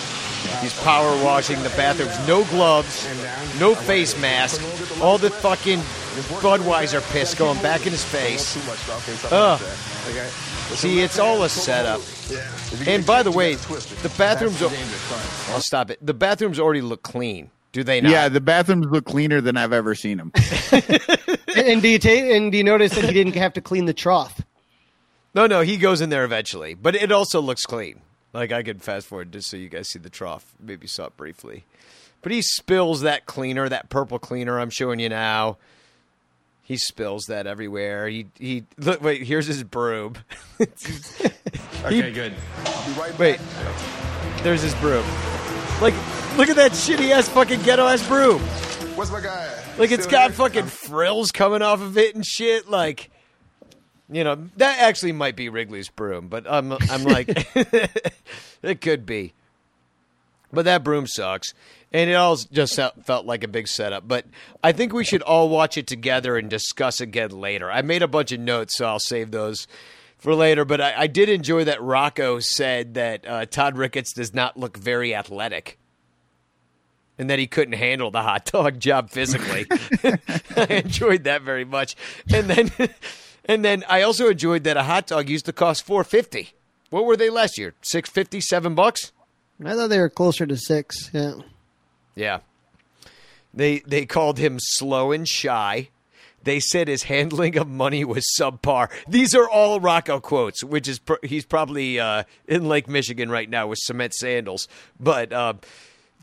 [0.61, 2.15] He's power washing the bathrooms.
[2.27, 3.07] No gloves,
[3.59, 4.61] no face mask.
[5.01, 5.79] All the fucking
[6.41, 8.55] Budweiser piss going back in his face.
[9.31, 9.59] Ugh.
[10.75, 12.01] See, it's all a setup.
[12.87, 14.61] And by the way, the bathrooms.
[14.61, 14.71] Are,
[15.53, 15.99] I'll stop it.
[16.05, 18.11] The bathrooms already look clean, do they not?
[18.11, 20.31] Yeah, the bathrooms look cleaner than I've ever seen them.
[20.71, 20.99] and,
[21.55, 23.93] and do you ta- and do you notice that he didn't have to clean the
[23.93, 24.41] trough?
[25.33, 27.99] No, no, he goes in there eventually, but it also looks clean.
[28.35, 30.45] Like I could fast forward just so you guys see the trough.
[30.59, 31.63] Maybe saw it briefly,
[32.21, 35.57] but he spills that cleaner, that purple cleaner I'm showing you now.
[36.61, 38.09] He spills that everywhere.
[38.09, 38.63] He he.
[38.77, 39.21] Look, wait.
[39.23, 40.15] Here's his broom.
[41.85, 42.33] Okay, good.
[42.97, 43.39] Right Wait,
[44.41, 45.05] there's his broom.
[45.81, 45.93] Like,
[46.35, 48.41] look at that shitty ass fucking ghetto ass broom.
[48.95, 49.47] What's my guy?
[49.77, 50.37] Like it's Still got here?
[50.37, 52.67] fucking frills coming off of it and shit.
[52.67, 53.11] Like,
[54.09, 57.27] you know, that actually might be Wrigley's broom, but I'm I'm like,
[58.61, 59.33] it could be.
[60.53, 61.53] But that broom sucks,
[61.91, 64.07] and it all just felt- like a big setup.
[64.07, 64.25] But
[64.63, 67.69] I think we should all watch it together and discuss again later.
[67.71, 69.67] I made a bunch of notes, so I'll save those
[70.17, 70.63] for later.
[70.65, 74.77] But I, I did enjoy that Rocco said that uh, Todd Ricketts does not look
[74.77, 75.77] very athletic
[77.17, 79.65] and that he couldn't handle the hot dog job physically.
[80.55, 81.95] I enjoyed that very much.
[82.33, 82.71] And then
[83.45, 86.53] and then I also enjoyed that a hot dog used to cost 450.
[86.89, 87.73] What were they last year?
[87.81, 89.11] Six fifty, seven bucks?
[89.63, 91.09] I thought they were closer to six.
[91.13, 91.35] Yeah.
[92.15, 92.39] Yeah.
[93.53, 95.89] They they called him slow and shy.
[96.43, 98.89] They said his handling of money was subpar.
[99.07, 103.49] These are all Rocco quotes, which is pr- he's probably uh, in Lake Michigan right
[103.49, 104.67] now with cement sandals.
[104.99, 105.55] But uh,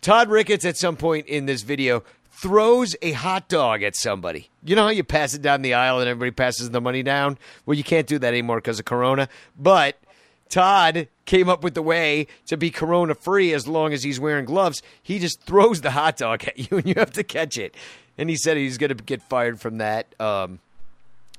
[0.00, 4.50] Todd Ricketts at some point in this video throws a hot dog at somebody.
[4.64, 7.38] You know how you pass it down the aisle and everybody passes the money down?
[7.66, 9.28] Well, you can't do that anymore because of Corona.
[9.58, 9.98] But
[10.48, 14.44] Todd came up with the way to be corona free as long as he's wearing
[14.44, 14.82] gloves.
[15.02, 17.74] He just throws the hot dog at you and you have to catch it.
[18.18, 20.14] And he said he's going to get fired from that.
[20.20, 20.60] Um,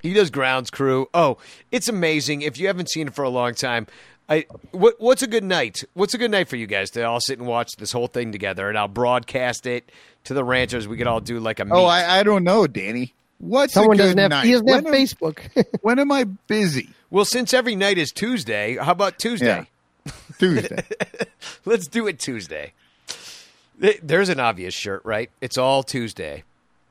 [0.02, 1.10] he does grounds crew.
[1.14, 1.38] Oh,
[1.72, 2.41] it's amazing.
[2.41, 3.88] If you haven't seen it for a long time,
[4.30, 5.84] I what what's a good night?
[5.94, 8.32] What's a good night for you guys to all sit and watch this whole thing
[8.32, 9.91] together and I'll broadcast it
[10.26, 10.88] to the ranchers.
[10.88, 11.74] We could all do like a meet.
[11.74, 13.14] oh, I, I don't know, Danny.
[13.40, 14.30] What's Someone a good doesn't have.
[14.30, 14.45] night?
[14.45, 15.66] He doesn't have am, Facebook.
[15.82, 16.90] when am I busy?
[17.10, 19.68] well, since every night is Tuesday, how about Tuesday?
[20.40, 20.84] Tuesday.
[21.66, 22.74] Let's do it Tuesday.
[24.02, 25.30] There's an obvious shirt, right?
[25.41, 26.44] It's all Tuesday.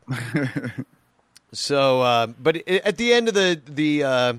[1.53, 4.35] so, uh, but at the end of the the uh,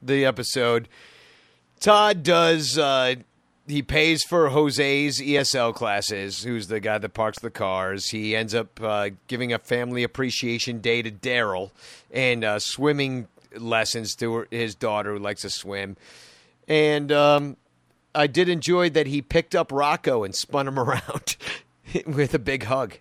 [0.00, 0.88] the episode,
[1.80, 2.78] Todd does.
[2.78, 3.16] Uh,
[3.66, 8.08] he pays for Jose's ESL classes, who's the guy that parks the cars.
[8.08, 11.70] He ends up uh, giving a family appreciation day to Daryl
[12.10, 15.96] and uh, swimming lessons to his daughter who likes to swim.
[16.66, 17.56] And um,
[18.14, 21.36] I did enjoy that he picked up Rocco and spun him around
[22.06, 22.98] with a big hug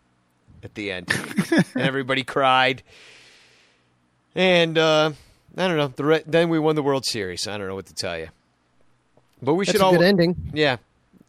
[0.63, 1.13] at the end,
[1.51, 2.83] and everybody cried.
[4.35, 5.11] And uh,
[5.57, 5.87] I don't know.
[5.87, 7.47] The re- then we won the World Series.
[7.47, 8.27] I don't know what to tell you.
[9.41, 10.51] But we That's should a all good ending.
[10.53, 10.77] Yeah,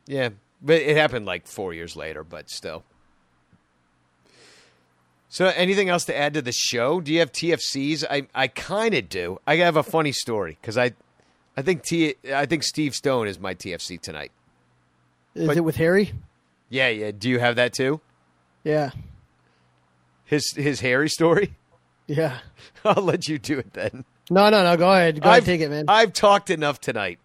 [0.06, 0.30] yeah.
[0.62, 2.24] But it happened like four years later.
[2.24, 2.84] But still.
[5.30, 7.00] So, anything else to add to the show?
[7.02, 8.04] Do you have TFCs?
[8.10, 9.38] I I kind of do.
[9.46, 10.92] I have a funny story because I,
[11.56, 14.32] I think T I think Steve Stone is my TFC tonight.
[15.34, 16.12] Is But- it with Harry?
[16.70, 17.10] Yeah, yeah.
[17.12, 18.00] Do you have that too?
[18.64, 18.90] Yeah.
[20.24, 21.54] His his Harry story.
[22.06, 22.38] Yeah.
[22.84, 24.04] I'll let you do it then.
[24.30, 24.76] No, no, no.
[24.76, 25.20] Go ahead.
[25.22, 25.44] Go I've, ahead.
[25.44, 25.84] Take it, man.
[25.88, 27.18] I've talked enough tonight.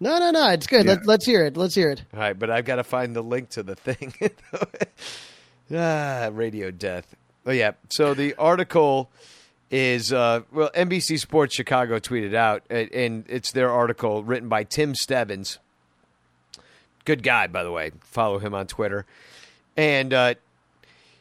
[0.00, 0.50] No, no, no.
[0.50, 0.86] It's good.
[0.86, 0.92] Yeah.
[0.92, 1.56] Let, let's hear it.
[1.56, 2.02] Let's hear it.
[2.14, 4.12] All right, but I've got to find the link to the thing.
[5.74, 7.14] ah, radio death.
[7.46, 7.72] Oh yeah.
[7.90, 9.10] So the article
[9.70, 14.64] is uh, well, NBC Sports Chicago tweeted out, and- and it's their article written by
[14.64, 15.58] Tim Stebbins.
[17.04, 17.92] Good guy, by the way.
[18.02, 19.06] Follow him on Twitter,
[19.76, 20.34] and uh,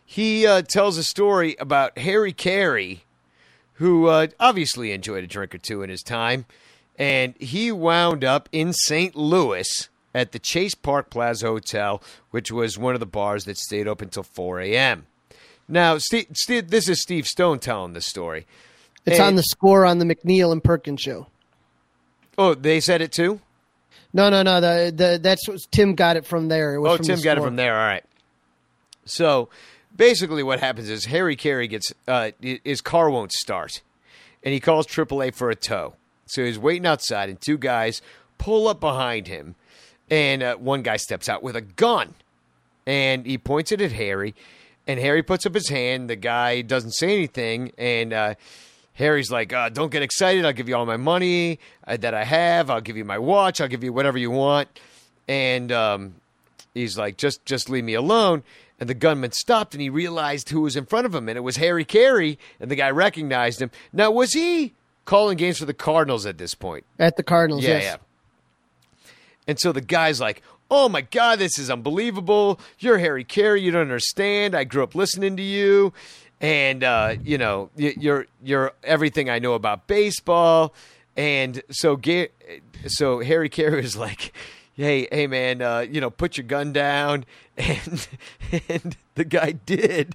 [0.05, 3.03] he uh, tells a story about Harry Caray,
[3.75, 6.45] who uh, obviously enjoyed a drink or two in his time,
[6.97, 9.15] and he wound up in St.
[9.15, 12.01] Louis at the Chase Park Plaza Hotel,
[12.31, 15.05] which was one of the bars that stayed open until 4 a.m.
[15.67, 18.47] Now, Steve, Steve, this is Steve Stone telling the story.
[19.05, 21.27] It's And- on the score on the McNeil and Parkins show.
[22.37, 23.41] Oh, they said it too.
[24.13, 24.61] No, no, no.
[24.61, 26.75] The, the that's what Tim got it from there.
[26.75, 27.73] It was Oh, Tim got it from there.
[27.77, 28.03] All right.
[29.05, 29.49] So
[29.95, 33.81] basically, what happens is Harry Caray gets uh, his car won't start,
[34.43, 35.95] and he calls AAA for a tow.
[36.27, 38.01] So he's waiting outside, and two guys
[38.37, 39.55] pull up behind him,
[40.09, 42.13] and uh, one guy steps out with a gun,
[42.85, 44.35] and he points it at Harry,
[44.85, 46.09] and Harry puts up his hand.
[46.09, 48.13] The guy doesn't say anything, and.
[48.13, 48.35] Uh,
[48.97, 50.43] Harry's like, uh, don't get excited.
[50.43, 52.71] I'll give you all my money uh, that I have.
[52.71, 53.61] I'll give you my watch.
[53.61, 54.69] I'll give you whatever you want.
[55.27, 56.15] And um,
[56.73, 58.41] he's like, just just leave me alone.
[58.79, 61.41] And the gunman stopped and he realized who was in front of him, and it
[61.41, 62.39] was Harry Caray.
[62.59, 63.69] And the guy recognized him.
[63.93, 64.73] Now, was he
[65.07, 66.85] calling games for the Cardinals at this point.
[66.99, 67.83] At the Cardinals, Yeah, yes.
[67.83, 67.95] yeah.
[69.47, 72.59] And so the guy's like, "Oh my god, this is unbelievable!
[72.77, 73.59] You're Harry Caray.
[73.61, 74.53] You don't understand.
[74.53, 75.93] I grew up listening to you,
[76.41, 80.73] and uh, you know, you're you're everything I know about baseball."
[81.15, 81.99] And so,
[82.87, 84.33] so Harry Caray was like,
[84.73, 87.23] "Hey, hey, man, uh, you know, put your gun down,"
[87.57, 88.07] and
[88.69, 90.13] and the guy did.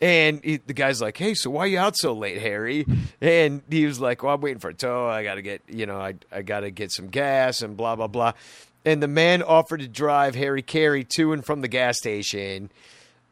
[0.00, 2.86] And he, the guy's like, "Hey, so why you out so late, Harry?"
[3.20, 5.06] And he was like, "Well, I'm waiting for a tow.
[5.08, 7.96] I got to get, you know, I I got to get some gas and blah
[7.96, 8.32] blah blah."
[8.84, 12.70] And the man offered to drive Harry Caray to and from the gas station,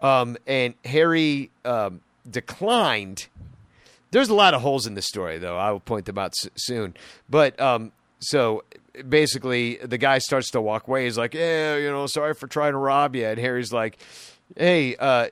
[0.03, 2.01] um, and Harry um,
[2.31, 3.28] declined.
[4.11, 5.57] There's a lot of holes in the story, though.
[5.57, 6.95] I will point them out s- soon.
[7.31, 8.65] But um, so
[9.09, 11.05] basically, the guy starts to walk away.
[11.05, 13.99] He's like, "Yeah, you know, sorry for trying to rob you." And Harry's like,
[14.57, 15.28] "Hey," uh,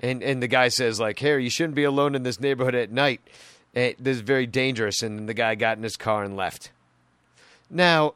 [0.00, 2.90] and and the guy says like, "Harry, you shouldn't be alone in this neighborhood at
[2.90, 3.20] night.
[3.74, 6.70] Eh, This is very dangerous." And the guy got in his car and left.
[7.70, 8.14] Now,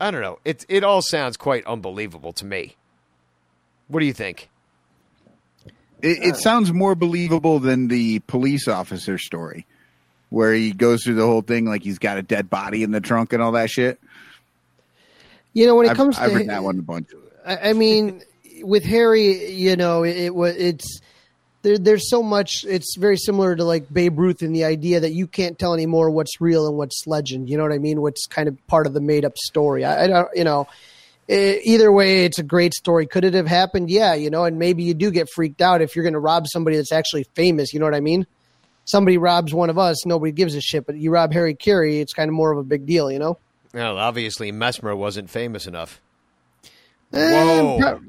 [0.00, 0.38] I don't know.
[0.44, 2.76] It it all sounds quite unbelievable to me.
[3.88, 4.48] What do you think?
[6.02, 9.66] It, it sounds more believable than the police officer story,
[10.30, 13.00] where he goes through the whole thing like he's got a dead body in the
[13.00, 13.98] trunk and all that shit.
[15.54, 17.08] You know, when it I've, comes I've to read that one a bunch.
[17.46, 18.22] I I mean,
[18.64, 21.00] with Harry, you know, it, it was it's
[21.62, 21.78] there.
[21.78, 22.64] There's so much.
[22.64, 26.10] It's very similar to like Babe Ruth in the idea that you can't tell anymore
[26.10, 27.48] what's real and what's legend.
[27.50, 28.00] You know what I mean?
[28.00, 29.84] What's kind of part of the made up story.
[29.84, 30.28] I, I don't.
[30.34, 30.68] You know,
[31.28, 33.06] either way, it's a great story.
[33.06, 33.90] Could it have happened?
[33.90, 36.46] Yeah, you know, and maybe you do get freaked out if you're going to rob
[36.46, 37.72] somebody that's actually famous.
[37.72, 38.26] You know what I mean?
[38.86, 40.86] Somebody robs one of us, nobody gives a shit.
[40.86, 43.10] But you rob Harry Caray, it's kind of more of a big deal.
[43.10, 43.38] You know?
[43.72, 46.00] Well, obviously Mesmer wasn't famous enough.
[47.14, 48.00] Eh, Whoa.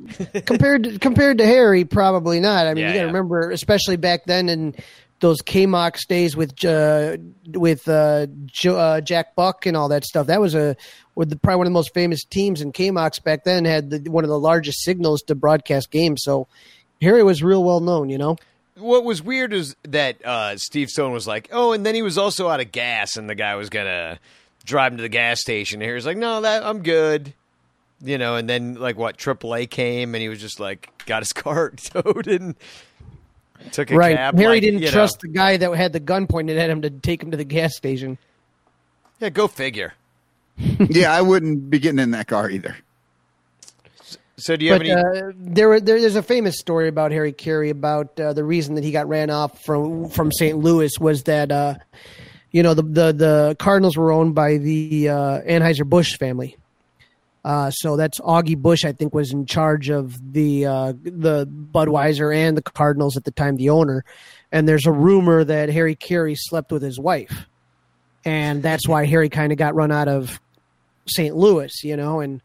[0.45, 2.67] compared to, compared to Harry, probably not.
[2.67, 3.05] I mean, Yeah, you got to yeah.
[3.07, 4.75] remember, especially back then in
[5.21, 7.17] those KMOX days with uh,
[7.53, 10.27] with uh, jo- uh, Jack Buck and all that stuff.
[10.27, 10.75] That was a
[11.15, 13.65] with the, probably one of the most famous teams in KMOX back then.
[13.65, 16.21] Had the, one of the largest signals to broadcast games.
[16.23, 16.47] So
[17.01, 18.09] Harry was real well known.
[18.09, 18.35] You know.
[18.77, 22.17] What was weird is that uh, Steve Stone was like, "Oh," and then he was
[22.17, 24.19] also out of gas, and the guy was gonna
[24.65, 25.81] drive him to the gas station.
[25.81, 27.33] And he was like, "No, that I'm good,"
[28.01, 28.35] you know.
[28.35, 32.27] And then like what AAA came, and he was just like got his car towed
[32.27, 32.55] and
[33.71, 34.15] took a right.
[34.15, 34.37] cab.
[34.37, 34.91] Harry like, didn't you know.
[34.91, 37.43] trust the guy that had the gun pointed at him to take him to the
[37.43, 38.17] gas station.
[39.19, 39.93] Yeah, go figure.
[40.57, 42.77] yeah, I wouldn't be getting in that car either.
[44.37, 44.91] So do you have any?
[44.91, 48.75] uh, there, were- there, there's a famous story about Harry Caray about uh, the reason
[48.75, 50.57] that he got ran off from from St.
[50.57, 51.75] Louis was that uh,
[52.51, 56.57] you know the, the the Cardinals were owned by the uh, Anheuser Busch family.
[57.45, 62.35] Uh, so that's Augie Busch, I think, was in charge of the uh, the Budweiser
[62.35, 64.03] and the Cardinals at the time, the owner.
[64.51, 67.47] And there's a rumor that Harry Caray slept with his wife,
[68.25, 70.41] and that's why Harry kind of got run out of
[71.05, 71.35] St.
[71.35, 72.41] Louis, you know, and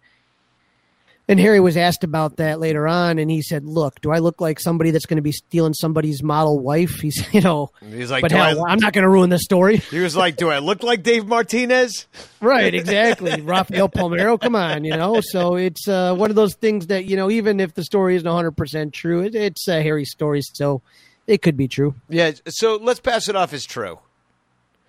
[1.31, 4.41] and Harry was asked about that later on, and he said, "Look, do I look
[4.41, 8.23] like somebody that's going to be stealing somebody's model wife?" He's, you know, He's like,
[8.23, 9.77] but hell, I-" I'm not going to ruin this story.
[9.91, 12.09] He was like, "Do I look like Dave Martinez?"
[12.41, 13.41] right, exactly.
[13.41, 15.21] Rafael Palmeiro, come on, you know.
[15.21, 18.27] So it's uh, one of those things that you know, even if the story isn't
[18.27, 20.83] 100 percent true, it, it's a Harry story, so
[21.29, 21.95] it could be true.
[22.09, 22.33] Yeah.
[22.49, 24.01] So let's pass it off as true.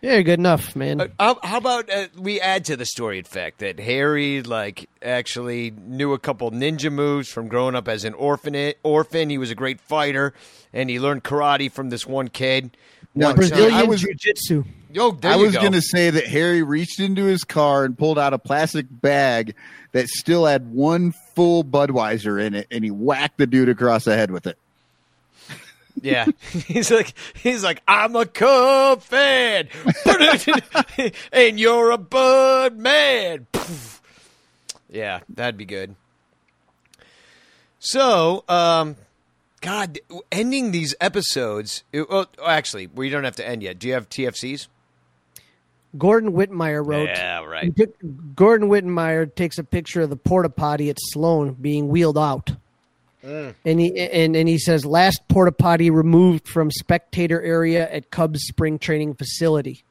[0.01, 0.99] Yeah, good enough, man.
[0.99, 4.89] Uh, how, how about uh, we add to the story, in fact, that Harry like
[5.03, 8.73] actually knew a couple ninja moves from growing up as an orphan.
[8.81, 10.33] Orphan, he was a great fighter,
[10.73, 12.75] and he learned karate from this one kid.
[13.13, 14.63] No, One Brazilian I was- jiu-jitsu.
[14.93, 15.61] Yo, there I you was go.
[15.61, 19.55] going to say that Harry reached into his car and pulled out a plastic bag
[19.93, 24.15] that still had one full Budweiser in it, and he whacked the dude across the
[24.17, 24.57] head with it.
[26.01, 26.25] Yeah,
[26.67, 29.67] he's like he's like I'm a Cub fan,
[31.33, 33.47] and you're a Bud man.
[34.93, 35.95] Yeah, that'd be good.
[37.79, 38.97] So, um,
[39.61, 39.99] God,
[40.31, 41.83] ending these episodes.
[41.93, 43.79] it- well, actually, we don't have to end yet.
[43.79, 44.67] Do you have TFCs?
[45.97, 47.07] Gordon Whitmire wrote.
[47.07, 47.73] Yeah, right.
[48.35, 52.51] Gordon Whitmire takes a picture of the porta potty at Sloan being wheeled out.
[53.23, 53.53] Mm.
[53.65, 58.41] And he and, and he says last porta potty removed from spectator area at Cubs
[58.43, 59.83] spring training facility.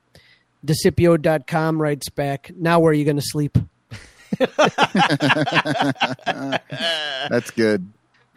[0.65, 3.57] Decipio.com writes back, now where are you going to sleep?
[7.31, 7.86] That's good.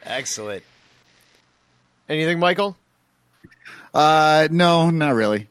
[0.04, 0.64] Excellent.
[2.08, 2.78] Anything, Michael?
[3.94, 5.48] Uh, no, not really.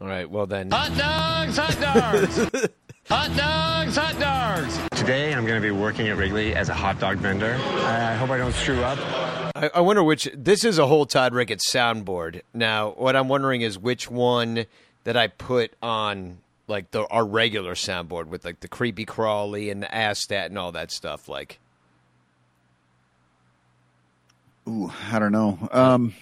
[0.00, 0.28] All right.
[0.28, 0.70] Well then.
[0.70, 2.36] Hot dogs, hot dogs.
[3.08, 4.91] hot dogs, hot dogs.
[5.02, 7.54] Today, I'm going to be working at Wrigley as a hot dog vendor.
[7.54, 8.98] I hope I don't screw up.
[9.56, 10.28] I, I wonder which.
[10.32, 12.42] This is a whole Todd Ricketts soundboard.
[12.54, 14.64] Now, what I'm wondering is which one
[15.02, 16.38] that I put on
[16.68, 20.70] like the our regular soundboard with like the creepy crawly and the asstat and all
[20.70, 21.28] that stuff.
[21.28, 21.58] Like,
[24.68, 25.58] Ooh, I don't know.
[25.72, 26.14] Um,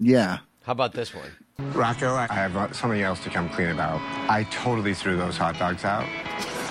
[0.00, 0.38] yeah.
[0.64, 1.30] how about this one?
[1.78, 4.00] Rocco, I have uh, something else to come clean about.
[4.30, 6.06] I totally threw those hot dogs out,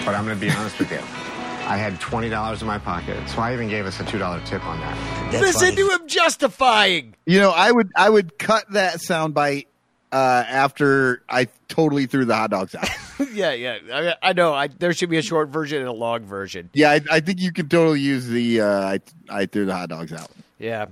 [0.05, 0.99] but I'm going to be honest with you.
[0.99, 4.79] I had $20 in my pocket, so I even gave us a $2 tip on
[4.79, 5.41] that.
[5.41, 7.15] Listen to him justifying.
[7.25, 9.67] You know, I would I would cut that sound bite
[10.13, 12.87] uh, after I totally threw the hot dogs out.
[13.33, 13.79] yeah, yeah.
[13.91, 14.53] I, I know.
[14.53, 16.69] I, there should be a short version and a long version.
[16.73, 18.99] yeah, I, I think you could totally use the uh, I
[19.29, 20.31] I threw the hot dogs out.
[20.59, 20.85] Yeah.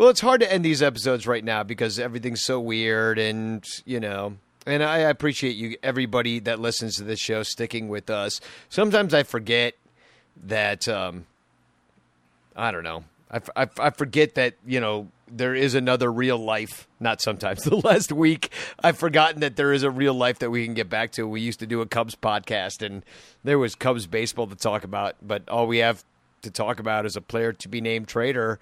[0.00, 4.00] Well, it's hard to end these episodes right now because everything's so weird, and you
[4.00, 4.38] know.
[4.64, 8.40] And I appreciate you, everybody that listens to this show, sticking with us.
[8.70, 9.74] Sometimes I forget
[10.44, 10.88] that.
[10.88, 11.26] Um,
[12.56, 13.04] I don't know.
[13.54, 16.88] I forget that you know there is another real life.
[16.98, 17.64] Not sometimes.
[17.64, 18.50] The last week,
[18.82, 21.28] I've forgotten that there is a real life that we can get back to.
[21.28, 23.04] We used to do a Cubs podcast, and
[23.44, 26.02] there was Cubs baseball to talk about, but all we have
[26.40, 28.58] to talk about is a player to be named trader,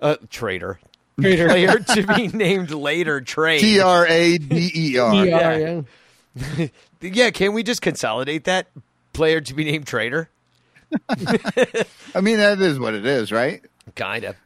[0.00, 0.80] uh, traitor.
[1.20, 1.48] Trader.
[1.48, 3.60] player to be named later trade.
[3.60, 5.26] T R A D E R.
[5.26, 5.82] Yeah,
[6.36, 6.68] yeah.
[7.00, 8.68] yeah, can we just consolidate that
[9.12, 10.30] player to be named traitor?
[11.08, 13.62] I mean, that is what it is, right?
[13.94, 14.36] Kinda.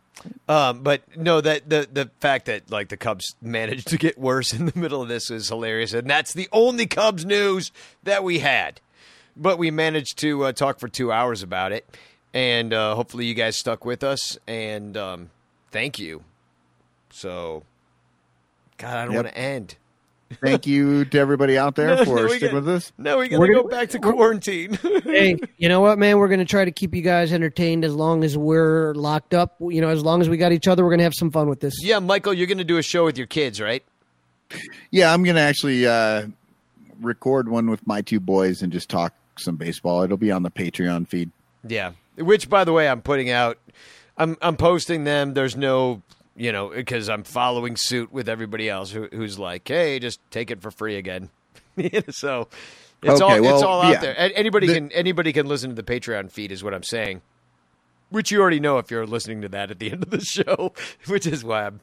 [0.48, 4.52] Um, but no, that the the fact that like the Cubs managed to get worse
[4.52, 7.72] in the middle of this is hilarious, and that's the only Cubs news
[8.02, 8.80] that we had.
[9.36, 11.88] But we managed to uh, talk for two hours about it,
[12.32, 14.38] and uh, hopefully you guys stuck with us.
[14.46, 15.30] And um,
[15.72, 16.22] thank you.
[17.10, 17.64] So,
[18.78, 19.24] God, I don't Yep.
[19.24, 19.76] want to end.
[20.40, 22.90] Thank you to everybody out there No, for no, sticking with us.
[22.96, 24.72] Now we got to We're go gonna- back to quarantine.
[25.04, 26.16] hey, you know what, man?
[26.18, 29.56] We're going to try to keep you guys entertained as long as we're locked up.
[29.60, 31.50] You know, as long as we got each other, we're going to have some fun
[31.50, 31.74] with this.
[31.82, 33.82] yeah, Michael, you're going to do a show with your kids, right?
[34.90, 36.26] Yeah, I'm gonna actually uh,
[37.00, 40.02] record one with my two boys and just talk some baseball.
[40.02, 41.30] It'll be on the Patreon feed.
[41.66, 41.92] Yeah.
[42.18, 43.56] Which, by the way, I'm putting out.
[44.22, 45.34] I'm I'm posting them.
[45.34, 46.02] There's no,
[46.36, 50.50] you know, because I'm following suit with everybody else who, who's like, hey, just take
[50.50, 51.30] it for free again.
[52.10, 52.48] so
[53.02, 54.00] it's all Okay, it's all out yeah.
[54.00, 54.16] there.
[54.36, 57.22] Anybody The- can anybody can listen to the Patreon feed, is what I'm saying.
[58.10, 60.72] Which you already know if you're listening to that at the end of the show.
[61.06, 61.80] Which is why I'm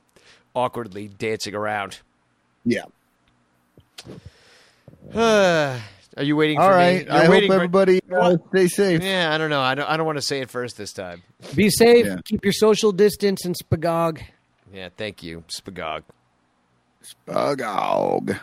[0.55, 1.99] awkwardly dancing around.
[2.63, 2.85] Yeah.
[5.15, 5.81] Ah.
[6.19, 7.05] Are you waiting All for right.
[7.05, 7.09] me?
[7.09, 9.01] I hope waiting for- everybody uh, stay safe.
[9.01, 9.61] Yeah, I don't know.
[9.61, 9.89] I don't.
[9.89, 11.23] I don't want to say it first this time.
[11.55, 12.05] Be safe.
[12.05, 12.17] Yeah.
[12.25, 14.21] Keep your social distance and spagog.
[14.73, 16.03] Yeah, thank you, Spagog.
[17.27, 18.37] Spagog.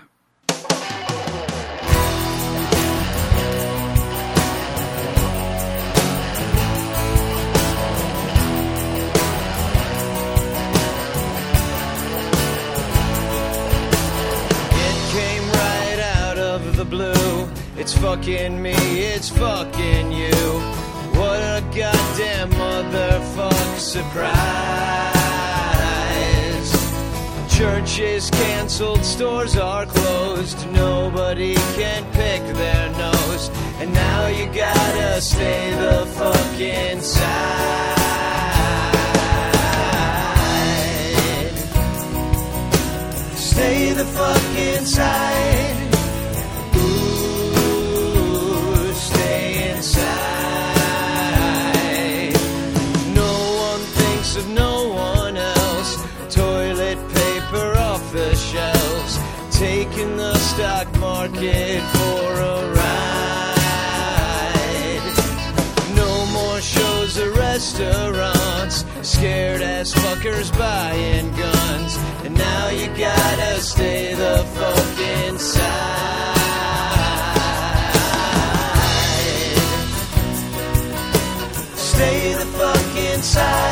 [17.87, 20.35] It's fucking me, it's fucking you.
[21.15, 24.27] What a goddamn motherfuck surprise.
[27.49, 30.69] Church is canceled, stores are closed.
[30.73, 33.51] Nobody can pick their nose.
[33.79, 37.23] And now you gotta stay the fuck inside.
[43.37, 45.76] Stay the fuck inside.
[61.37, 63.13] For a ride.
[65.95, 68.85] No more shows or restaurants.
[69.03, 71.99] Scared ass fuckers buying guns.
[72.25, 76.07] And now you gotta stay the fuck inside.
[81.77, 83.66] Stay the fuck inside.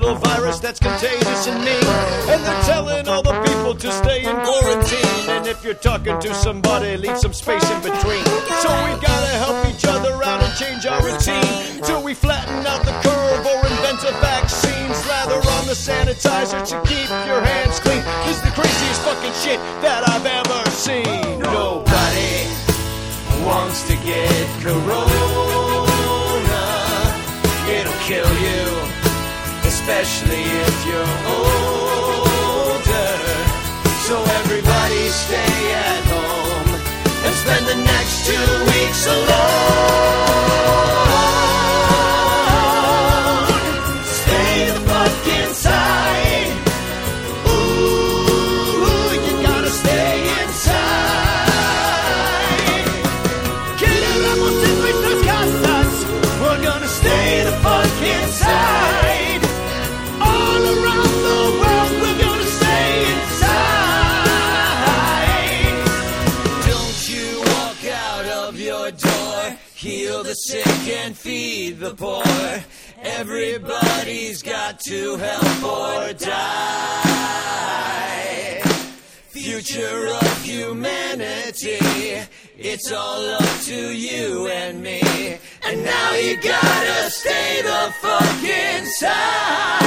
[0.00, 1.86] Little virus that's contagious and mean.
[2.28, 5.24] And they're telling all the people to stay in quarantine.
[5.32, 8.24] And if you're talking to somebody, leave some space in between.
[8.60, 11.80] So we gotta help each other out and change our routine.
[11.82, 14.92] Till we flatten out the curve or invent a vaccine.
[14.92, 18.02] Slather on the sanitizer to keep your hands clean.
[18.26, 21.40] This is the craziest fucking shit that I've ever seen.
[21.40, 22.44] Nobody
[23.48, 25.56] wants to get corona.
[27.68, 28.45] It'll kill you,
[29.88, 31.46] especially if you're older.
[34.02, 36.74] So everybody stay at home
[37.24, 41.05] and spend the next two weeks alone.
[71.66, 72.22] Feed the poor.
[73.02, 77.42] Everybody's got to help or die.
[79.28, 81.78] Future of humanity.
[82.58, 85.00] It's all up to you and me.
[85.64, 89.86] And now you gotta stay the fuck inside.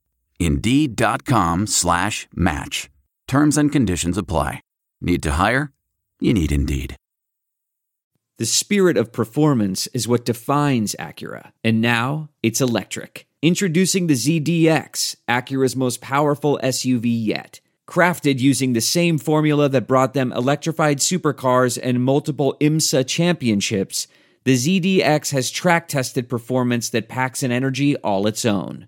[0.41, 2.89] Indeed.com slash match.
[3.27, 4.61] Terms and conditions apply.
[4.99, 5.71] Need to hire?
[6.19, 6.95] You need Indeed.
[8.39, 11.51] The spirit of performance is what defines Acura.
[11.63, 13.27] And now it's electric.
[13.43, 17.59] Introducing the ZDX, Acura's most powerful SUV yet.
[17.87, 24.07] Crafted using the same formula that brought them electrified supercars and multiple IMSA championships,
[24.43, 28.87] the ZDX has track tested performance that packs an energy all its own.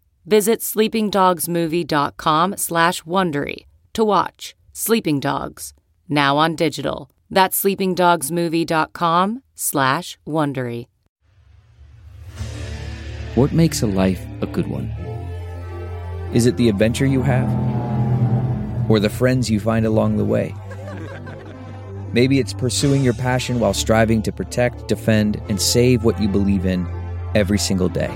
[0.25, 5.73] Visit sleepingdogsmovie.com slash Wondery to watch Sleeping Dogs,
[6.07, 7.09] now on digital.
[7.29, 10.85] That's sleepingdogsmovie.com slash Wondery.
[13.35, 14.89] What makes a life a good one?
[16.33, 17.49] Is it the adventure you have?
[18.89, 20.53] Or the friends you find along the way?
[22.13, 26.65] Maybe it's pursuing your passion while striving to protect, defend, and save what you believe
[26.65, 26.85] in
[27.33, 28.15] every single day.